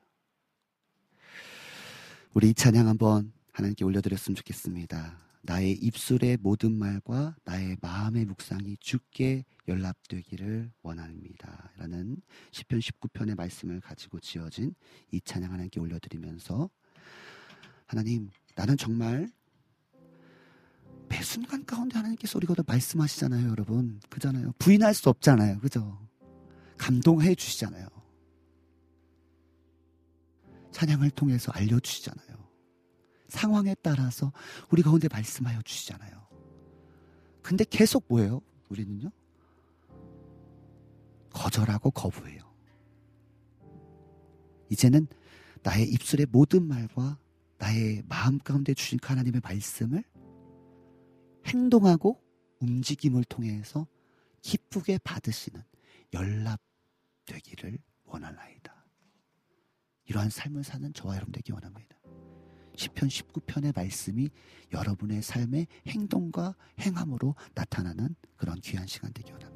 우리 2.32 2.50
이 2.50 2.54
찬양 2.54 2.88
한번 2.88 3.32
하나님께 3.52 3.84
올려드렸으면 3.84 4.34
좋겠습니다. 4.36 5.20
나의 5.46 5.72
입술의 5.72 6.38
모든 6.40 6.78
말과 6.78 7.36
나의 7.44 7.76
마음의 7.82 8.24
묵상이 8.24 8.78
주께 8.80 9.44
연락되기를 9.68 10.72
원합니다. 10.82 11.70
라는 11.76 12.16
10편 12.50 12.80
19편의 12.80 13.36
말씀을 13.36 13.80
가지고 13.80 14.20
지어진 14.20 14.74
이 15.10 15.20
찬양 15.20 15.52
하나님께 15.52 15.80
올려드리면서 15.80 16.70
하나님 17.86 18.30
나는 18.54 18.76
정말 18.78 19.30
매 21.08 21.22
순간 21.22 21.64
가운데 21.66 21.96
하나님께서 21.96 22.38
우리가 22.38 22.54
말씀하시잖아요 22.66 23.50
여러분. 23.50 24.00
그잖아요. 24.08 24.52
부인할 24.58 24.94
수 24.94 25.10
없잖아요. 25.10 25.60
그죠? 25.60 25.98
감동해 26.78 27.34
주시잖아요. 27.34 27.86
찬양을 30.72 31.10
통해서 31.10 31.52
알려주시잖아요 31.52 32.43
상황에 33.34 33.74
따라서 33.82 34.32
우리 34.70 34.82
가운데 34.82 35.08
말씀하여 35.10 35.60
주시잖아요. 35.62 36.24
근데 37.42 37.64
계속 37.64 38.06
뭐예요? 38.08 38.40
우리는요? 38.68 39.10
거절하고 41.30 41.90
거부해요. 41.90 42.40
이제는 44.70 45.08
나의 45.62 45.88
입술의 45.90 46.26
모든 46.30 46.66
말과 46.66 47.18
나의 47.58 48.02
마음 48.08 48.38
가운데 48.38 48.72
주신 48.72 48.98
그 48.98 49.08
하나님의 49.08 49.40
말씀을 49.42 50.04
행동하고 51.46 52.22
움직임을 52.60 53.24
통해서 53.24 53.86
기쁘게 54.42 54.98
받으시는 54.98 55.62
연락되기를 56.12 57.78
원하나이다. 58.04 58.86
이러한 60.06 60.30
삶을 60.30 60.64
사는 60.64 60.92
저와 60.92 61.16
여러분 61.16 61.32
되기 61.32 61.52
원합니다. 61.52 61.96
10편 62.76 63.08
19편의 63.08 63.74
말씀이 63.74 64.28
여러분의 64.72 65.22
삶의 65.22 65.66
행동과 65.86 66.54
행함으로 66.80 67.34
나타나는 67.54 68.14
그런 68.36 68.60
귀한 68.60 68.86
시간 68.86 69.12
되기 69.12 69.32
원합니다. 69.32 69.54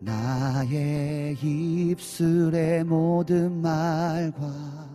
나의 0.00 1.36
입술의 1.42 2.84
모든 2.84 3.60
말과 3.62 4.90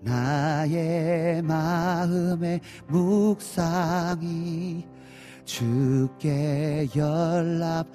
나의 0.00 1.42
마음의 1.42 2.60
묵상이 2.88 4.84
주께 5.44 6.88
연락되기를 6.96 7.86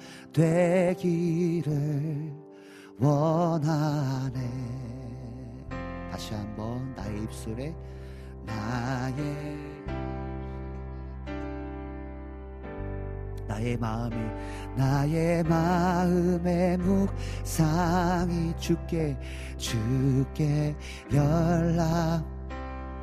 원하네. 2.98 5.01
다시 6.22 6.34
한번 6.34 6.94
나의 6.94 7.24
입술에 7.24 7.74
나의 8.46 9.16
나의 13.48 13.76
마음이 13.76 14.16
나의 14.76 15.42
마음의 15.42 16.76
묵상이 16.78 18.54
주께 18.56 19.18
주께 19.56 20.76
연락. 21.12 22.24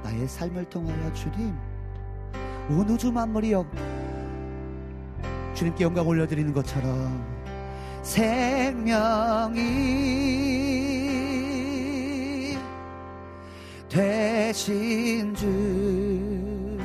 나의 0.02 0.26
삶을 0.26 0.64
통하여 0.70 1.12
주님 1.12 1.54
온 2.70 2.88
우주 2.88 3.12
만물이여 3.12 3.66
주님께 5.56 5.84
영광 5.84 6.08
올려드리는 6.08 6.54
것처럼 6.54 7.22
생명이 8.02 9.60
되신 13.90 15.34
주. 15.34 16.78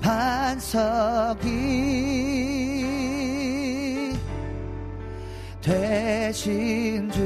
반석이 0.00 1.44
되신 5.60 7.10
주. 7.10 7.20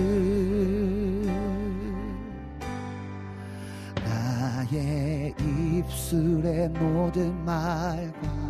나의 4.05 5.35
입술의 5.39 6.69
모든 6.71 7.33
말과 7.45 8.48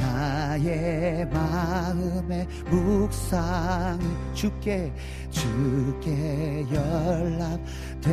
나 0.00 0.50
나의 0.50 1.26
마음의 1.28 2.46
묵상이 2.70 4.04
주께 4.34 4.92
주께 5.30 6.66
연락되기를 6.72 8.10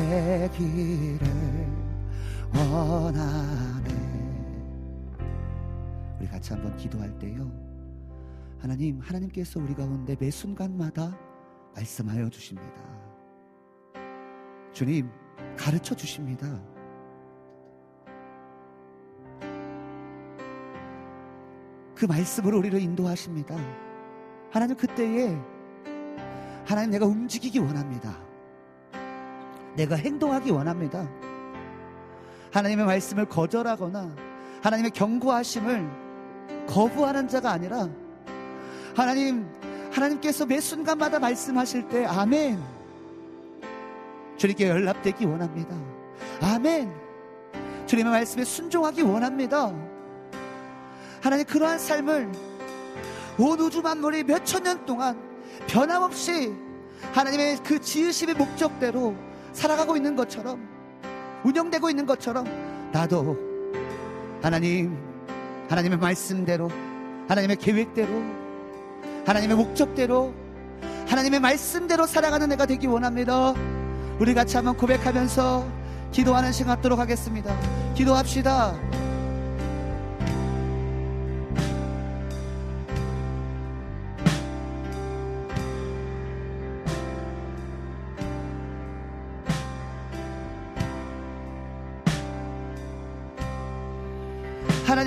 원하네. 2.54 3.98
우리 6.20 6.28
같이 6.28 6.54
한번 6.54 6.76
기도할 6.78 7.18
때요. 7.20 7.52
하나님 8.60 9.00
하나님께서 9.00 9.60
우리 9.60 9.74
가운데 9.74 10.16
매 10.20 10.30
순간마다 10.30 11.18
말씀하여 11.76 12.30
주십니다. 12.30 12.98
주님 14.74 15.10
가르쳐 15.58 15.96
주십니다 15.96 16.48
그 21.98 22.06
말씀으로 22.06 22.60
우리를 22.60 22.80
인도하십니다. 22.80 23.56
하나님 24.52 24.76
그때에 24.76 25.36
하나님 26.64 26.92
내가 26.92 27.08
움직이기 27.08 27.58
원합니다. 27.58 28.16
내가 29.76 29.96
행동하기 29.96 30.52
원합니다. 30.52 31.10
하나님의 32.52 32.86
말씀을 32.86 33.26
거절하거나 33.26 34.16
하나님의 34.62 34.92
경고하심을 34.92 35.90
거부하는 36.68 37.28
자가 37.28 37.52
아니라 37.52 37.90
하나님 38.96 39.48
하나님께서 39.92 40.46
매 40.46 40.60
순간마다 40.60 41.18
말씀하실 41.18 41.90
때 41.90 42.06
아멘 42.06 42.62
주님께 44.38 44.70
연락되기 44.70 45.26
원합니다. 45.26 45.76
아멘 46.44 46.94
주님의 47.88 48.12
말씀에 48.12 48.44
순종하기 48.44 49.02
원합니다. 49.02 49.87
하나님 51.22 51.46
그러한 51.46 51.80
삶을 51.80 52.32
온 53.40 53.60
우주 53.60 53.82
만물이 53.82 54.24
몇천 54.24 54.64
년 54.64 54.86
동안 54.86 55.20
변함없이 55.68 56.54
하나님의 57.14 57.58
그 57.64 57.80
지으심의 57.80 58.36
목적대로 58.36 59.16
살아가고 59.54 59.96
있는 59.96 60.16
것처럼 60.16 60.68
운영되고 61.44 61.90
있는 61.90 62.06
것처럼 62.06 62.46
나도 62.92 63.38
하나님 64.42 64.98
하나님의 65.70 65.98
말씀대로 65.98 66.70
하나님의 67.28 67.58
계획대로 67.58 68.10
하나님의 69.26 69.58
목적대로 69.58 70.34
하나님의 71.08 71.40
말씀대로 71.40 72.06
살아가는 72.06 72.50
내가 72.50 72.66
되기 72.66 72.88
원합니다. 72.88 73.54
우리 74.20 74.34
같이 74.34 74.56
한번 74.56 74.76
고백하면서 74.78 75.66
기도하는 76.12 76.52
시간 76.52 76.76
갖도록 76.76 77.00
하겠습니다. 77.00 77.56
기도합시다. 77.94 78.87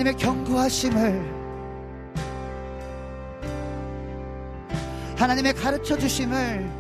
하나님의 0.01 0.17
경고하심을 0.17 1.41
하나님의 5.17 5.53
가르쳐 5.53 5.99
주심을 5.99 6.71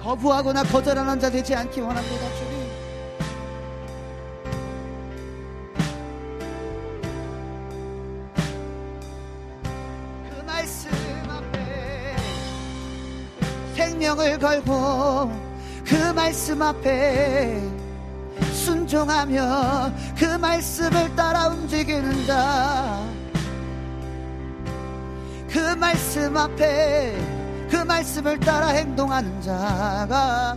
거부하거나 0.00 0.62
거절하는 0.62 1.20
자 1.20 1.30
되지 1.30 1.54
않기 1.54 1.82
원합니다, 1.82 2.26
주님. 2.36 2.62
그 10.30 10.42
말씀 10.46 10.90
앞에 11.28 12.16
생명을 13.74 14.38
걸고 14.38 15.30
그 15.84 16.12
말씀 16.14 16.62
앞에 16.62 17.71
순종하며 18.62 19.92
그 20.16 20.24
말씀을 20.24 21.14
따라 21.16 21.48
움직이는 21.48 22.26
자. 22.26 23.04
그 25.50 25.58
말씀 25.74 26.36
앞에 26.36 27.18
그 27.68 27.76
말씀을 27.76 28.38
따라 28.38 28.68
행동하는 28.68 29.40
자가 29.42 30.56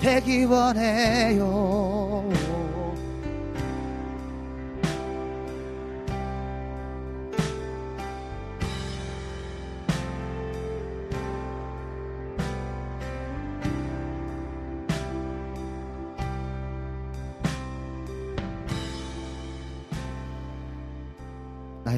되기 0.00 0.44
원해요. 0.44 2.30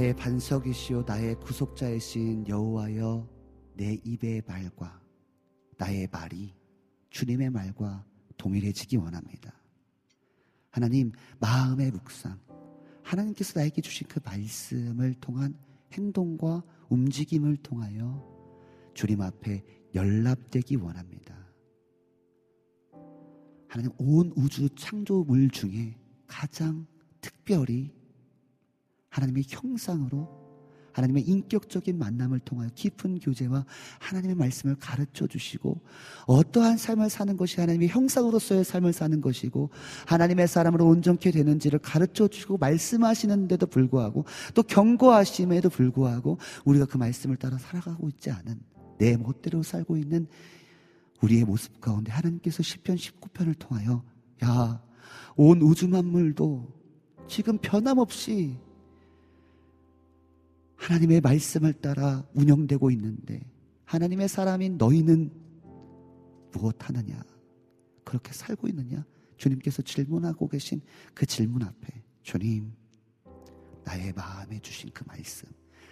나의 0.04 0.16
반석이시오 0.16 1.04
나의 1.06 1.34
구속자이신 1.40 2.46
여호와여 2.46 3.26
내 3.72 3.94
입의 4.04 4.42
말과 4.46 5.00
나의 5.78 6.08
말이 6.12 6.54
주님의 7.08 7.48
말과 7.48 8.04
동일해지기 8.36 8.98
원합니다. 8.98 9.54
하나님 10.68 11.10
마음의 11.40 11.92
묵상 11.92 12.38
하나님께서 13.02 13.58
나에게 13.58 13.80
주신 13.80 14.06
그 14.06 14.20
말씀을 14.22 15.14
통한 15.22 15.56
행동과 15.92 16.62
움직임을 16.90 17.56
통하여 17.62 18.22
주님 18.92 19.22
앞에 19.22 19.64
연락되기 19.94 20.76
원합니다. 20.76 21.34
하나님 23.68 23.90
온 23.96 24.34
우주 24.36 24.68
창조물 24.74 25.48
중에 25.48 25.96
가장 26.26 26.86
특별히 27.22 28.03
하나님의 29.14 29.44
형상으로 29.48 30.44
하나님의 30.92 31.24
인격적인 31.24 31.98
만남을 31.98 32.38
통하여 32.40 32.68
깊은 32.72 33.18
교제와 33.18 33.64
하나님의 33.98 34.36
말씀을 34.36 34.76
가르쳐 34.76 35.26
주시고 35.26 35.80
어떠한 36.26 36.76
삶을 36.76 37.10
사는 37.10 37.36
것이 37.36 37.60
하나님의 37.60 37.88
형상으로서의 37.88 38.62
삶을 38.62 38.92
사는 38.92 39.20
것이고 39.20 39.70
하나님의 40.06 40.46
사람으로 40.46 40.86
온전케 40.86 41.32
되는지를 41.32 41.80
가르쳐 41.80 42.28
주시고 42.28 42.58
말씀하시는데도 42.58 43.66
불구하고 43.66 44.24
또 44.54 44.62
경고하심에도 44.62 45.68
불구하고 45.68 46.38
우리가 46.64 46.86
그 46.86 46.96
말씀을 46.96 47.36
따라 47.36 47.58
살아가고 47.58 48.08
있지 48.10 48.30
않은 48.30 48.60
내 48.98 49.16
멋대로 49.16 49.64
살고 49.64 49.96
있는 49.96 50.28
우리의 51.22 51.44
모습 51.44 51.80
가운데 51.80 52.12
하나님께서 52.12 52.62
시편 52.62 52.96
19편을 52.96 53.58
통하여 53.58 54.04
야 54.44 54.84
온 55.36 55.60
우주 55.62 55.88
만물도 55.88 56.66
지금 57.28 57.58
변함없이 57.58 58.56
하나님의 60.84 61.22
말씀을 61.22 61.72
따라 61.72 62.26
운영되고 62.34 62.90
있는데 62.90 63.40
하나님의 63.86 64.28
사람인 64.28 64.76
너희는 64.76 65.32
무엇 66.52 66.76
하느냐? 66.86 67.22
그렇게 68.04 68.34
살고 68.34 68.68
있느냐? 68.68 69.02
주님께서 69.38 69.80
질문하고 69.80 70.46
계신 70.46 70.82
그 71.14 71.24
질문 71.24 71.62
앞에 71.62 72.04
주님 72.22 72.74
나의 73.84 74.12
마음에 74.12 74.60
주신 74.60 74.90
그 74.92 75.04
말씀 75.06 75.48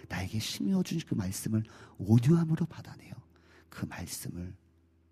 나에게 0.09 0.37
심어 0.37 0.83
주신 0.83 1.07
그 1.07 1.15
말씀을 1.15 1.63
온유함으로 1.97 2.67
받아내어 2.67 3.13
그 3.69 3.87
말씀을 3.87 4.55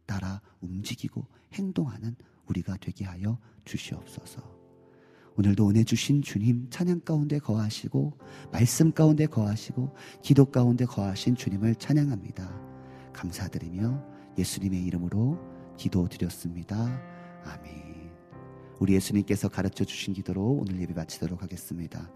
따라 0.06 0.41
움직이고 0.60 1.28
행동하는 1.53 2.16
우리가 2.45 2.78
되게 2.78 3.06
하여 3.06 3.40
주시옵소서. 3.66 4.60
오늘도 5.41 5.69
은혜 5.69 5.84
주신 5.84 6.22
주님 6.22 6.68
찬양 6.69 6.99
가운데 6.99 7.39
거하시고 7.39 8.13
말씀 8.51 8.91
가운데 8.91 9.26
거하시고 9.26 9.95
기도 10.22 10.45
가운데 10.45 10.85
거하신 10.85 11.35
주님을 11.35 11.73
찬양합니다. 11.76 12.47
감사드리며 13.11 14.03
예수님의 14.38 14.84
이름으로 14.84 15.39
기도 15.77 16.07
드렸습니다. 16.07 16.76
아멘. 17.43 17.81
우리 18.77 18.93
예수님께서 18.93 19.47
가르쳐 19.47 19.84
주신 19.84 20.13
기도로 20.13 20.43
오늘 20.43 20.80
예배 20.80 20.93
마치도록 20.93 21.41
하겠습니다. 21.41 22.11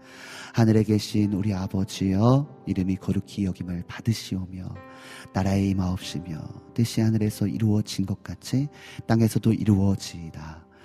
하늘에 0.54 0.84
계신 0.84 1.32
우리 1.32 1.52
아버지여 1.52 2.62
이름이 2.66 2.96
거룩히 2.96 3.44
여김을 3.44 3.86
받으시오며 3.88 4.68
나라의 5.34 5.70
임하옵시며 5.70 6.74
뜻이 6.74 7.00
하늘에서 7.00 7.48
이루어진 7.48 8.06
것 8.06 8.22
같이 8.22 8.68
땅에서도 9.08 9.52
이루어지이다. 9.52 10.65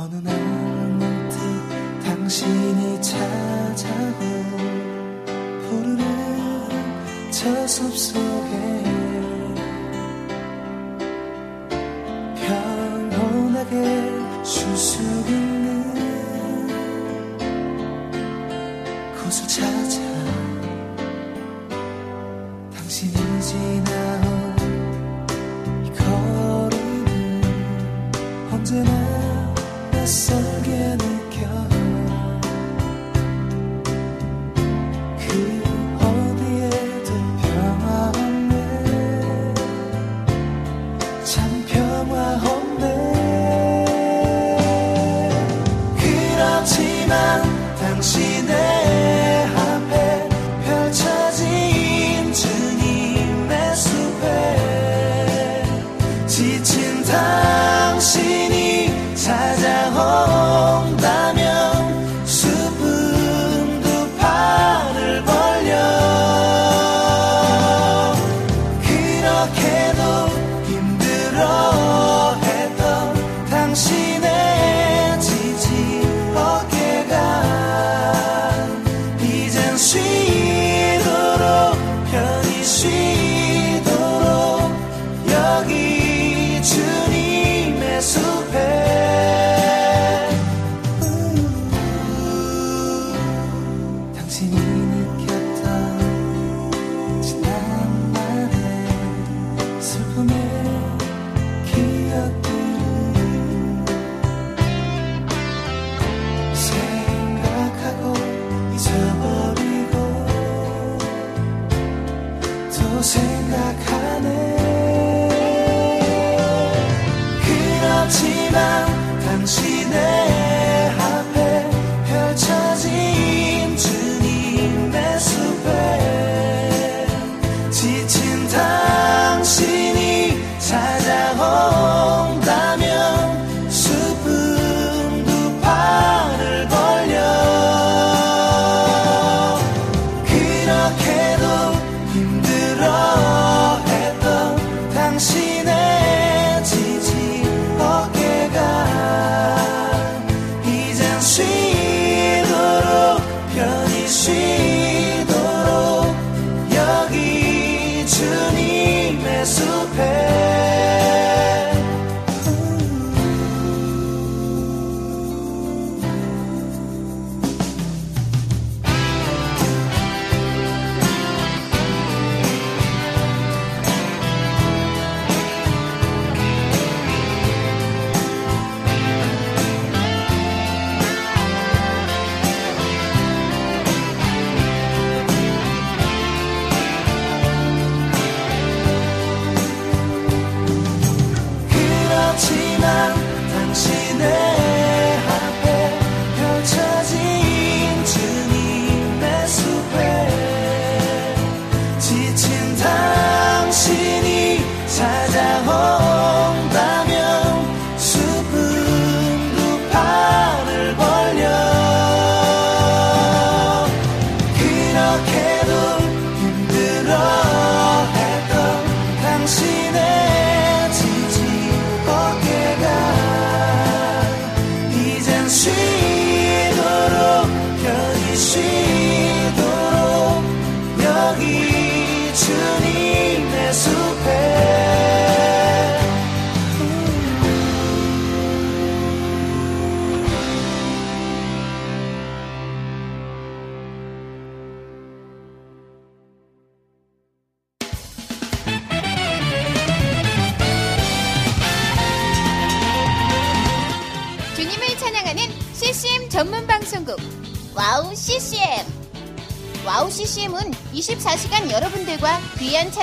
어느 0.00 0.14
날 0.14 0.32
문득 0.92 1.38
당신이 2.04 3.02
찾아온 3.02 4.14
푸르른 5.68 7.32
저 7.32 7.66
숲속 7.66 8.27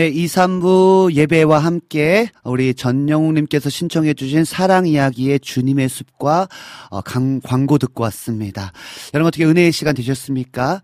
네, 0.00 0.08
2, 0.08 0.24
3부 0.24 1.12
예배와 1.12 1.58
함께 1.58 2.30
우리 2.42 2.72
전영웅님께서 2.72 3.68
신청해주신 3.68 4.46
사랑 4.46 4.86
이야기의 4.86 5.40
주님의 5.40 5.90
숲과 5.90 6.48
어, 6.88 7.02
강- 7.02 7.42
광고 7.42 7.76
듣고 7.76 8.04
왔습니다. 8.04 8.72
여러분 9.12 9.28
어떻게 9.28 9.44
은혜의 9.44 9.72
시간 9.72 9.94
되셨습니까? 9.94 10.80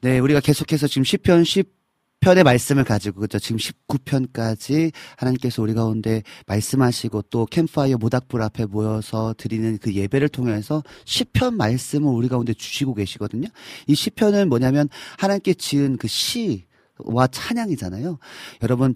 네, 0.00 0.18
우리가 0.18 0.40
계속해서 0.40 0.88
지금 0.88 1.04
10편, 1.04 1.44
10 1.44 1.70
편의 2.18 2.42
말씀을 2.42 2.82
가지고, 2.82 3.20
그죠? 3.20 3.38
지금 3.38 3.58
19편까지 3.58 4.90
하나님께서 5.18 5.62
우리 5.62 5.72
가운데 5.72 6.24
말씀하시고 6.48 7.22
또 7.30 7.46
캠파이어 7.46 7.96
모닥불 7.98 8.42
앞에 8.42 8.64
모여서 8.64 9.36
드리는 9.38 9.78
그 9.78 9.94
예배를 9.94 10.28
통해서 10.28 10.82
10편 11.04 11.54
말씀을 11.54 12.12
우리 12.12 12.26
가운데 12.26 12.54
주시고 12.54 12.94
계시거든요. 12.94 13.46
이 13.86 13.94
10편은 13.94 14.48
뭐냐면 14.48 14.88
하나님께 15.18 15.54
지은 15.54 15.96
그 15.96 16.08
시, 16.08 16.64
와 17.04 17.26
찬양이잖아요. 17.26 18.18
여러분, 18.62 18.94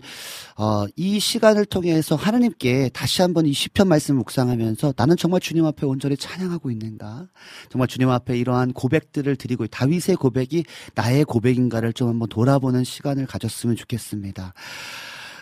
어, 0.57 0.87
이 0.97 1.19
시간을 1.21 1.65
통해서 1.67 2.15
하나님께 2.17 2.91
다시 2.93 3.23
한번 3.23 3.47
이 3.47 3.53
시편 3.53 3.89
말씀 3.89 4.17
묵상하면서 4.17 4.95
나는 4.97 5.17
정말 5.17 5.41
주님 5.41 5.65
앞에 5.67 5.87
온전히 5.87 6.17
찬양하고 6.17 6.71
있는가? 6.71 7.29
정말 7.71 7.89
주님 7.89 8.11
앞에 8.11 8.37
이러한 8.39 8.73
고백들을 8.73 9.37
드리고 9.37 9.65
있- 9.65 9.71
다윗의 9.71 10.17
고백이 10.17 10.65
나의 10.95 11.25
고백인가를 11.25 11.93
좀 11.93 12.09
한번 12.09 12.29
돌아보는 12.29 12.85
시간을 12.85 13.27
가졌으면 13.27 13.77
좋겠습니다. 13.77 14.55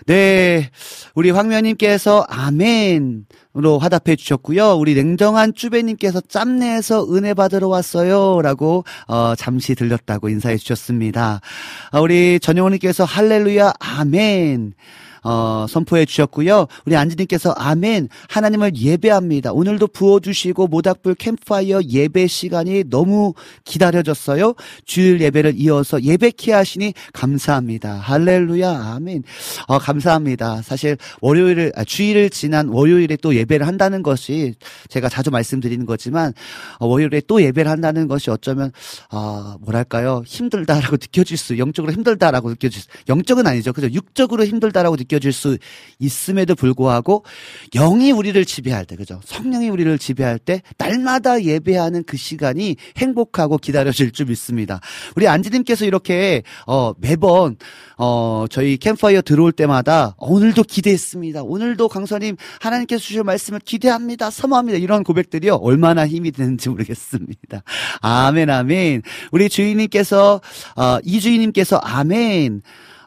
네, 0.07 0.69
우리 1.15 1.31
황면님께서 1.31 2.27
아멘으로 2.29 3.79
화답해 3.81 4.17
주셨고요. 4.17 4.75
우리 4.75 4.95
냉정한 4.95 5.55
쭈배님께서 5.55 6.21
짬내에서 6.21 7.07
은혜 7.15 7.33
받으러 7.33 7.69
왔어요 7.69 8.43
라고 8.43 8.85
어, 9.09 9.35
잠시 9.35 9.75
들렸다고 9.75 10.29
인사해 10.29 10.59
주셨습니다. 10.59 11.41
아, 11.91 12.01
우리 12.01 12.39
전영훈님께서 12.39 13.05
할렐루야 13.05 13.73
아멘. 13.79 14.75
어, 15.25 15.67
선포해 15.69 16.05
주셨고요. 16.05 16.67
우리 16.85 16.97
안지님께서 16.97 17.53
아멘 17.53 18.09
하나님을 18.29 18.77
예배합니다. 18.77 19.53
오늘도 19.53 19.89
부어주시고 19.89 20.69
모닥불 20.69 21.15
캠프파이어 21.15 21.81
예배 21.83 22.27
시간이 22.27 22.85
너무 22.91 23.33
기다려졌어요. 23.65 24.55
주일 24.85 25.21
예배를 25.23 25.55
이어서 25.57 26.03
예배케 26.03 26.53
하시니 26.53 26.93
감사합니다. 27.15 27.95
할렐루야 27.95 28.71
아멘. 28.95 29.25
어, 29.67 29.79
감사합니다. 29.79 30.61
사실 30.63 30.99
월요일을 31.23 31.73
아, 31.75 31.85
주일을 31.85 32.29
지난 32.29 32.69
월요일에 32.69 33.17
또 33.23 33.35
예배를 33.35 33.67
한다는 33.67 34.03
것이 34.03 34.55
제가 34.89 35.09
자주 35.09 35.31
말씀드리는 35.31 35.87
거지만 35.87 36.35
어, 36.79 36.87
월요일에 36.87 37.23
또 37.27 37.43
예배를 37.43 37.71
한다는 37.71 38.09
것이 38.09 38.31
어쩌면 38.31 38.73
아 39.09 39.57
뭐랄까요 39.61 40.23
힘들다라고 40.27 40.97
느껴질 40.97 41.39
수 41.39 41.57
영적으로 41.57 41.93
힘들다라고 41.95 42.51
느껴질 42.51 42.83
수 42.83 42.89
영적은 43.09 43.47
아니죠 43.47 43.73
그죠 43.73 43.89
육적으로 43.91 44.45
힘들다라고 44.45 44.97
느껴질 44.97 45.14
느껴질 45.15 45.33
수 45.33 45.59
있음에도 45.99 46.55
불구하고 46.55 47.25
영이 47.73 48.13
우리를 48.13 48.45
지배할 48.45 48.85
때, 48.85 48.97
그죠? 48.97 49.21
성령이 49.25 49.69
우리를 49.69 49.99
지배할 49.99 50.39
때 50.39 50.63
날마다 50.79 51.43
예배하는 51.43 52.05
그 52.05 52.17
시간이 52.17 52.77
행복하고 52.97 53.59
기다려질 53.59 54.13
줄 54.13 54.27
믿습니다. 54.27 54.81
우리 55.17 55.29
안지님께서 55.29 55.85
이렇게 55.85 56.43
어 56.67 56.93
매번 56.99 57.57
어 57.97 58.47
저희 58.51 58.77
캠파이어 58.77 59.23
들어올 59.23 59.53
때마다 59.53 60.15
오늘도 60.19 60.65
기대했습니다. 60.65 61.43
오늘도 61.43 61.89
강사님 61.89 62.37
하나님께서 62.61 63.01
주실 63.01 63.23
말씀을 63.23 63.61
기대합니다. 63.61 64.31
사모합니다. 64.31 64.79
이런 64.79 65.05
고백들이요 65.05 65.57
얼마나 65.57 66.07
힘이 66.07 66.33
되는지 66.33 66.69
모르겠습니다. 66.69 67.63
아멘 68.01 68.51
아멘. 68.51 69.03
우리 69.31 69.49
주인님께서 69.49 70.41
어 70.77 70.99
이주인님께서 71.05 71.77
아멘. 71.77 72.63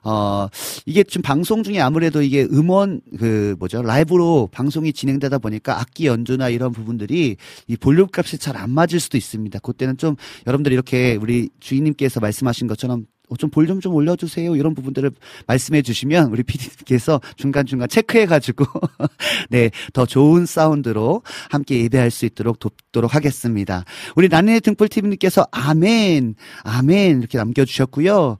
어, 0.07 0.47
이게 0.85 1.03
좀 1.03 1.21
방송 1.21 1.63
중에 1.63 1.81
아무래도 1.81 2.21
이게 2.21 2.43
음원, 2.43 3.01
그, 3.19 3.55
뭐죠, 3.59 3.81
라이브로 3.81 4.47
방송이 4.51 4.93
진행되다 4.93 5.37
보니까 5.39 5.79
악기 5.81 6.07
연주나 6.07 6.47
이런 6.47 6.71
부분들이 6.71 7.35
이 7.67 7.77
볼륨 7.77 8.07
값이 8.15 8.37
잘 8.37 8.57
안 8.57 8.71
맞을 8.71 8.99
수도 8.99 9.17
있습니다. 9.17 9.59
그때는 9.59 9.97
좀 9.97 10.15
여러분들 10.47 10.71
이렇게 10.71 11.15
우리 11.21 11.49
주인님께서 11.59 12.19
말씀하신 12.19 12.67
것처럼 12.67 13.01
어, 13.01 13.16
좀 13.37 13.49
볼 13.49 13.67
좀 13.67 13.81
좀 13.81 13.93
올려주세요. 13.93 14.55
이런 14.55 14.73
부분들을 14.73 15.11
말씀해 15.47 15.81
주시면 15.81 16.31
우리 16.31 16.43
PD님께서 16.43 17.19
중간중간 17.35 17.89
체크해가지고 17.89 18.65
네, 19.49 19.69
더 19.93 20.05
좋은 20.05 20.45
사운드로 20.45 21.21
함께 21.49 21.83
예배할 21.83 22.11
수 22.11 22.25
있도록 22.25 22.59
돕도록 22.59 23.13
하겠습니다. 23.15 23.83
우리 24.15 24.29
나는의 24.29 24.61
등불TV님께서 24.61 25.47
아멘, 25.51 26.35
아멘 26.63 27.19
이렇게 27.19 27.37
남겨주셨고요. 27.37 28.37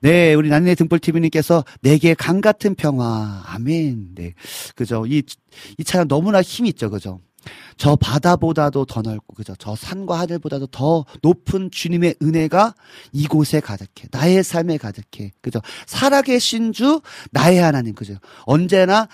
네, 0.00 0.34
우리 0.34 0.48
나는의 0.48 0.76
등불TV님께서 0.76 1.64
내게 1.82 2.14
강 2.14 2.40
같은 2.40 2.74
평화, 2.74 3.42
아멘. 3.46 4.14
네, 4.14 4.34
그죠. 4.74 5.04
이, 5.06 5.22
이 5.78 5.84
차량 5.84 6.08
너무나 6.08 6.40
힘이 6.42 6.70
있죠. 6.70 6.90
그죠. 6.90 7.20
저 7.76 7.96
바다보다도 7.96 8.84
더 8.84 9.02
넓고 9.02 9.34
그죠? 9.34 9.54
저 9.58 9.74
산과 9.74 10.18
하늘보다도 10.18 10.66
더 10.68 11.04
높은 11.22 11.70
주님의 11.70 12.16
은혜가 12.22 12.74
이곳에 13.12 13.60
가득해. 13.60 14.08
나의 14.10 14.42
삶에 14.44 14.78
가득해. 14.78 15.32
그죠? 15.40 15.60
살아계신 15.86 16.72
주 16.72 17.00
나의 17.30 17.58
하나님 17.58 17.94
그죠? 17.94 18.14
언제나 18.44 19.08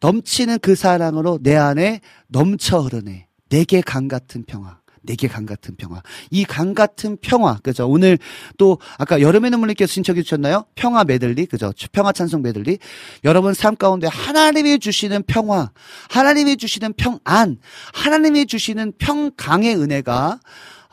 넘치는 0.00 0.58
그 0.60 0.74
사랑으로 0.74 1.38
내 1.42 1.56
안에 1.56 2.00
넘쳐 2.28 2.80
흐르네. 2.80 3.28
내게 3.48 3.80
강 3.80 4.08
같은 4.08 4.44
평화 4.44 4.79
내게 5.02 5.28
강 5.28 5.46
같은 5.46 5.76
평화. 5.76 6.02
이 6.30 6.44
강 6.44 6.74
같은 6.74 7.16
평화. 7.20 7.58
그죠? 7.62 7.88
오늘 7.88 8.18
또 8.58 8.78
아까 8.98 9.20
여름의 9.20 9.50
눈물님께서 9.50 9.90
신청해 9.90 10.22
주셨나요? 10.22 10.64
평화 10.74 11.04
메들리. 11.04 11.46
그죠? 11.46 11.72
평화 11.92 12.12
찬송 12.12 12.42
메들리. 12.42 12.78
여러분 13.24 13.54
삶 13.54 13.76
가운데 13.76 14.06
하나님이 14.08 14.78
주시는 14.78 15.24
평화, 15.26 15.70
하나님이 16.10 16.56
주시는 16.56 16.94
평안, 16.94 17.58
하나님이 17.94 18.46
주시는 18.46 18.92
평강의 18.98 19.76
은혜가 19.76 20.40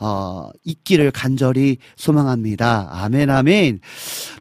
어, 0.00 0.50
있기를 0.64 1.10
간절히 1.10 1.78
소망합니다. 1.96 2.88
아멘, 2.90 3.30
아멘. 3.30 3.80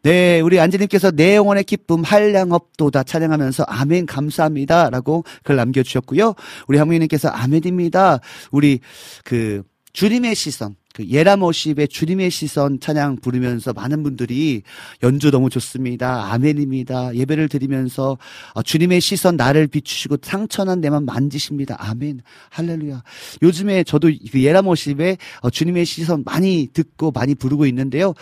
네, 0.04 0.40
우리 0.40 0.60
안지님께서 0.60 1.12
내 1.12 1.36
영혼의 1.36 1.64
기쁨 1.64 2.04
한량없도다 2.04 3.04
찬양하면서 3.04 3.64
아멘 3.64 4.06
감사합니다. 4.06 4.90
라고 4.90 5.24
글 5.44 5.56
남겨주셨고요. 5.56 6.36
우리 6.68 6.78
한무희님께서 6.78 7.30
아멘입니다. 7.30 8.20
우리 8.52 8.80
그 9.24 9.64
주님의 9.94 10.36
시선, 10.36 10.76
그 10.98 11.08
예라모십의 11.08 11.90
주님의 11.90 12.32
시선 12.32 12.80
찬양 12.80 13.18
부르면서 13.18 13.72
많은 13.72 14.02
분들이 14.02 14.64
연주 15.04 15.30
너무 15.30 15.52
좋습니다. 15.52 16.34
아멘입니다. 16.34 17.14
예배를 17.14 17.50
드리면서 17.50 18.18
어, 18.54 18.64
주님의 18.64 19.00
시선 19.00 19.36
나를 19.38 19.68
비추시고 19.68 20.18
상처난 20.24 20.82
내만 20.82 21.06
만지십니다. 21.06 21.76
아멘. 21.78 22.22
할렐루야. 22.50 23.04
요즘에 23.44 23.84
저도 23.84 24.10
그 24.32 24.42
예라모십의 24.42 25.20
어, 25.42 25.52
주님의 25.52 25.86
시선 25.86 26.24
많이 26.26 26.68
듣고 26.74 27.12
많이 27.12 27.36
부르고 27.36 27.68
있는데요. 27.68 28.16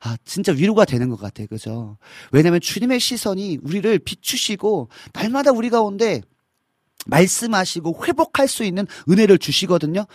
아, 0.00 0.16
진짜 0.24 0.52
위로가 0.52 0.86
되는 0.86 1.10
것 1.10 1.20
같아요. 1.20 1.46
그죠? 1.48 1.98
왜냐면 2.30 2.62
주님의 2.62 2.98
시선이 2.98 3.58
우리를 3.62 3.98
비추시고 3.98 4.88
날마다 5.12 5.50
우리 5.50 5.68
가운데 5.68 6.22
말씀하시고 7.04 8.06
회복할 8.06 8.48
수 8.48 8.64
있는 8.64 8.86
은혜를 9.10 9.36
주시거든요. 9.36 10.06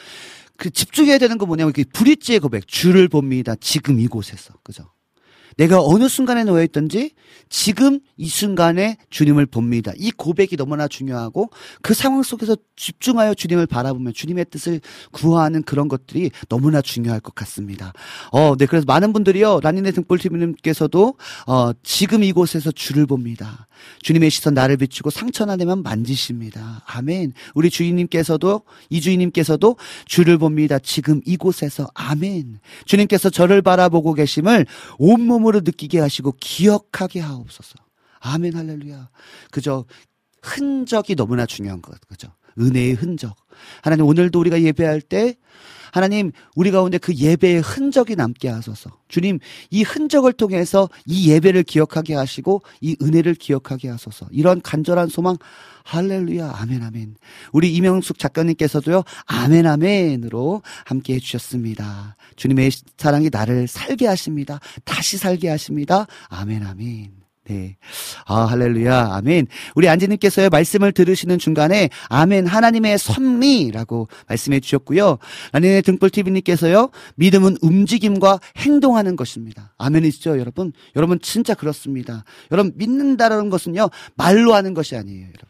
그 0.58 0.70
집중해야 0.70 1.18
되는 1.20 1.38
거 1.38 1.46
뭐냐면 1.46 1.72
그 1.72 1.84
브릿지의 1.94 2.40
고백, 2.40 2.68
주를 2.68 3.08
봅니다. 3.08 3.56
지금 3.60 4.00
이곳에서. 4.00 4.56
그죠? 4.64 4.92
내가 5.58 5.82
어느 5.84 6.08
순간에 6.08 6.44
놓여 6.44 6.64
있든지 6.64 7.12
지금 7.50 8.00
이 8.16 8.28
순간에 8.28 8.98
주님을 9.10 9.46
봅니다. 9.46 9.92
이 9.98 10.12
고백이 10.12 10.56
너무나 10.58 10.88
중요하고 10.88 11.50
그 11.82 11.94
상황 11.94 12.24
속에서 12.24 12.56
집중하여 12.76 13.34
주님을 13.34 13.68
바라보면 13.68 14.14
주님의 14.14 14.46
뜻을 14.50 14.82
구하는 15.12 15.64
그런 15.64 15.88
것들이 15.88 16.32
너무나 16.50 16.82
중요할 16.82 17.20
것 17.20 17.36
같습니다. 17.36 17.94
어, 18.32 18.56
네. 18.56 18.66
그래서 18.66 18.86
많은 18.88 19.14
분들이요. 19.14 19.60
라니네 19.62 19.92
등불TV님께서도 19.92 21.16
어, 21.48 21.72
지금 21.84 22.24
이곳에서 22.24 22.72
주를 22.72 23.06
봅니다. 23.06 23.68
주님의 24.02 24.30
시선 24.30 24.54
나를 24.54 24.78
비추고 24.78 25.10
상처나 25.10 25.58
되면 25.58 25.84
만지십니다. 25.84 26.84
아멘. 26.86 27.34
우리 27.54 27.70
주인님께서도 27.70 28.64
이 28.90 29.02
주인님께서도 29.02 29.78
주를 30.06 30.38
봅니다. 30.38 30.80
지금 30.80 31.22
이곳에서 31.26 31.88
아멘. 31.94 32.60
주님께서 32.86 33.30
저를 33.30 33.62
바라보고 33.62 34.14
계심을 34.14 34.66
온몸으로 34.98 35.47
느끼게 35.56 36.00
하시고 36.00 36.34
기억하게 36.40 37.20
하옵소서. 37.20 37.76
아멘 38.20 38.56
할렐루야. 38.56 39.10
그저 39.52 39.86
흔적이 40.42 41.16
너무나 41.16 41.46
중요한 41.46 41.82
것 41.82 42.00
그죠? 42.08 42.32
은혜의 42.60 42.94
흔적. 42.94 43.36
하나님 43.82 44.06
오늘도 44.06 44.40
우리가 44.40 44.62
예배할 44.62 45.02
때 45.02 45.36
하나님 45.92 46.32
우리 46.56 46.70
가운데 46.72 46.98
그 46.98 47.14
예배의 47.16 47.62
흔적이 47.62 48.16
남게 48.16 48.50
하소서. 48.50 48.92
주님 49.08 49.40
이 49.72 49.84
흔적을 49.84 50.34
통해서 50.34 50.90
이 51.06 51.32
예배를 51.32 51.64
기억하게 51.64 52.14
하시고 52.14 52.62
이 52.82 52.96
은혜를 53.02 53.36
기억하게 53.36 53.90
하소서. 53.90 54.28
이런 54.32 54.62
간절한 54.62 55.08
소망 55.10 55.38
할렐루야 55.86 56.54
아멘 56.58 56.84
아멘. 56.84 57.16
우리 57.54 57.74
이명숙 57.74 58.20
작가님께서도요 58.20 59.04
아멘 59.26 59.66
아멘으로 59.66 60.62
함께 60.86 61.16
해주셨습니다. 61.16 62.16
주님의 62.36 62.72
사랑이 62.98 63.30
나를 63.32 63.68
살게 63.68 64.08
하십니다. 64.08 64.60
다시 64.84 65.18
살게 65.18 65.50
하십니다. 65.50 66.06
아멘 66.30 66.66
아멘. 66.66 67.27
네. 67.48 67.78
아, 68.26 68.42
할렐루야. 68.42 69.14
아멘. 69.14 69.48
우리 69.76 69.88
안지님께서요, 69.88 70.50
말씀을 70.50 70.92
들으시는 70.92 71.40
중간에, 71.40 71.90
아멘, 72.10 72.46
하나님의 72.46 72.98
섭리라고 72.98 74.10
말씀해 74.28 74.60
주셨고요. 74.60 75.18
라니네 75.54 75.82
등불TV님께서요, 75.82 76.90
믿음은 77.16 77.58
움직임과 77.62 78.40
행동하는 78.58 79.16
것입니다. 79.16 79.74
아멘이시죠, 79.78 80.40
여러분? 80.40 80.74
여러분, 80.98 81.20
진짜 81.22 81.54
그렇습니다. 81.54 82.26
여러분, 82.52 82.74
믿는다라는 82.76 83.50
것은요, 83.50 83.90
말로 84.16 84.54
하는 84.54 84.74
것이 84.74 84.98
아니에요, 84.98 85.22
여러분. 85.22 85.48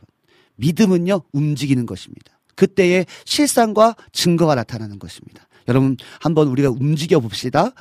믿음은요, 0.58 1.24
움직이는 1.32 1.88
것입니다. 1.88 2.40
그때의 2.56 3.08
실상과 3.26 3.96
증거가 4.12 4.54
나타나는 4.54 5.00
것입니다. 5.00 5.48
여러분 5.68 5.98
한번 6.20 6.48
우리가 6.48 6.70
움직여 6.70 7.20
봅시다. 7.20 7.72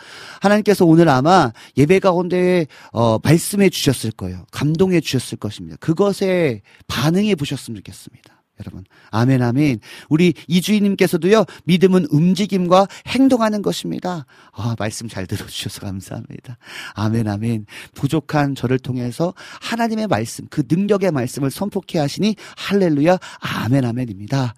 하나님께서 0.40 0.84
오늘 0.84 1.08
아마 1.08 1.52
예배 1.76 2.00
가운데 2.00 2.66
어, 2.92 3.18
말씀해 3.22 3.70
주셨을 3.70 4.10
거예요. 4.12 4.44
감동해 4.50 5.00
주셨을 5.00 5.38
것입니다. 5.38 5.76
그것에 5.80 6.62
반응해 6.88 7.34
보셨으면 7.34 7.76
좋겠습니다. 7.78 8.36
여러분 8.60 8.84
아멘 9.10 9.42
아멘. 9.42 9.80
우리 10.08 10.32
이주인님께서도요 10.48 11.44
믿음은 11.64 12.06
움직임과 12.10 12.88
행동하는 13.06 13.60
것입니다. 13.62 14.24
아 14.52 14.74
말씀 14.78 15.08
잘 15.08 15.26
들어주셔서 15.26 15.82
감사합니다. 15.82 16.56
아멘 16.94 17.28
아멘. 17.28 17.66
부족한 17.94 18.54
저를 18.54 18.78
통해서 18.78 19.34
하나님의 19.60 20.06
말씀 20.06 20.46
그 20.48 20.62
능력의 20.68 21.12
말씀을 21.12 21.50
선포케 21.50 21.98
하시니 21.98 22.36
할렐루야 22.56 23.18
아멘 23.40 23.84
아멘입니다. 23.84 24.54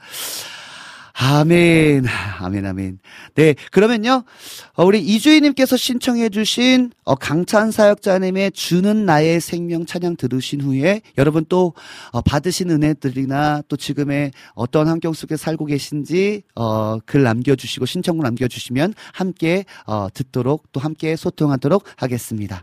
아멘, 1.20 2.04
아멘, 2.38 2.64
아멘. 2.64 3.00
네, 3.34 3.56
그러면요, 3.72 4.22
어, 4.74 4.84
우리 4.84 5.00
이주희님께서 5.00 5.76
신청해주신 5.76 6.92
어, 7.02 7.16
강찬 7.16 7.72
사역자님의 7.72 8.52
주는 8.52 9.04
나의 9.04 9.40
생명 9.40 9.84
찬양 9.84 10.14
들으신 10.14 10.60
후에 10.60 11.02
여러분 11.18 11.44
또 11.48 11.74
어, 12.12 12.20
받으신 12.20 12.70
은혜들이나 12.70 13.62
또 13.66 13.76
지금의 13.76 14.30
어떤 14.54 14.86
환경 14.86 15.12
속에 15.12 15.36
살고 15.36 15.64
계신지 15.64 16.44
어, 16.54 16.98
글 17.04 17.24
남겨주시고 17.24 17.84
신청을 17.84 18.22
남겨주시면 18.22 18.94
함께 19.12 19.64
어, 19.86 20.06
듣도록 20.14 20.70
또 20.70 20.78
함께 20.78 21.16
소통하도록 21.16 21.82
하겠습니다. 21.96 22.62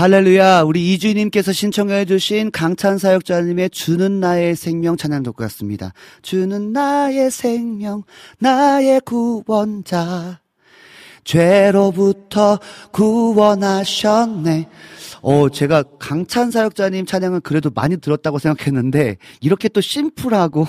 할렐루야. 0.00 0.62
우리 0.62 0.94
이주님께서 0.94 1.52
신청해 1.52 2.06
주신 2.06 2.50
강찬 2.50 2.96
사역자님의 2.96 3.68
주는 3.68 4.18
나의 4.18 4.56
생명 4.56 4.96
찬양 4.96 5.22
듣고 5.24 5.42
왔습니다. 5.42 5.92
주는 6.22 6.72
나의 6.72 7.30
생명, 7.30 8.04
나의 8.38 9.02
구원자. 9.02 10.40
죄로부터 11.22 12.58
구원하셨네. 12.92 14.70
어, 15.20 15.50
제가 15.50 15.82
강찬 15.98 16.50
사역자님 16.50 17.04
찬양은 17.04 17.42
그래도 17.42 17.68
많이 17.68 17.98
들었다고 17.98 18.38
생각했는데, 18.38 19.18
이렇게 19.42 19.68
또 19.68 19.82
심플하고, 19.82 20.66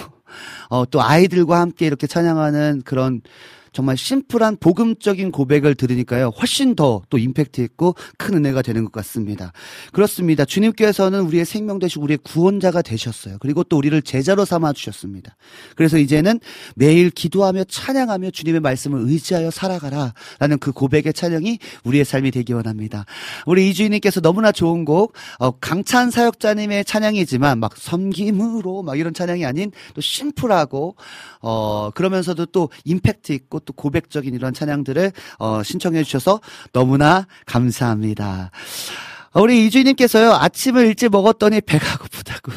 어, 0.67 0.85
또 0.87 1.01
아이들과 1.01 1.61
함께 1.61 1.85
이렇게 1.85 2.05
찬양하는 2.05 2.81
그런 2.83 3.21
정말 3.73 3.97
심플한 3.97 4.57
복음적인 4.57 5.31
고백을 5.31 5.75
들으니까요. 5.75 6.29
훨씬 6.29 6.75
더 6.75 7.01
또 7.09 7.17
임팩트 7.17 7.61
있고 7.61 7.95
큰 8.17 8.35
은혜가 8.35 8.61
되는 8.61 8.83
것 8.83 8.91
같습니다. 8.91 9.51
그렇습니다. 9.91 10.45
주님께서는 10.45 11.21
우리의 11.21 11.45
생명 11.45 11.79
되시고 11.79 12.03
우리의 12.03 12.19
구원자가 12.23 12.81
되셨어요. 12.81 13.37
그리고 13.39 13.63
또 13.63 13.77
우리를 13.77 14.01
제자로 14.01 14.45
삼아 14.45 14.73
주셨습니다. 14.73 15.35
그래서 15.75 15.97
이제는 15.97 16.39
매일 16.75 17.09
기도하며 17.09 17.65
찬양하며 17.65 18.31
주님의 18.31 18.61
말씀을 18.61 19.01
의지하여 19.01 19.51
살아가라 19.51 20.13
라는 20.39 20.57
그 20.57 20.71
고백의 20.71 21.13
찬양이 21.13 21.59
우리의 21.83 22.05
삶이 22.05 22.31
되기 22.31 22.53
원합니다. 22.53 23.05
우리 23.45 23.69
이주인님께서 23.69 24.21
너무나 24.21 24.51
좋은 24.51 24.85
곡 24.85 25.13
어, 25.39 25.51
강찬 25.51 26.11
사역자님의 26.11 26.85
찬양이지만 26.85 27.59
막 27.59 27.75
섬김으로 27.77 28.83
막 28.83 28.97
이런 28.97 29.13
찬양이 29.13 29.45
아닌 29.45 29.71
또 29.93 30.01
심플하고 30.01 30.95
어 31.41 31.91
그러면서도 31.93 32.47
또 32.47 32.69
임팩트 32.85 33.33
있고 33.33 33.59
또 33.65 33.73
고백적인 33.73 34.33
이런 34.33 34.53
찬양들을 34.53 35.11
어 35.39 35.63
신청해 35.63 36.03
주셔서 36.03 36.39
너무나 36.73 37.27
감사합니다. 37.45 38.51
어, 39.33 39.41
우리 39.41 39.65
이주인님께서요 39.65 40.33
아침을 40.33 40.85
일찍 40.85 41.09
먹었더니 41.09 41.61
배가 41.61 41.97
고프다고. 41.97 42.51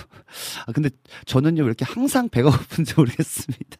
아 0.66 0.72
근데 0.72 0.90
저는요 1.26 1.62
왜 1.62 1.66
이렇게 1.66 1.84
항상 1.84 2.28
배가 2.28 2.50
고픈지 2.50 2.94
모르겠습니다. 2.96 3.76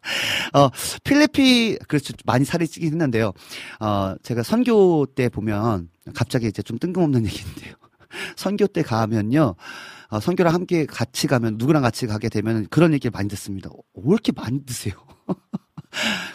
어 0.53 0.69
필리핀 1.03 1.77
그렇죠 1.87 2.13
많이 2.25 2.45
살이 2.45 2.67
찌긴 2.67 2.91
했는데요. 2.93 3.33
어 3.79 4.15
제가 4.23 4.43
선교 4.43 5.05
때 5.05 5.29
보면 5.29 5.89
갑자기 6.13 6.47
이제 6.47 6.61
좀 6.61 6.79
뜬금없는 6.79 7.25
얘기인데요. 7.25 7.73
선교 8.37 8.67
때 8.67 8.81
가면요. 8.81 9.55
어, 10.09 10.19
선교랑 10.19 10.53
함께 10.53 10.85
같이 10.85 11.27
가면 11.27 11.55
누구랑 11.57 11.81
같이 11.81 12.07
가게 12.07 12.29
되면 12.29 12.67
그런 12.69 12.93
얘기를 12.93 13.11
많이 13.11 13.27
듣습니다. 13.29 13.69
어, 13.69 13.79
왜 13.95 14.03
이렇게 14.07 14.31
많이 14.31 14.65
드세요? 14.65 14.93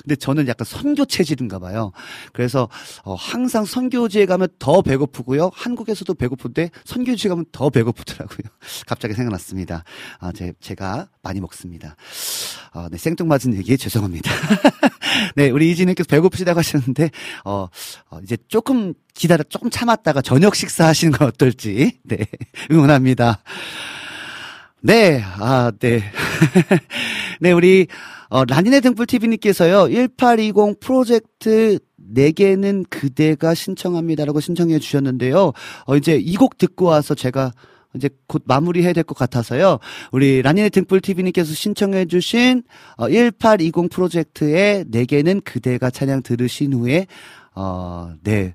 근데 0.03 0.16
저는 0.16 0.49
약간 0.49 0.65
선교 0.65 1.05
체질인가 1.05 1.59
봐요. 1.59 1.93
그래서 2.32 2.69
어, 3.05 3.15
항상 3.15 3.65
선교지에 3.65 4.27
가면 4.27 4.49
더 4.59 4.82
배고프고요. 4.82 5.51
한국에서도 5.55 6.12
배고픈데 6.15 6.70
선교지에 6.85 7.28
가면 7.28 7.47
더 7.53 7.70
배고프더라고요. 7.70 8.49
갑자기 8.87 9.15
생각났습니다. 9.15 9.85
아, 10.19 10.32
제, 10.32 10.53
제가 10.61 11.09
많이 11.23 11.41
먹습니다. 11.41 11.97
어, 12.73 12.89
네, 12.91 12.99
생뚱맞은 12.99 13.55
얘기에 13.55 13.77
죄송합니다. 13.77 14.31
네, 15.37 15.51
우리 15.51 15.70
이진님께서 15.70 16.07
배고프시다고 16.09 16.59
하셨는데, 16.59 17.11
어, 17.45 17.69
어, 18.11 18.19
이제 18.23 18.37
조금 18.49 18.95
기다려, 19.15 19.43
조금 19.45 19.70
참았다가 19.70 20.23
저녁 20.23 20.55
식사 20.55 20.87
하시는 20.87 21.12
건 21.12 21.28
어떨지, 21.28 21.99
네, 22.05 22.19
응원합니다. 22.70 23.43
네, 24.82 25.23
아, 25.23 25.70
네. 25.78 26.03
네, 27.41 27.53
우리, 27.53 27.87
어, 28.31 28.44
라니네 28.44 28.81
등불 28.81 29.07
TV님께서요, 29.07 29.89
1820 29.93 30.81
프로젝트 30.81 31.78
4개는 32.15 32.86
그대가 32.89 33.55
신청합니다라고 33.55 34.40
신청해 34.40 34.78
주셨는데요. 34.78 35.52
어, 35.86 35.97
이제 35.97 36.16
이 36.16 36.35
곡 36.36 36.57
듣고 36.59 36.86
와서 36.86 37.15
제가 37.15 37.52
이제 37.94 38.09
곧 38.28 38.43
마무리해야 38.47 38.93
될 38.93 39.02
것 39.05 39.16
같아서요. 39.19 39.78
우리 40.12 40.43
라니네 40.43 40.69
등불 40.70 41.01
TV님께서 41.01 41.52
신청해 41.52 42.07
주신 42.07 42.62
어, 42.97 43.09
1820 43.11 43.90
프로젝트의 43.90 44.85
4개는 44.85 45.43
그대가 45.44 45.90
찬양 45.90 46.23
들으신 46.23 46.73
후에, 46.73 47.07
어, 47.57 48.15
네, 48.23 48.55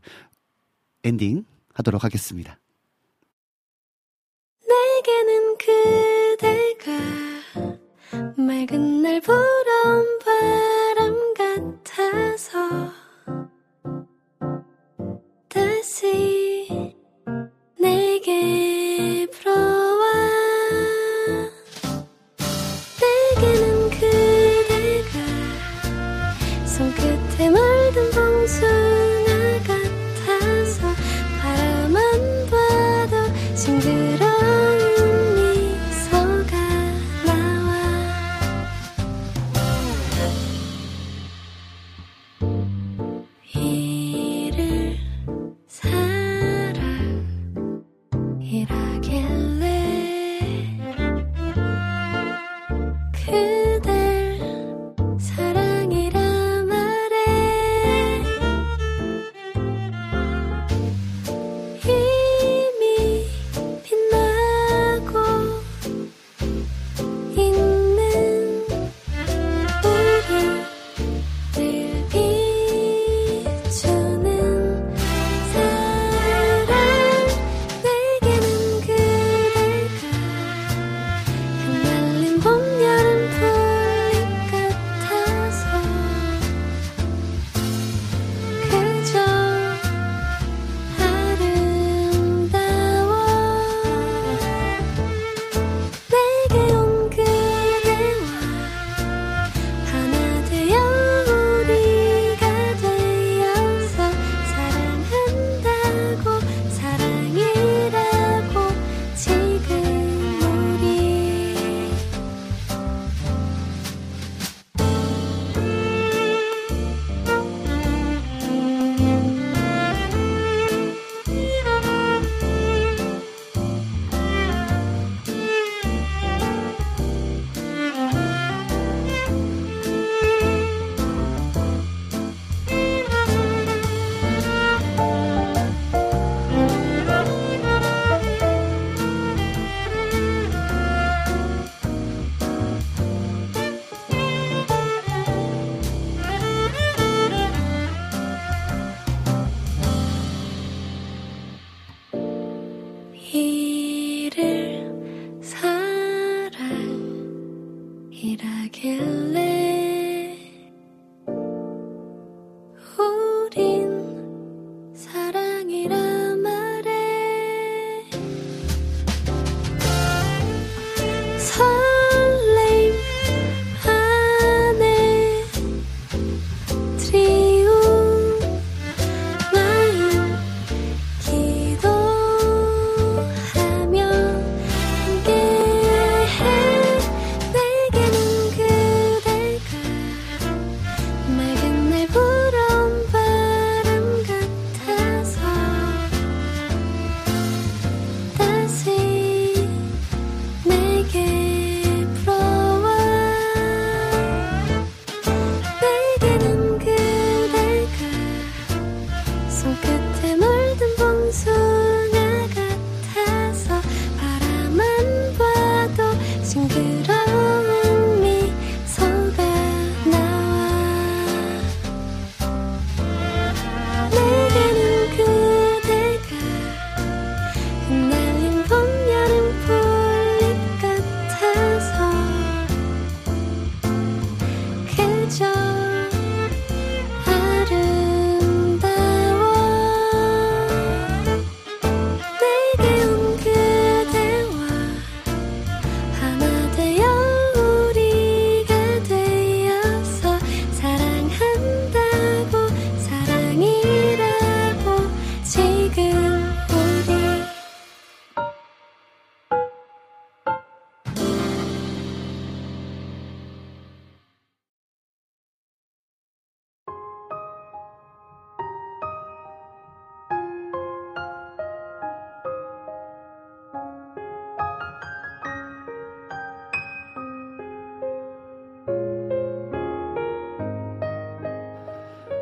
엔딩 1.03 1.43
하도록 1.73 2.01
하겠습니다. 2.03 2.57
내게는 4.67 5.57
그대가 5.57 7.84
맑은 8.37 9.01
날 9.01 9.21
부러운 9.21 10.19
바람 10.19 11.33
같아서 11.33 12.91
다시 15.49 16.95
내게 17.79 18.84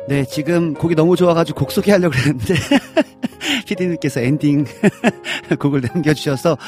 네, 0.06 0.24
지금 0.24 0.74
곡이 0.74 0.94
너무 0.94 1.16
좋아가지고 1.16 1.60
곡 1.60 1.72
소개하려고 1.72 2.14
그랬는데, 2.14 2.54
피디님께서 3.64 4.20
엔딩 4.20 4.66
곡을 5.58 5.80
남겨주셔서, 5.80 6.58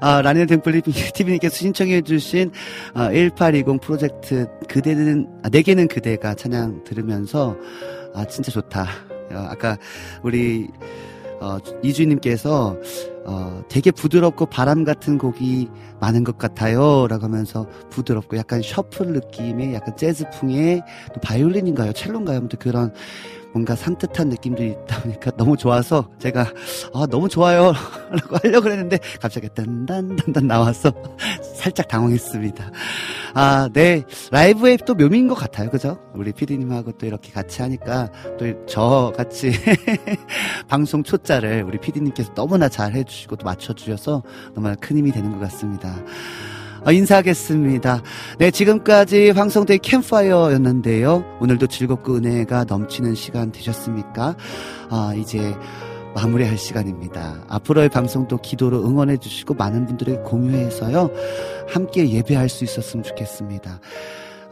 아, 0.00 0.22
라니네 0.22 0.46
템플리 0.46 0.80
TV님께서 0.80 1.54
신청해주신 1.56 2.52
아, 2.94 3.10
1820 3.12 3.80
프로젝트 3.82 4.46
그대는, 4.66 5.26
아, 5.42 5.50
내게는 5.50 5.88
그대가 5.88 6.34
찬양 6.34 6.84
들으면서, 6.84 7.56
아, 8.14 8.24
진짜 8.24 8.50
좋다. 8.50 8.88
어, 9.30 9.46
아까 9.50 9.76
우리, 10.22 10.68
어, 11.46 11.58
이주님께서 11.82 12.76
어, 13.24 13.62
되게 13.68 13.90
부드럽고 13.90 14.46
바람 14.46 14.84
같은 14.84 15.18
곡이 15.18 15.68
많은 16.00 16.24
것 16.24 16.38
같아요. 16.38 17.06
라고 17.08 17.24
하면서 17.24 17.66
부드럽고 17.90 18.36
약간 18.36 18.62
셔플 18.62 19.12
느낌의 19.12 19.74
약간 19.74 19.96
재즈풍의 19.96 20.82
또 21.14 21.20
바이올린인가요? 21.20 21.92
첼로인가요? 21.92 22.38
아무튼 22.38 22.58
그런 22.58 22.92
뭔가 23.52 23.74
산뜻한 23.74 24.28
느낌들이 24.28 24.70
있다 24.72 25.00
보니까 25.02 25.30
너무 25.32 25.56
좋아서 25.56 26.08
제가 26.18 26.46
아 26.94 27.06
너무 27.10 27.28
좋아요 27.28 27.72
라고 28.10 28.36
하려고 28.42 28.64
그랬는데 28.64 28.98
갑자기 29.20 29.48
딴딴딴딴 29.54 30.46
나와서 30.46 30.92
살짝 31.56 31.88
당황했습니다. 31.88 32.70
아, 33.34 33.68
네. 33.72 34.02
라이브의 34.30 34.78
또 34.86 34.94
묘미인 34.94 35.28
것 35.28 35.34
같아요. 35.34 35.68
그죠? 35.70 35.98
우리 36.14 36.32
피디님하고 36.32 36.92
또 36.92 37.06
이렇게 37.06 37.32
같이 37.32 37.62
하니까 37.62 38.10
또 38.38 38.46
저 38.66 39.12
같이 39.16 39.52
방송 40.68 41.02
초짜를 41.02 41.62
우리 41.62 41.78
피디님께서 41.78 42.34
너무나 42.34 42.68
잘 42.68 42.92
해주시고 42.92 43.36
또 43.36 43.44
맞춰주셔서 43.44 44.22
너무나 44.54 44.74
큰 44.74 44.98
힘이 44.98 45.12
되는 45.12 45.32
것 45.32 45.38
같습니다. 45.40 45.94
어, 46.86 46.92
인사하겠습니다. 46.92 48.00
네, 48.38 48.52
지금까지 48.52 49.30
황성대 49.30 49.78
캠파이어였는데요. 49.78 51.38
오늘도 51.40 51.66
즐겁고 51.66 52.14
은혜가 52.14 52.62
넘치는 52.62 53.16
시간 53.16 53.50
되셨습니까? 53.50 54.36
아, 54.88 55.12
이제 55.16 55.56
마무리할 56.14 56.56
시간입니다. 56.56 57.44
앞으로의 57.48 57.88
방송도 57.88 58.36
기도로 58.36 58.86
응원해 58.86 59.16
주시고 59.16 59.54
많은 59.54 59.86
분들에게 59.86 60.18
공유해서요. 60.20 61.10
함께 61.68 62.08
예배할 62.08 62.48
수 62.48 62.62
있었으면 62.62 63.02
좋겠습니다. 63.02 63.80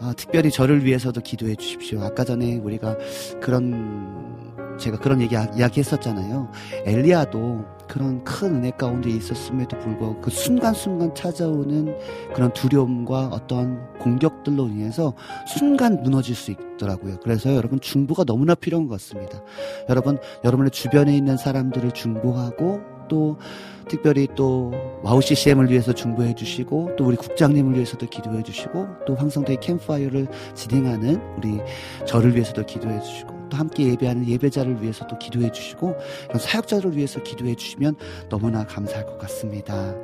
어, 0.01 0.13
특별히 0.17 0.51
저를 0.51 0.85
위해서도 0.85 1.21
기도해 1.21 1.55
주십시오. 1.55 2.03
아까 2.03 2.25
전에 2.25 2.57
우리가 2.57 2.97
그런 3.41 4.45
제가 4.81 4.99
그런 4.99 5.21
얘기 5.21 5.37
이야기 5.37 5.79
했었잖아요. 5.79 6.51
엘리야도 6.85 7.74
그런 7.89 8.23
큰 8.25 8.57
은혜 8.57 8.71
가운데 8.71 9.11
있었음에도 9.11 9.79
불구하고 9.79 10.21
그 10.21 10.31
순간순간 10.31 11.15
찾아오는 11.15 11.97
그런 12.35 12.53
두려움과 12.53 13.29
어떤 13.33 13.93
공격들로 13.99 14.69
인해서 14.69 15.15
순간 15.47 16.03
무너질 16.03 16.35
수 16.35 16.51
있더라고요. 16.51 17.19
그래서 17.23 17.55
여러분 17.55 17.81
중보가 17.81 18.25
너무나 18.25 18.55
필요한 18.55 18.87
것 18.89 18.95
같습니다. 18.95 19.43
여러분 19.89 20.19
여러분의 20.45 20.71
주변에 20.71 21.17
있는 21.17 21.37
사람들을 21.37 21.93
중보하고 21.93 22.81
또 23.09 23.37
특별히 23.89 24.27
또 24.35 24.73
WOW 25.03 25.21
CCM을 25.21 25.71
위해서 25.71 25.93
중보해 25.93 26.35
주시고 26.35 26.97
또 26.97 27.05
우리 27.05 27.17
국장님을 27.17 27.75
위해서도 27.75 28.07
기도해 28.07 28.43
주시고 28.43 28.87
또 29.07 29.15
황성대의 29.15 29.61
캠파이어를 29.61 30.27
진행하는 30.55 31.21
우리 31.37 31.61
저를 32.07 32.35
위해서도 32.35 32.65
기도해 32.65 33.01
주시고 33.01 33.34
또 33.49 33.57
함께 33.57 33.89
예배하는 33.91 34.27
예배자를 34.27 34.83
위해서도 34.83 35.19
기도해 35.19 35.53
주시고 35.53 35.95
이런 36.29 36.39
사역자를 36.39 36.97
위해서 36.97 37.23
기도해 37.23 37.55
주시면 37.55 37.97
너무나 38.29 38.65
감사할 38.67 39.07
것 39.07 39.19
같습니다. 39.19 39.95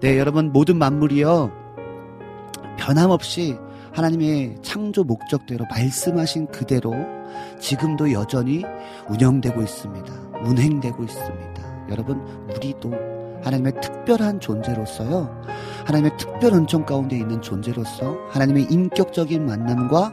네, 0.00 0.18
여러분 0.18 0.52
모든 0.52 0.78
만물이요 0.78 1.52
변함없이 2.78 3.56
하나님의 3.92 4.56
창조 4.62 5.04
목적대로 5.04 5.66
말씀하신 5.70 6.46
그대로 6.46 6.94
지금도 7.60 8.12
여전히 8.12 8.62
운영되고 9.08 9.60
있습니다. 9.60 10.12
운행되고 10.44 11.02
있습니다. 11.04 11.88
여러분 11.90 12.20
우리도 12.54 13.21
하나님의 13.42 13.74
특별한 13.80 14.40
존재로서요. 14.40 15.42
하나님의 15.86 16.16
특별 16.16 16.52
은총 16.54 16.86
가운데 16.86 17.16
있는 17.16 17.42
존재로서 17.42 18.16
하나님의 18.30 18.68
인격적인 18.70 19.44
만남과 19.44 20.12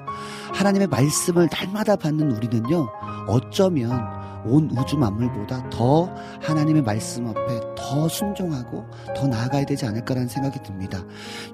하나님의 0.54 0.88
말씀을 0.88 1.48
날마다 1.52 1.96
받는 1.96 2.32
우리는요. 2.32 2.90
어쩌면 3.28 4.20
온 4.46 4.70
우주 4.78 4.98
만물보다 4.98 5.70
더 5.70 6.14
하나님의 6.42 6.82
말씀 6.82 7.28
앞에 7.28 7.60
더 7.78 8.08
순종하고 8.08 8.86
더 9.16 9.28
나아가야 9.28 9.66
되지 9.66 9.86
않을까라는 9.86 10.28
생각이 10.28 10.64
듭니다. 10.64 11.04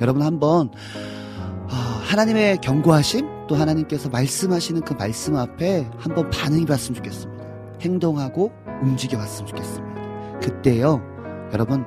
여러분 0.01 0.21
한번 0.21 0.71
아, 1.67 2.01
하나님의 2.05 2.59
경고하심 2.61 3.47
또 3.47 3.55
하나님께서 3.55 4.09
말씀하시는 4.09 4.81
그 4.81 4.93
말씀 4.93 5.35
앞에 5.35 5.89
한번 5.97 6.29
반응이 6.29 6.65
봤으면 6.65 6.95
좋겠습니다. 6.95 7.45
행동하고 7.81 8.51
움직여 8.81 9.17
봤으면 9.17 9.47
좋겠습니다. 9.47 10.39
그때요. 10.39 11.14
여러분 11.53 11.85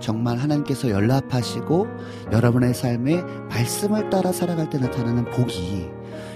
정말 0.00 0.38
하나님께서 0.38 0.90
연락하시고 0.90 1.86
여러분의 2.32 2.74
삶에 2.74 3.22
말씀을 3.48 4.10
따라 4.10 4.32
살아갈 4.32 4.68
때 4.68 4.78
나타나는 4.78 5.24
복이 5.30 5.88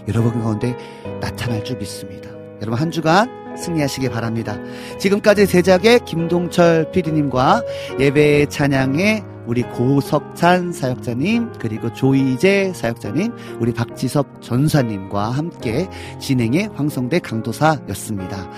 여러분 0.09 0.41
가운데 0.41 0.77
나타날 1.21 1.65
줄 1.65 1.77
믿습니다. 1.79 2.31
여러분 2.61 2.75
한 2.79 2.91
주간 2.91 3.29
승리하시기 3.57 4.09
바랍니다. 4.09 4.57
지금까지 4.99 5.47
제작의 5.47 6.01
김동철 6.05 6.93
PD님과 6.93 7.63
예배 7.99 8.47
찬양의 8.47 9.25
우리 9.47 9.63
고석찬 9.63 10.73
사역자님 10.73 11.55
그리고 11.59 11.93
조이재 11.93 12.73
사역자님 12.75 13.33
우리 13.61 13.73
박지섭 13.73 14.43
전사님과 14.43 15.31
함께 15.31 15.89
진행의 16.21 16.71
황성대 16.75 17.21
강도사였습니다. 17.21 18.51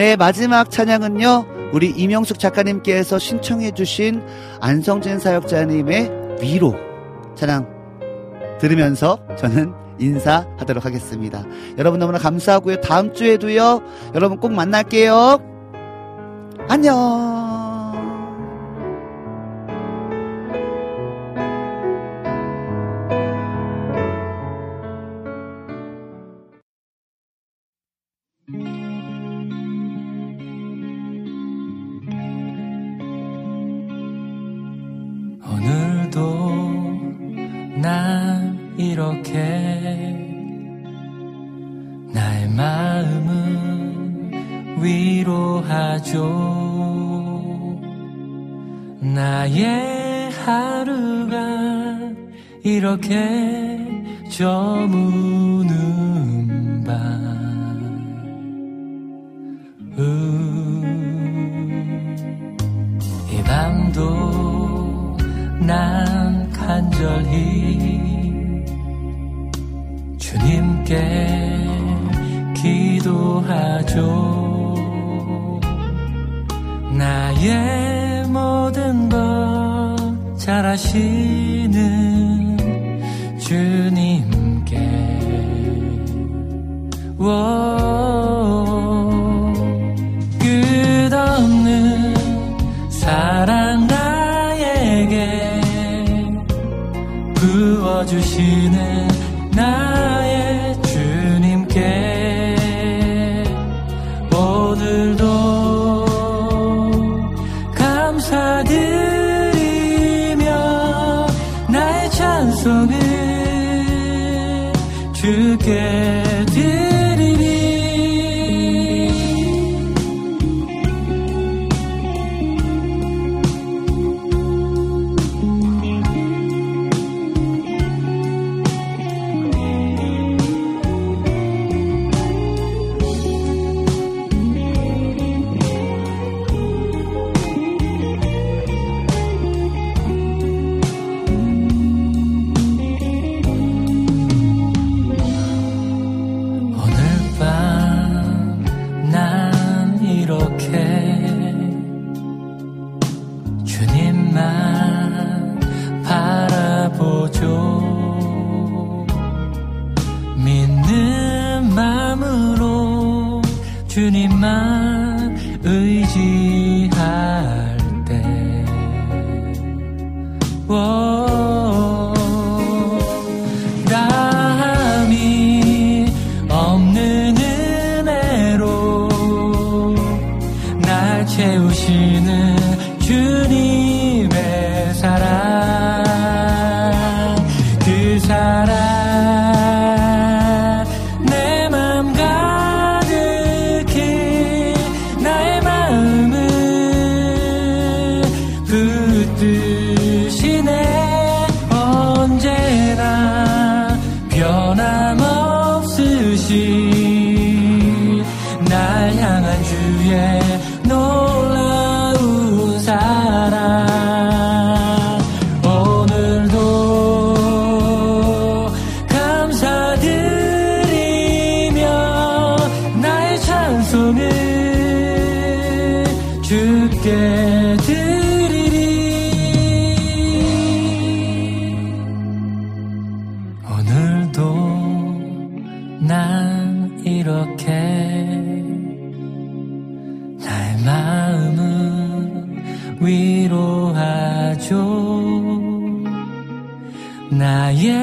네 0.00 0.16
마지막 0.16 0.70
찬양은요 0.70 1.72
우리 1.74 1.90
이명숙 1.90 2.38
작가님께서 2.38 3.18
신청해 3.18 3.72
주신 3.72 4.22
안성진 4.58 5.18
사역자님의 5.18 6.38
위로 6.40 6.74
찬양 7.34 7.68
들으면서 8.58 9.18
저는 9.36 9.74
인사하도록 9.98 10.86
하겠습니다. 10.86 11.44
여러분 11.76 12.00
너무나 12.00 12.16
감사하고요. 12.16 12.80
다음 12.80 13.12
주에도요. 13.12 13.82
여러분 14.14 14.40
꼭 14.40 14.52
만날게요. 14.52 15.38
안녕. 16.66 17.49
위로하죠 46.00 47.78
나의 49.00 50.30
하루가 50.30 51.36
이렇게 52.62 53.78
저무는 54.30 55.74
밤. 56.84 57.30
이 63.30 63.42
밤도 63.42 65.16
난 65.60 66.50
간절히 66.52 68.00
주님께 70.18 71.60
기도하죠 72.54 74.29
나의 77.40 78.26
모든 78.28 79.08
것잘 79.08 80.66
아시는 80.66 82.58
주님께. 83.38 84.76
오, 87.18 87.59